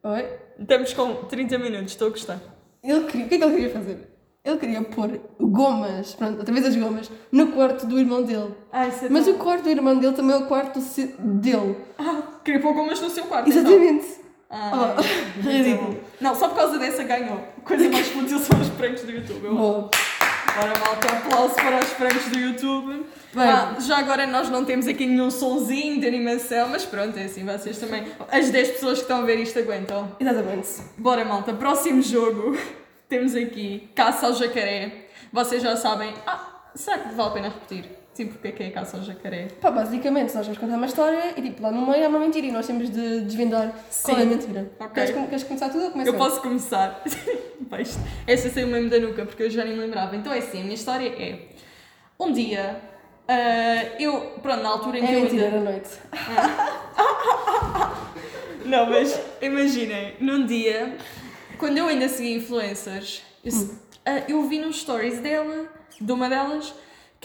Oi? 0.03 0.25
Estamos 0.59 0.93
com 0.93 1.13
30 1.25 1.57
minutos, 1.57 1.91
estou 1.91 2.07
a 2.07 2.11
gostar. 2.11 2.39
Ele 2.83 3.03
queria. 3.05 3.25
O 3.25 3.29
que 3.29 3.35
é 3.35 3.37
que 3.37 3.43
ele 3.43 3.53
queria 3.55 3.69
fazer? 3.69 4.11
Ele 4.43 4.57
queria 4.57 4.81
pôr 4.83 5.19
gomas, 5.39 6.13
pronto, 6.13 6.37
outra 6.37 6.53
vez 6.53 6.65
as 6.67 6.75
gomas, 6.75 7.09
no 7.31 7.51
quarto 7.51 7.87
do 7.87 7.97
irmão 7.97 8.21
dele. 8.21 8.53
Ai, 8.71 8.89
isso 8.89 9.05
é 9.05 9.09
Mas 9.09 9.27
o 9.27 9.33
quarto 9.35 9.63
do 9.63 9.69
irmão 9.71 9.97
dele 9.97 10.13
também 10.15 10.35
é 10.35 10.39
o 10.39 10.45
quarto 10.45 10.79
se- 10.81 11.15
dele. 11.19 11.75
Ah, 11.97 12.21
queria 12.43 12.61
pôr 12.61 12.73
gomas 12.75 13.01
no 13.01 13.09
seu 13.09 13.23
quarto. 13.25 13.49
então. 13.49 13.61
Exatamente. 13.61 14.05
Ah, 14.47 14.71
Oh, 14.99 15.41
muito 15.41 15.49
ridículo. 15.49 15.97
Não, 16.21 16.35
só 16.35 16.47
por 16.49 16.57
causa 16.57 16.77
dessa 16.77 17.03
ganhou. 17.03 17.39
Coisa 17.63 17.89
mais 17.89 18.07
fútil 18.09 18.37
são 18.37 18.61
os 18.61 18.69
pranks 18.69 19.03
do 19.03 19.11
YouTube. 19.11 19.45
Eu... 19.45 19.55
Boa. 19.55 19.89
Ora, 20.57 20.79
malta, 20.79 21.07
aplauso 21.17 21.55
para 21.55 21.79
os 21.79 21.89
pranks 21.93 22.29
do 22.29 22.39
YouTube. 22.39 23.05
Bem. 23.33 23.43
Ah, 23.43 23.75
já 23.79 23.97
agora 23.97 24.25
nós 24.25 24.49
não 24.49 24.63
temos 24.63 24.87
aqui 24.87 25.05
nenhum 25.05 25.29
sonzinho 25.29 25.99
de 25.99 26.07
animação, 26.07 26.69
mas 26.69 26.85
pronto, 26.85 27.17
é 27.19 27.25
assim, 27.25 27.43
vocês 27.43 27.77
também. 27.77 28.07
As 28.31 28.49
10 28.49 28.71
pessoas 28.71 28.99
que 28.99 29.03
estão 29.03 29.19
a 29.19 29.25
ver 29.25 29.37
isto 29.39 29.59
aguentam. 29.59 30.15
Exatamente. 30.17 30.69
Bora, 30.97 31.25
malta, 31.25 31.53
próximo 31.53 32.01
jogo. 32.01 32.57
Temos 33.09 33.35
aqui 33.35 33.89
Caça 33.93 34.27
ao 34.27 34.33
Jacaré. 34.33 35.07
Vocês 35.33 35.61
já 35.61 35.75
sabem. 35.75 36.13
Ah, 36.25 36.47
será 36.73 36.99
que 36.99 37.13
vale 37.13 37.29
a 37.29 37.33
pena 37.33 37.49
repetir? 37.49 38.04
Sim, 38.15 38.27
porque 38.27 38.47
é 38.47 38.51
que 38.53 38.63
é 38.63 38.69
Caça 38.71 38.95
ao 38.95 39.03
Jacaré? 39.03 39.49
Pá, 39.59 39.69
basicamente, 39.69 40.33
nós 40.33 40.45
vamos 40.45 40.57
contar 40.57 40.77
uma 40.77 40.85
história 40.85 41.33
e 41.35 41.41
tipo, 41.41 41.61
lá 41.61 41.69
no 41.69 41.85
meio 41.85 42.05
há 42.05 42.07
uma 42.07 42.17
mentira 42.19 42.47
e 42.47 42.51
nós 42.51 42.65
temos 42.65 42.89
de 42.89 43.19
desvendar 43.21 43.73
qual 44.03 44.17
é 44.17 44.21
a 44.21 44.23
Sim. 44.23 44.29
mentira. 44.29 44.71
Ok. 44.79 44.93
Queres, 44.93 45.11
queres 45.29 45.43
começar 45.43 45.67
tudo 45.69 45.83
ou 45.83 45.91
começa 45.91 46.09
Eu 46.09 46.13
posso 46.13 46.41
começar. 46.41 47.03
Esta 48.25 48.49
saiu 48.49 48.67
mesmo 48.67 48.89
da 48.89 48.99
nuca, 48.99 49.25
porque 49.25 49.43
eu 49.43 49.49
já 49.49 49.65
nem 49.65 49.73
me 49.73 49.81
lembrava. 49.81 50.15
Então 50.15 50.31
é 50.31 50.37
assim, 50.37 50.61
a 50.61 50.63
minha 50.63 50.75
história 50.75 51.09
é. 51.09 51.39
Um 52.17 52.31
dia, 52.31 52.79
ah, 53.27 53.83
eu. 53.99 54.21
Pronto, 54.41 54.63
na 54.63 54.69
altura 54.69 54.99
em 54.99 55.03
É 55.03 55.07
que 55.07 55.13
eu 55.13 55.21
mentira, 55.21 55.45
ainda. 55.47 55.57
era 55.57 55.71
noite. 55.71 55.89
Não, 58.65 58.89
mas 58.89 59.19
imaginem, 59.41 60.15
num 60.19 60.45
dia, 60.45 60.97
quando 61.57 61.77
eu 61.77 61.87
ainda 61.87 62.07
seguia 62.09 62.35
influencers, 62.37 63.21
eu, 63.43 63.53
Hum. 63.53 63.75
ah, 64.05 64.21
eu 64.27 64.41
vi 64.47 64.59
nos 64.59 64.81
stories 64.81 65.19
dela, 65.19 65.67
de 65.99 66.11
uma 66.11 66.27
delas, 66.29 66.73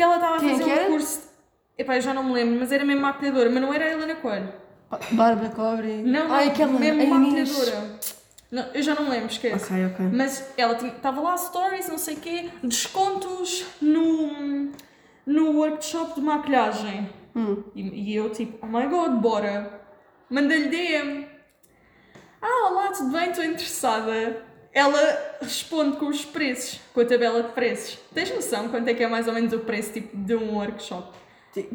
que 0.01 0.05
ela 0.05 0.15
estava 0.15 0.37
a 0.37 0.39
Quem 0.39 0.49
é 0.49 0.53
fazer 0.53 0.65
que 0.65 0.71
um 0.71 0.73
era? 0.73 0.89
curso. 0.89 1.21
Epá, 1.77 1.97
eu 1.97 2.01
já 2.01 2.15
não 2.15 2.25
me 2.25 2.33
lembro, 2.33 2.59
mas 2.59 2.73
era 2.73 2.85
mesmo 2.87 3.03
maquilhadora, 3.03 3.51
mas 3.51 3.63
não 3.63 3.75
era 3.75 3.85
a 3.85 3.91
Helena 3.91 4.15
Coelho. 4.15 4.53
Bárbara 5.13 5.51
Cobre. 5.51 6.03
Não, 6.03 6.27
não, 6.29 6.35
Ai, 6.35 6.49
aquela. 6.49 6.73
mesmo 6.73 7.01
a 7.03 7.05
Inês. 7.05 7.51
maquilhadora. 7.51 8.01
Não, 8.51 8.67
eu 8.75 8.83
já 8.83 8.95
não 8.95 9.05
me 9.05 9.11
lembro, 9.11 9.27
esquece. 9.31 9.65
Ok, 9.73 9.87
ok. 9.87 10.07
Mas 10.13 10.53
ela 10.57 10.73
estava 10.75 11.21
lá, 11.21 11.37
stories, 11.37 11.89
não 11.89 11.99
sei 11.99 12.15
o 12.17 12.21
quê, 12.21 12.51
descontos 12.65 13.65
no, 13.81 14.73
no 15.27 15.51
workshop 15.59 16.15
de 16.15 16.21
maquilhagem. 16.23 17.11
Hum. 17.37 17.63
E, 17.75 18.11
e 18.13 18.17
eu 18.17 18.31
tipo, 18.31 18.59
oh 18.63 18.67
my 18.67 18.87
god, 18.89 19.13
bora. 19.21 19.81
Mandei-lhe 20.31 20.69
DM. 20.69 21.27
Ah, 22.43 22.71
olá, 22.71 22.89
tudo 22.93 23.11
bem? 23.13 23.29
Estou 23.31 23.45
interessada. 23.45 24.43
Ela 24.73 25.37
responde 25.43 25.97
com 25.97 26.07
os 26.07 26.25
preços, 26.25 26.81
com 26.95 27.01
a 27.01 27.05
tabela 27.05 27.43
de 27.43 27.49
preços. 27.53 27.99
Tens 28.15 28.31
noção 28.33 28.69
quanto 28.69 28.89
é 28.89 28.95
que 28.95 29.03
é 29.03 29.09
mais 29.09 29.27
ou 29.27 29.35
menos 29.35 29.53
o 29.53 29.61
preço 29.61 29.93
tipo, 29.95 30.17
de 30.17 30.35
um 30.37 30.55
workshop? 30.55 31.09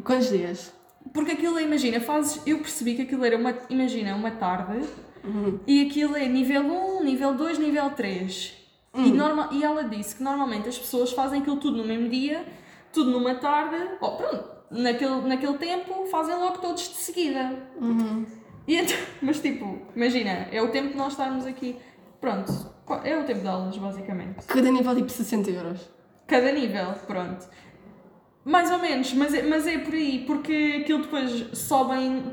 Quantos 0.02 0.30
dias? 0.30 0.72
Porque 1.12 1.32
aquilo, 1.32 1.60
imagina, 1.60 2.00
fazes. 2.00 2.40
Eu 2.46 2.58
percebi 2.58 2.94
que 2.94 3.02
aquilo 3.02 3.24
era 3.24 3.36
uma. 3.36 3.54
Imagina, 3.68 4.14
uma 4.14 4.30
tarde 4.30 4.80
Uhum. 5.22 5.58
e 5.66 5.84
aquilo 5.86 6.16
é 6.16 6.26
nível 6.26 6.62
1, 6.62 7.02
nível 7.04 7.34
2, 7.34 7.58
nível 7.58 7.90
3. 7.90 8.54
E, 8.94 8.98
Hum. 9.00 9.14
norma, 9.14 9.50
e 9.52 9.62
ela 9.62 9.82
disse 9.84 10.16
que 10.16 10.22
normalmente 10.22 10.68
as 10.68 10.78
pessoas 10.78 11.12
fazem 11.12 11.40
aquilo 11.40 11.56
tudo 11.58 11.76
no 11.78 11.84
mesmo 11.84 12.08
dia, 12.08 12.46
tudo 12.92 13.10
numa 13.10 13.34
tarde, 13.34 13.76
pronto, 13.98 14.44
naquele, 14.70 15.20
naquele 15.22 15.58
tempo 15.58 16.06
fazem 16.06 16.34
logo 16.36 16.58
todos 16.58 16.88
de 16.88 16.94
seguida. 16.96 17.58
Uhum. 17.78 18.24
E 18.66 18.76
então, 18.76 18.96
mas 19.20 19.38
tipo, 19.40 19.82
imagina, 19.94 20.48
é 20.50 20.62
o 20.62 20.68
tempo 20.70 20.90
de 20.90 20.96
nós 20.96 21.12
estarmos 21.12 21.44
aqui. 21.44 21.76
Pronto, 22.20 22.50
é 23.04 23.16
o 23.18 23.24
tempo 23.24 23.40
de 23.40 23.48
aulas, 23.48 23.76
basicamente. 23.76 24.44
Cada 24.46 24.70
nível 24.70 24.94
tipo 24.94 25.08
60 25.10 25.50
euros. 25.50 25.80
Cada 26.26 26.50
nível, 26.52 26.92
pronto. 27.06 27.46
Mais 28.44 28.70
ou 28.70 28.78
menos, 28.78 29.12
mas 29.14 29.34
é, 29.34 29.42
mas 29.42 29.66
é 29.66 29.78
por 29.78 29.94
aí, 29.94 30.24
porque 30.26 30.78
aquilo 30.82 31.02
depois 31.02 31.30
sobem. 31.58 32.32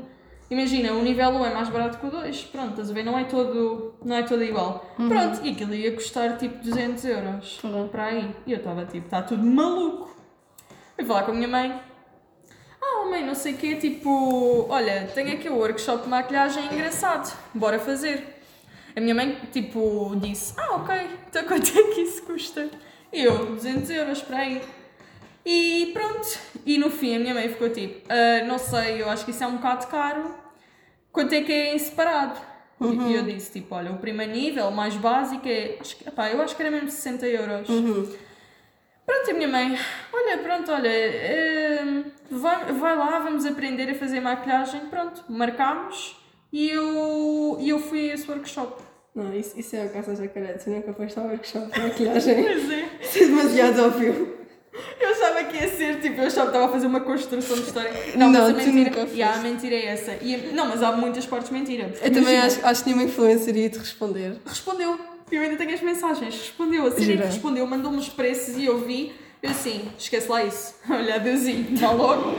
Imagina, 0.50 0.92
o 0.92 1.02
nível 1.02 1.30
1 1.30 1.44
é 1.46 1.54
mais 1.54 1.68
barato 1.70 1.98
que 1.98 2.06
o 2.06 2.10
2, 2.10 2.44
pronto, 2.44 2.70
estás 2.70 2.90
a 2.90 2.92
ver? 2.94 3.02
Não 3.02 3.18
é 3.18 3.24
todo, 3.24 3.94
não 4.04 4.14
é 4.14 4.22
todo 4.22 4.44
igual. 4.44 4.84
Pronto, 4.96 5.40
e 5.42 5.50
aquilo 5.50 5.74
ia 5.74 5.92
custar 5.92 6.36
tipo 6.36 6.62
200 6.62 7.04
euros 7.06 7.60
Uhum. 7.64 7.88
para 7.88 8.04
aí. 8.04 8.30
E 8.46 8.52
eu 8.52 8.58
estava 8.58 8.84
tipo, 8.84 9.06
está 9.06 9.22
tudo 9.22 9.42
maluco. 9.44 10.14
Fui 10.94 11.04
falar 11.04 11.22
com 11.24 11.32
a 11.32 11.34
minha 11.34 11.48
mãe. 11.48 11.80
Ah, 12.80 13.06
mãe, 13.08 13.24
não 13.26 13.34
sei 13.34 13.54
o 13.54 13.56
quê, 13.56 13.76
tipo, 13.76 14.66
olha, 14.68 15.08
tenho 15.14 15.32
aqui 15.32 15.48
o 15.48 15.56
workshop 15.56 16.04
de 16.04 16.08
maquilhagem 16.10 16.66
engraçado, 16.72 17.34
bora 17.54 17.78
fazer. 17.78 18.33
A 18.96 19.00
minha 19.00 19.14
mãe, 19.14 19.38
tipo, 19.52 20.14
disse, 20.20 20.54
ah, 20.56 20.76
ok, 20.76 20.94
então 21.28 21.44
quanto 21.48 21.66
é 21.78 21.82
que 21.94 22.00
isso 22.00 22.22
custa? 22.22 22.70
E 23.12 23.22
eu, 23.24 23.46
200 23.46 23.90
euros 23.90 24.22
para 24.22 24.38
aí. 24.38 24.62
E 25.44 25.90
pronto, 25.92 26.26
e 26.64 26.78
no 26.78 26.90
fim 26.90 27.16
a 27.16 27.18
minha 27.18 27.34
mãe 27.34 27.48
ficou 27.50 27.68
tipo, 27.68 28.00
"Ah, 28.08 28.44
não 28.46 28.58
sei, 28.58 29.02
eu 29.02 29.10
acho 29.10 29.24
que 29.26 29.30
isso 29.30 29.44
é 29.44 29.46
um 29.46 29.56
bocado 29.56 29.86
caro, 29.88 30.34
quanto 31.12 31.34
é 31.34 31.42
que 31.42 31.52
é 31.52 31.74
em 31.74 31.78
separado? 31.78 32.40
E 33.08 33.14
eu 33.14 33.22
disse, 33.22 33.52
tipo, 33.52 33.74
olha, 33.74 33.92
o 33.92 33.98
primeiro 33.98 34.32
nível, 34.32 34.66
o 34.68 34.72
mais 34.72 34.96
básico 34.96 35.46
é, 35.46 35.76
acho 35.80 35.96
que, 35.96 36.04
eu 36.08 36.42
acho 36.42 36.56
que 36.56 36.62
era 36.62 36.70
mesmo 36.70 36.90
60 36.90 37.26
euros. 37.26 37.68
Pronto, 39.06 39.30
a 39.30 39.34
minha 39.34 39.48
mãe, 39.48 39.78
olha, 40.12 40.38
pronto, 40.38 40.72
olha, 40.72 40.88
eh, 40.88 42.04
vai, 42.30 42.72
vai 42.72 42.96
lá, 42.96 43.18
vamos 43.18 43.44
aprender 43.44 43.90
a 43.90 43.94
fazer 43.94 44.20
maquilhagem, 44.20 44.80
pronto, 44.86 45.22
marcámos 45.28 46.16
e 46.50 46.70
eu, 46.70 47.58
e 47.60 47.68
eu 47.68 47.78
fui 47.78 48.10
a 48.10 48.14
esse 48.14 48.28
workshop. 48.30 48.82
Não, 49.14 49.32
isso, 49.34 49.58
isso 49.58 49.76
é 49.76 49.82
a 49.84 49.88
caça 49.88 50.14
jacaré. 50.16 50.54
Tu 50.54 50.70
nunca 50.70 50.92
foste 50.92 51.18
ao 51.18 51.26
workshop 51.26 51.70
de 51.72 51.80
maquilhagem. 51.82 52.42
Pois 52.42 52.70
é. 52.70 52.88
Isso 53.00 53.18
é 53.18 53.26
demasiado 53.26 53.84
óbvio. 53.86 54.38
Eu 55.00 55.08
achava 55.10 55.44
que 55.44 55.56
ia 55.56 55.68
ser, 55.68 56.00
tipo, 56.00 56.20
eu 56.20 56.26
achava 56.26 56.50
que 56.50 56.56
estava 56.56 56.64
a 56.64 56.68
fazer 56.68 56.86
uma 56.88 57.00
construção 57.00 57.56
de 57.56 57.62
história. 57.62 57.92
Não, 58.16 58.28
Não, 58.32 58.40
mas 58.42 58.50
a 58.50 58.52
mentira, 58.72 59.08
e 59.14 59.22
a 59.22 59.36
mentira 59.36 59.74
é 59.76 59.86
essa. 59.86 60.16
E 60.20 60.34
a- 60.34 60.52
não, 60.52 60.66
mas 60.66 60.82
há 60.82 60.90
muitas 60.90 61.24
partes 61.26 61.48
de 61.48 61.54
mentira. 61.54 61.84
Eu 62.02 62.10
também 62.12 62.22
Imagina, 62.34 62.44
acho, 62.46 62.66
acho 62.66 62.82
que 62.82 62.90
nenhuma 62.90 63.04
influencer 63.08 63.56
ia 63.56 63.70
te 63.70 63.78
responder. 63.78 64.36
Respondeu. 64.44 64.98
Eu 65.30 65.42
ainda 65.42 65.56
tenho 65.56 65.74
as 65.74 65.80
mensagens. 65.80 66.34
Respondeu. 66.34 66.86
A 66.86 66.90
que 66.90 67.04
respondeu, 67.04 67.64
mandou-me 67.68 67.98
os 67.98 68.08
preços 68.08 68.56
e 68.56 68.64
eu 68.64 68.78
vi. 68.80 69.12
Eu 69.40 69.50
assim, 69.50 69.88
esquece 69.96 70.28
lá 70.28 70.42
isso. 70.42 70.74
Olha, 70.90 71.14
adeusinho, 71.14 71.72
está 71.72 71.92
logo. 71.92 72.34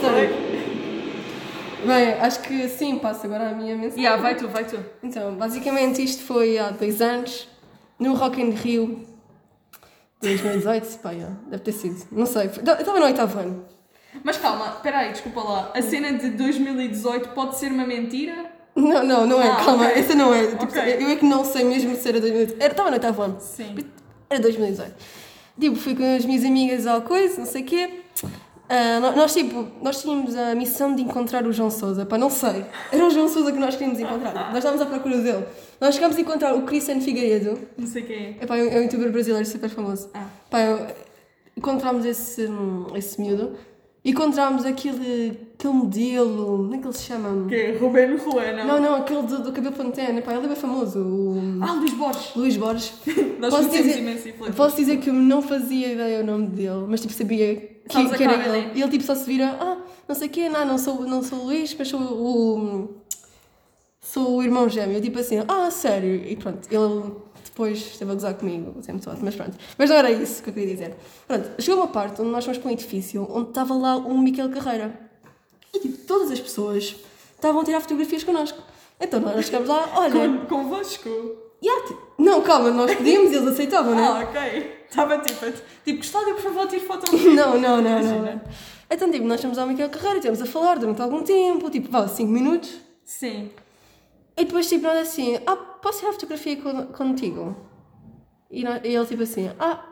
Sei. 0.00 0.43
Bem, 1.86 2.12
acho 2.14 2.40
que 2.40 2.68
sim, 2.68 2.98
passo 2.98 3.26
agora 3.26 3.50
a 3.50 3.52
minha 3.52 3.76
mensagem. 3.76 4.02
Yeah, 4.04 4.20
vai 4.22 4.34
tu, 4.36 4.48
vai 4.48 4.64
tu. 4.64 4.78
Então, 5.02 5.34
basicamente 5.34 6.02
isto 6.02 6.22
foi 6.22 6.58
há 6.58 6.70
dois 6.70 7.00
anos, 7.00 7.48
no 7.98 8.14
Rock 8.14 8.40
in 8.40 8.50
Rio 8.50 9.04
2018, 10.22 10.98
pá, 11.00 11.10
yeah, 11.10 11.36
deve 11.48 11.62
ter 11.62 11.72
sido, 11.72 12.06
não 12.10 12.24
sei, 12.26 12.46
eu 12.46 12.74
estava 12.74 12.98
no 12.98 13.04
oitavo 13.06 13.38
ano. 13.38 13.64
Mas 14.22 14.36
calma, 14.36 14.68
espera 14.76 14.98
aí, 14.98 15.12
desculpa 15.12 15.40
lá. 15.42 15.72
A 15.74 15.82
cena 15.82 16.12
de 16.12 16.30
2018 16.30 17.30
pode 17.30 17.56
ser 17.56 17.70
uma 17.72 17.84
mentira? 17.86 18.46
Não, 18.76 19.04
não, 19.04 19.26
não 19.26 19.42
é, 19.42 19.48
Ah, 19.48 19.56
calma, 19.56 19.86
ok. 19.86 19.98
essa 20.00 20.14
não 20.14 20.32
é, 20.32 20.46
tipo, 20.46 20.64
Ok. 20.64 20.80
eu 21.00 21.08
é 21.08 21.16
que 21.16 21.24
não 21.24 21.44
sei 21.44 21.64
mesmo 21.64 21.94
se 21.96 22.08
era 22.08 22.20
2018, 22.20 22.62
era, 22.62 22.72
estava 22.72 22.88
no 22.90 22.94
oitavo 22.94 23.22
ano, 23.22 23.36
Sim. 23.40 23.74
era 24.30 24.40
2018. 24.40 24.94
Tipo, 25.60 25.76
fui 25.76 25.94
com 25.94 26.16
as 26.16 26.24
minhas 26.24 26.44
amigas 26.44 26.86
ao 26.86 27.02
coisa, 27.02 27.38
não 27.38 27.46
sei 27.46 27.62
o 27.62 27.64
quê, 27.64 28.00
Ah, 28.68 28.98
nós, 29.14 29.34
tipo, 29.34 29.66
nós 29.82 30.00
tínhamos 30.00 30.34
a 30.34 30.54
missão 30.54 30.94
de 30.94 31.02
encontrar 31.02 31.46
o 31.46 31.52
João 31.52 31.70
Sousa, 31.70 32.06
pá, 32.06 32.16
não 32.16 32.30
sei, 32.30 32.64
era 32.90 33.04
o 33.06 33.10
João 33.10 33.28
Sousa 33.28 33.52
que 33.52 33.58
nós 33.58 33.76
queríamos 33.76 34.00
encontrar, 34.00 34.32
nós 34.48 34.56
estávamos 34.56 34.80
à 34.82 34.86
procura 34.86 35.18
dele. 35.18 35.44
Nós 35.80 35.94
chegámos 35.94 36.16
a 36.16 36.20
encontrar 36.20 36.54
o 36.54 36.62
Cristiano 36.62 37.00
Figueiredo, 37.02 37.58
Não 37.76 37.86
sei 37.86 38.02
quem 38.02 38.16
é. 38.16 38.36
É 38.40 38.52
um 38.52 38.54
é 38.56 38.78
um 38.80 38.82
youtuber 38.84 39.12
brasileiro 39.12 39.46
super 39.46 39.68
famoso. 39.68 40.08
Ah. 40.14 40.26
Pá, 40.48 40.60
eu- 40.60 40.86
encontrámos 41.56 42.04
esse, 42.06 42.46
hum, 42.46 42.86
esse 42.94 43.20
miúdo. 43.20 43.52
Encontrámos 44.04 44.66
aquele, 44.66 45.30
aquele 45.58 45.72
modelo, 45.72 46.58
como 46.58 46.74
é 46.74 46.78
que 46.78 46.86
ele 46.86 46.92
se 46.92 47.04
chama? 47.04 47.48
Que 47.48 47.54
é 47.54 47.76
Ruben 47.78 48.16
Ruano. 48.18 48.64
Não, 48.66 48.78
não, 48.80 48.94
aquele 48.96 49.22
do, 49.22 49.42
do 49.44 49.50
cabelo 49.52 49.74
pantene. 49.74 50.20
Pá, 50.20 50.34
ele 50.34 50.44
é 50.44 50.48
bem 50.48 50.56
famoso, 50.56 50.98
o 50.98 51.58
Ah, 51.62 51.72
Luís 51.72 51.94
Borges. 51.94 52.34
Luís 52.36 52.56
Borges. 52.58 52.92
Nós 53.40 53.54
Posso 53.54 53.70
dizer- 53.70 53.98
imenso. 53.98 54.28
Posso 54.54 54.76
dizer 54.76 54.98
que 54.98 55.08
eu 55.08 55.14
não 55.14 55.40
fazia 55.40 55.92
ideia 55.94 56.20
o 56.22 56.26
nome 56.26 56.48
dele, 56.48 56.84
mas 56.86 57.00
tipo 57.00 57.14
sabia 57.14 57.56
que, 57.56 58.08
que 58.16 58.22
era 58.22 58.56
ele. 58.58 58.72
E 58.74 58.82
ele 58.82 58.90
tipo 58.90 59.04
só 59.04 59.14
se 59.14 59.24
vira, 59.24 59.56
ah, 59.58 59.78
não 60.06 60.14
sei 60.14 60.28
quê, 60.28 60.50
não, 60.50 60.66
não 60.66 60.76
sou, 60.76 61.00
não 61.06 61.22
sou 61.22 61.38
o 61.38 61.44
Luís, 61.46 61.74
mas 61.78 61.88
sou 61.88 62.00
o. 62.00 62.88
Sou 64.02 64.36
o 64.36 64.42
irmão 64.42 64.68
gêmeo. 64.68 64.96
Eu 64.98 65.00
tipo 65.00 65.18
assim, 65.18 65.36
ah, 65.48 65.70
sério. 65.70 66.14
E 66.28 66.36
pronto, 66.36 66.68
ele 66.70 67.12
depois 67.54 67.78
esteve 67.78 68.10
a 68.10 68.14
gozar 68.14 68.34
comigo, 68.34 68.82
sempre 68.82 69.02
todo, 69.04 69.18
mas 69.22 69.36
pronto. 69.36 69.56
Mas 69.78 69.88
não 69.88 69.96
era 69.96 70.10
isso 70.10 70.42
que 70.42 70.50
eu 70.50 70.54
queria 70.54 70.72
dizer. 70.74 70.96
Pronto, 71.28 71.50
chegou 71.62 71.80
uma 71.82 71.86
parte 71.88 72.20
onde 72.20 72.30
nós 72.30 72.44
fomos 72.44 72.58
para 72.58 72.68
um 72.68 72.72
edifício 72.72 73.26
onde 73.30 73.50
estava 73.50 73.74
lá 73.74 73.96
um 73.96 74.18
Miquel 74.18 74.50
Carreira. 74.50 74.98
E 75.72 75.78
tipo, 75.78 75.98
todas 76.06 76.30
as 76.32 76.40
pessoas 76.40 76.96
estavam 77.34 77.60
a 77.60 77.64
tirar 77.64 77.80
fotografias 77.80 78.24
connosco. 78.24 78.58
Então 79.00 79.20
nós 79.20 79.44
chegamos 79.46 79.68
lá, 79.68 79.88
olha. 79.96 80.12
Con 80.12 80.46
convosco? 80.46 81.08
"Ya, 81.62 81.72
ti- 81.86 81.96
Não, 82.18 82.42
calma, 82.42 82.70
nós 82.70 82.94
pedíamos 82.94 83.30
e 83.32 83.36
eles 83.36 83.48
aceitavam, 83.48 83.94
né? 83.94 84.02
Ah, 84.06 84.20
ok. 84.28 84.74
Estava 84.90 85.18
tipo, 85.18 85.46
tipo, 85.84 85.98
Custódio, 85.98 86.34
por 86.34 86.42
favor, 86.42 86.66
tire 86.68 86.84
foto. 86.84 87.04
Não, 87.34 87.58
não, 87.58 87.80
não, 87.82 88.00
não. 88.02 88.40
Então, 88.90 89.10
tipo, 89.10 89.26
nós 89.26 89.36
estamos 89.36 89.58
ao 89.58 89.66
Miquel 89.66 89.88
Carreira, 89.90 90.16
estivemos 90.18 90.42
a 90.42 90.46
falar 90.46 90.78
durante 90.78 91.00
algum 91.02 91.22
tempo, 91.22 91.70
tipo, 91.70 91.88
vá, 91.90 92.06
5 92.06 92.30
minutos. 92.30 92.70
Sim. 93.04 93.50
E 94.36 94.44
depois, 94.44 94.68
tipo, 94.68 94.84
nós 94.84 94.98
assim, 95.08 95.38
ah, 95.46 95.56
posso 95.84 95.98
tirar 96.00 96.12
fotografia 96.12 96.56
con- 96.60 96.86
contigo? 96.86 97.54
E, 98.50 98.64
nós- 98.64 98.80
e 98.84 98.88
ele, 98.88 99.06
tipo 99.06 99.22
assim, 99.22 99.50
ah, 99.58 99.84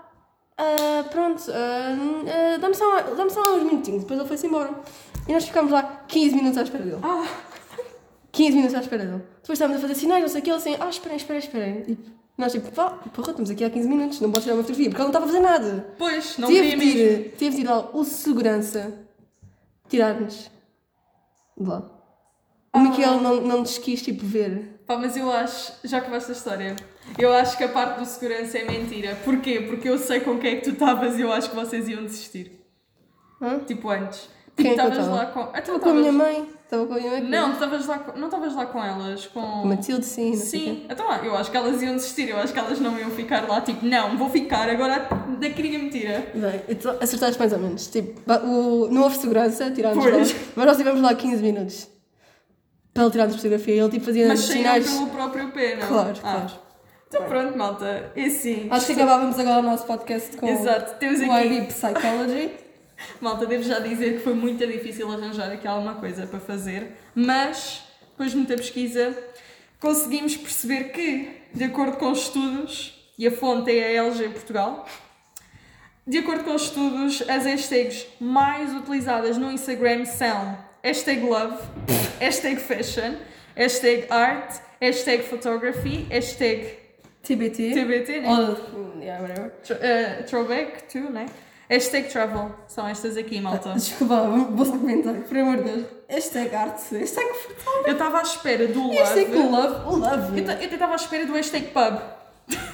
ah, 0.59 1.05
pronto, 1.11 1.43
ah, 1.51 2.55
ah, 2.55 2.59
dá-me 2.59 2.75
só, 2.75 3.01
dá 3.03 3.29
só 3.31 3.57
uns 3.57 3.63
minutinhos. 3.65 4.03
Depois 4.03 4.19
ele 4.19 4.29
foi-se 4.29 4.47
embora. 4.47 4.71
E 5.29 5.33
nós 5.33 5.45
ficámos 5.45 5.71
lá 5.71 5.83
15 6.09 6.35
minutos 6.35 6.59
à 6.59 6.63
espera 6.63 6.85
dele. 6.85 6.99
Ah, 7.03 7.27
15 8.33 8.57
minutos 8.57 8.75
à 8.77 8.81
espera 8.81 9.05
dele. 9.05 9.23
Depois 9.43 9.57
estávamos 9.59 9.79
a 9.85 9.87
fazer 9.87 9.99
sinais, 10.01 10.23
não 10.23 10.29
sei 10.29 10.41
o 10.41 10.45
que, 10.45 10.51
ele 10.51 10.57
assim, 10.59 10.77
ah, 10.81 10.89
esperem, 10.89 11.17
esperem, 11.17 11.39
esperem. 11.41 11.85
E 11.89 11.99
nós, 12.39 12.53
tipo, 12.53 12.71
pá, 12.73 12.91
porra, 13.13 13.31
estamos 13.31 13.51
aqui 13.51 13.65
há 13.65 13.71
15 13.71 13.89
minutos, 13.89 14.21
não 14.21 14.31
posso 14.31 14.43
tirar 14.45 14.55
uma 14.55 14.63
fotografia, 14.63 14.89
porque 14.91 15.03
ele 15.03 15.13
não 15.13 15.19
estava 15.19 15.25
a 15.25 15.29
fazer 15.29 15.41
nada. 15.41 15.95
pois, 15.99 16.39
não 16.39 16.49
teve, 16.49 16.71
queria 16.77 17.13
ir, 17.13 17.31
teve 17.37 17.57
de 17.57 17.63
ir 17.63 17.67
lá 17.69 17.91
o 17.93 18.05
segurança 18.05 18.93
tirar-nos 19.89 20.51
de 21.59 21.69
lá. 21.69 21.83
O 22.75 22.79
Miquel 22.79 23.21
não, 23.21 23.41
não 23.43 23.59
nos 23.61 23.77
quis, 23.79 24.03
tipo, 24.03 24.25
ver. 24.25 24.81
Pá, 24.87 24.97
mas 24.97 25.17
eu 25.17 25.31
acho, 25.31 25.73
já 25.85 26.01
que 26.01 26.11
vais 26.11 26.29
a 26.29 26.33
história, 26.33 26.75
eu 27.19 27.33
acho 27.33 27.57
que 27.57 27.65
a 27.65 27.69
parte 27.69 28.01
do 28.01 28.07
segurança 28.07 28.59
é 28.59 28.65
mentira. 28.65 29.17
Porquê? 29.25 29.61
Porque 29.69 29.89
eu 29.89 29.99
sei 29.99 30.21
com 30.21 30.39
quem 30.39 30.53
é 30.53 30.57
que 30.57 30.63
tu 30.65 30.71
estavas 30.71 31.19
e 31.19 31.23
eu 31.23 31.31
acho 31.33 31.51
que 31.51 31.57
vocês 31.57 31.89
iam 31.89 32.03
desistir. 32.05 32.61
Hã? 33.41 33.59
Tipo 33.61 33.91
antes. 33.91 34.29
Quem 34.57 34.71
Tipo, 34.73 34.81
é 34.83 34.87
estavas 34.87 34.99
estava? 34.99 35.17
lá 35.17 35.27
com. 35.27 35.41
Ah, 35.41 35.53
tu 35.53 35.59
Estava 35.59 35.81
com 35.81 35.89
a 35.89 35.95
minha 35.95 36.13
mãe. 36.13 36.49
Estava 36.65 36.87
com 36.87 36.95
a 36.95 36.97
minha 36.99 37.11
mãe. 37.11 37.23
Não, 37.23 37.49
tu 37.51 37.55
estavas 37.55 37.87
lá 37.87 37.99
com... 37.99 38.19
não 38.19 38.27
estavas 38.27 38.55
lá 38.55 38.67
com 38.67 38.85
elas, 38.85 39.27
com. 39.27 39.41
Com 39.41 39.67
Matilde, 39.69 40.05
sim. 40.05 40.31
Não 40.31 40.37
Sim, 40.37 40.87
então 40.91 41.11
ah, 41.11 41.21
eu 41.25 41.37
acho 41.37 41.51
que 41.51 41.57
elas 41.57 41.83
iam 41.83 41.95
desistir, 41.97 42.29
eu 42.29 42.37
acho 42.39 42.53
que 42.53 42.59
elas 42.59 42.79
não 42.81 42.99
iam 42.99 43.11
ficar 43.11 43.49
lá, 43.49 43.61
tipo, 43.61 43.85
não, 43.85 44.17
vou 44.19 44.29
ficar, 44.31 44.69
agora 44.69 45.09
daqui 45.41 45.63
ninguém 45.63 45.85
me 45.85 45.91
tira. 45.91 46.23
quê. 46.33 46.39
Bem, 46.39 46.63
então, 46.69 46.97
acertaste 47.01 47.39
mais 47.39 47.53
ou 47.53 47.59
menos. 47.59 47.87
Tipo, 47.87 48.21
o, 48.47 48.89
não 48.91 49.03
houve 49.03 49.17
segurança, 49.19 49.71
tirámos 49.71 50.05
lá. 50.05 50.11
Mas 50.57 50.67
nós 50.67 50.71
estivemos 50.73 51.01
lá 51.01 51.15
15 51.15 51.43
minutos. 51.43 51.89
Para 52.93 53.05
ele 53.05 53.13
tirar-nos 53.13 53.37
fotografia. 53.37 53.75
E 53.75 53.79
ele, 53.79 53.89
tipo, 53.91 54.05
fazia 54.05 54.29
Mas 54.29 54.41
sinais. 54.41 54.91
pelo 54.91 55.07
próprio 55.09 55.49
pé, 55.51 55.77
não? 55.77 55.89
Claro, 55.89 56.19
Ah. 56.23 56.33
claro. 56.33 56.53
Então 57.09 57.25
pronto, 57.25 57.59
malta, 57.59 58.11
é 58.17 58.25
assim. 58.25 58.69
Acho 58.71 58.87
que 58.87 58.93
acabávamos 58.93 59.39
agora 59.39 59.59
o 59.59 59.63
nosso 59.63 59.85
podcast 59.87 60.35
com 60.37 60.49
Exato, 60.49 60.99
temos 60.99 61.21
o 61.21 61.31
aqui. 61.31 61.47
IB 61.47 61.67
Psychology. 61.67 62.51
Malta, 63.21 63.45
devo 63.47 63.63
já 63.65 63.81
dizer 63.81 64.15
que 64.15 64.19
foi 64.21 64.33
muito 64.33 64.65
difícil 64.67 65.11
arranjar 65.11 65.51
aqui 65.53 65.67
alguma 65.67 65.95
coisa 65.97 66.27
para 66.27 66.39
fazer, 66.41 66.97
mas 67.15 67.83
depois 68.13 68.31
de 68.31 68.37
muita 68.39 68.55
pesquisa 68.57 69.15
conseguimos 69.81 70.37
perceber 70.37 70.85
que, 70.93 71.29
de 71.53 71.65
acordo 71.65 71.97
com 71.99 72.13
estudos, 72.13 72.95
e 73.19 73.27
a 73.27 73.31
fonte 73.33 73.71
é 73.77 73.99
a 73.99 74.05
LG 74.05 74.29
Portugal, 74.31 74.87
de 76.07 76.19
acordo 76.19 76.45
com 76.45 76.55
estudos, 76.55 77.23
as 77.29 77.45
hashtags 77.45 78.07
mais 78.21 78.73
utilizadas 78.75 79.37
no 79.37 79.51
Instagram 79.51 80.05
são 80.07 80.57
hashtag 80.83 81.23
love, 81.23 81.57
hashtag 82.21 82.59
fashion, 82.59 83.17
hashtag 83.57 84.07
art, 84.11 84.61
hashtag 84.81 85.23
photography, 85.23 86.07
hashtag 86.11 86.79
TBT. 87.23 87.73
TBT, 87.75 88.21
né? 88.21 88.29
Ou, 88.29 89.01
yeah, 89.01 89.21
whatever. 89.23 89.51
Tr- 89.63 89.75
eh, 89.81 90.23
throwback, 90.27 90.83
too, 90.93 91.11
né? 91.11 91.27
Hashtag 91.71 92.09
travel. 92.11 92.51
São 92.69 92.87
estas 92.87 93.17
aqui, 93.17 93.41
malta. 93.41 93.73
Desculpa, 93.73 94.23
vou 94.51 94.67
comentar, 94.67 95.15
por 95.15 95.37
amor 95.39 95.57
de 95.59 95.63
Deus. 95.63 95.87
Hashtag 96.09 96.55
arte, 96.55 96.95
hashtag 96.97 97.27
fotógrafo. 97.35 97.87
Eu 97.89 97.93
estava 97.93 98.19
à 98.19 98.23
espera 98.23 98.67
do 98.67 98.83
love. 98.83 98.97
Hashtag 98.99 99.35
love, 99.35 99.97
love. 100.01 100.39
Eu 100.41 100.45
ta- 100.45 100.55
eu 100.55 100.69
estava 100.69 100.93
à 100.93 100.97
espera 100.97 101.25
do 101.25 101.33
hashtag 101.33 101.67
pub. 101.69 101.99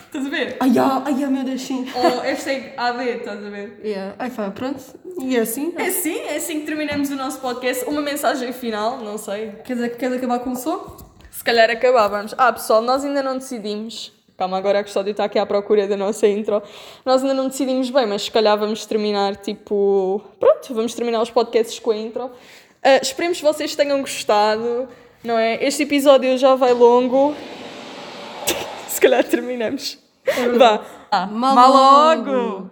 Estás 0.08 0.24
a 0.24 0.30
ver? 0.30 0.56
Ai, 0.58 0.72
ah, 0.78 1.02
ai, 1.04 1.22
ah, 1.22 1.26
meu 1.26 1.44
Deus, 1.44 1.60
sim. 1.60 1.86
Ou 1.94 2.20
hashtag 2.20 2.72
AD, 2.78 3.04
estás 3.04 3.44
a 3.44 3.50
ver? 3.50 3.78
Yeah. 3.84 4.14
Ai, 4.18 4.30
pá, 4.30 4.50
pronto. 4.50 4.82
E 5.20 5.36
é 5.36 5.40
assim? 5.40 5.74
É 5.76 5.82
assim, 5.82 6.18
é 6.20 6.36
assim 6.36 6.60
que 6.60 6.66
terminamos 6.66 7.10
o 7.10 7.14
nosso 7.14 7.38
podcast. 7.40 7.84
Uma 7.84 8.00
mensagem 8.00 8.50
final, 8.54 8.96
não 8.98 9.18
sei. 9.18 9.52
Quer 9.64 9.74
dizer, 9.74 9.96
queres 9.98 10.16
acabar 10.16 10.38
com 10.38 10.52
o 10.52 10.56
som? 10.56 10.96
Se 11.30 11.44
calhar 11.44 11.68
acabávamos. 11.68 12.34
Ah, 12.38 12.50
pessoal, 12.50 12.80
nós 12.80 13.04
ainda 13.04 13.22
não 13.22 13.36
decidimos. 13.36 14.10
Calma, 14.38 14.56
agora 14.56 14.78
a 14.78 14.82
Custódio 14.82 15.10
está 15.10 15.24
aqui 15.24 15.38
à 15.38 15.44
procura 15.44 15.86
da 15.86 15.96
nossa 15.96 16.26
intro. 16.26 16.62
Nós 17.04 17.22
ainda 17.22 17.34
não 17.34 17.48
decidimos 17.48 17.90
bem, 17.90 18.06
mas 18.06 18.22
se 18.22 18.30
calhar 18.30 18.56
vamos 18.56 18.86
terminar 18.86 19.36
tipo. 19.36 20.22
Pronto, 20.40 20.72
vamos 20.72 20.94
terminar 20.94 21.20
os 21.20 21.30
podcasts 21.30 21.78
com 21.80 21.90
a 21.90 21.96
intro. 21.96 22.30
Ah, 22.82 22.96
esperemos 23.02 23.36
que 23.36 23.44
vocês 23.44 23.76
tenham 23.76 24.00
gostado, 24.00 24.88
não 25.22 25.38
é? 25.38 25.62
Este 25.62 25.82
episódio 25.82 26.38
já 26.38 26.54
vai 26.54 26.72
longo 26.72 27.34
se 28.98 29.02
calhar 29.02 29.24
terminamos. 29.24 29.98
Hum. 30.26 30.58
Vá. 30.58 30.80
Ah, 31.10 31.26
mal, 31.26 31.54
mal 31.54 32.16
logo. 32.18 32.70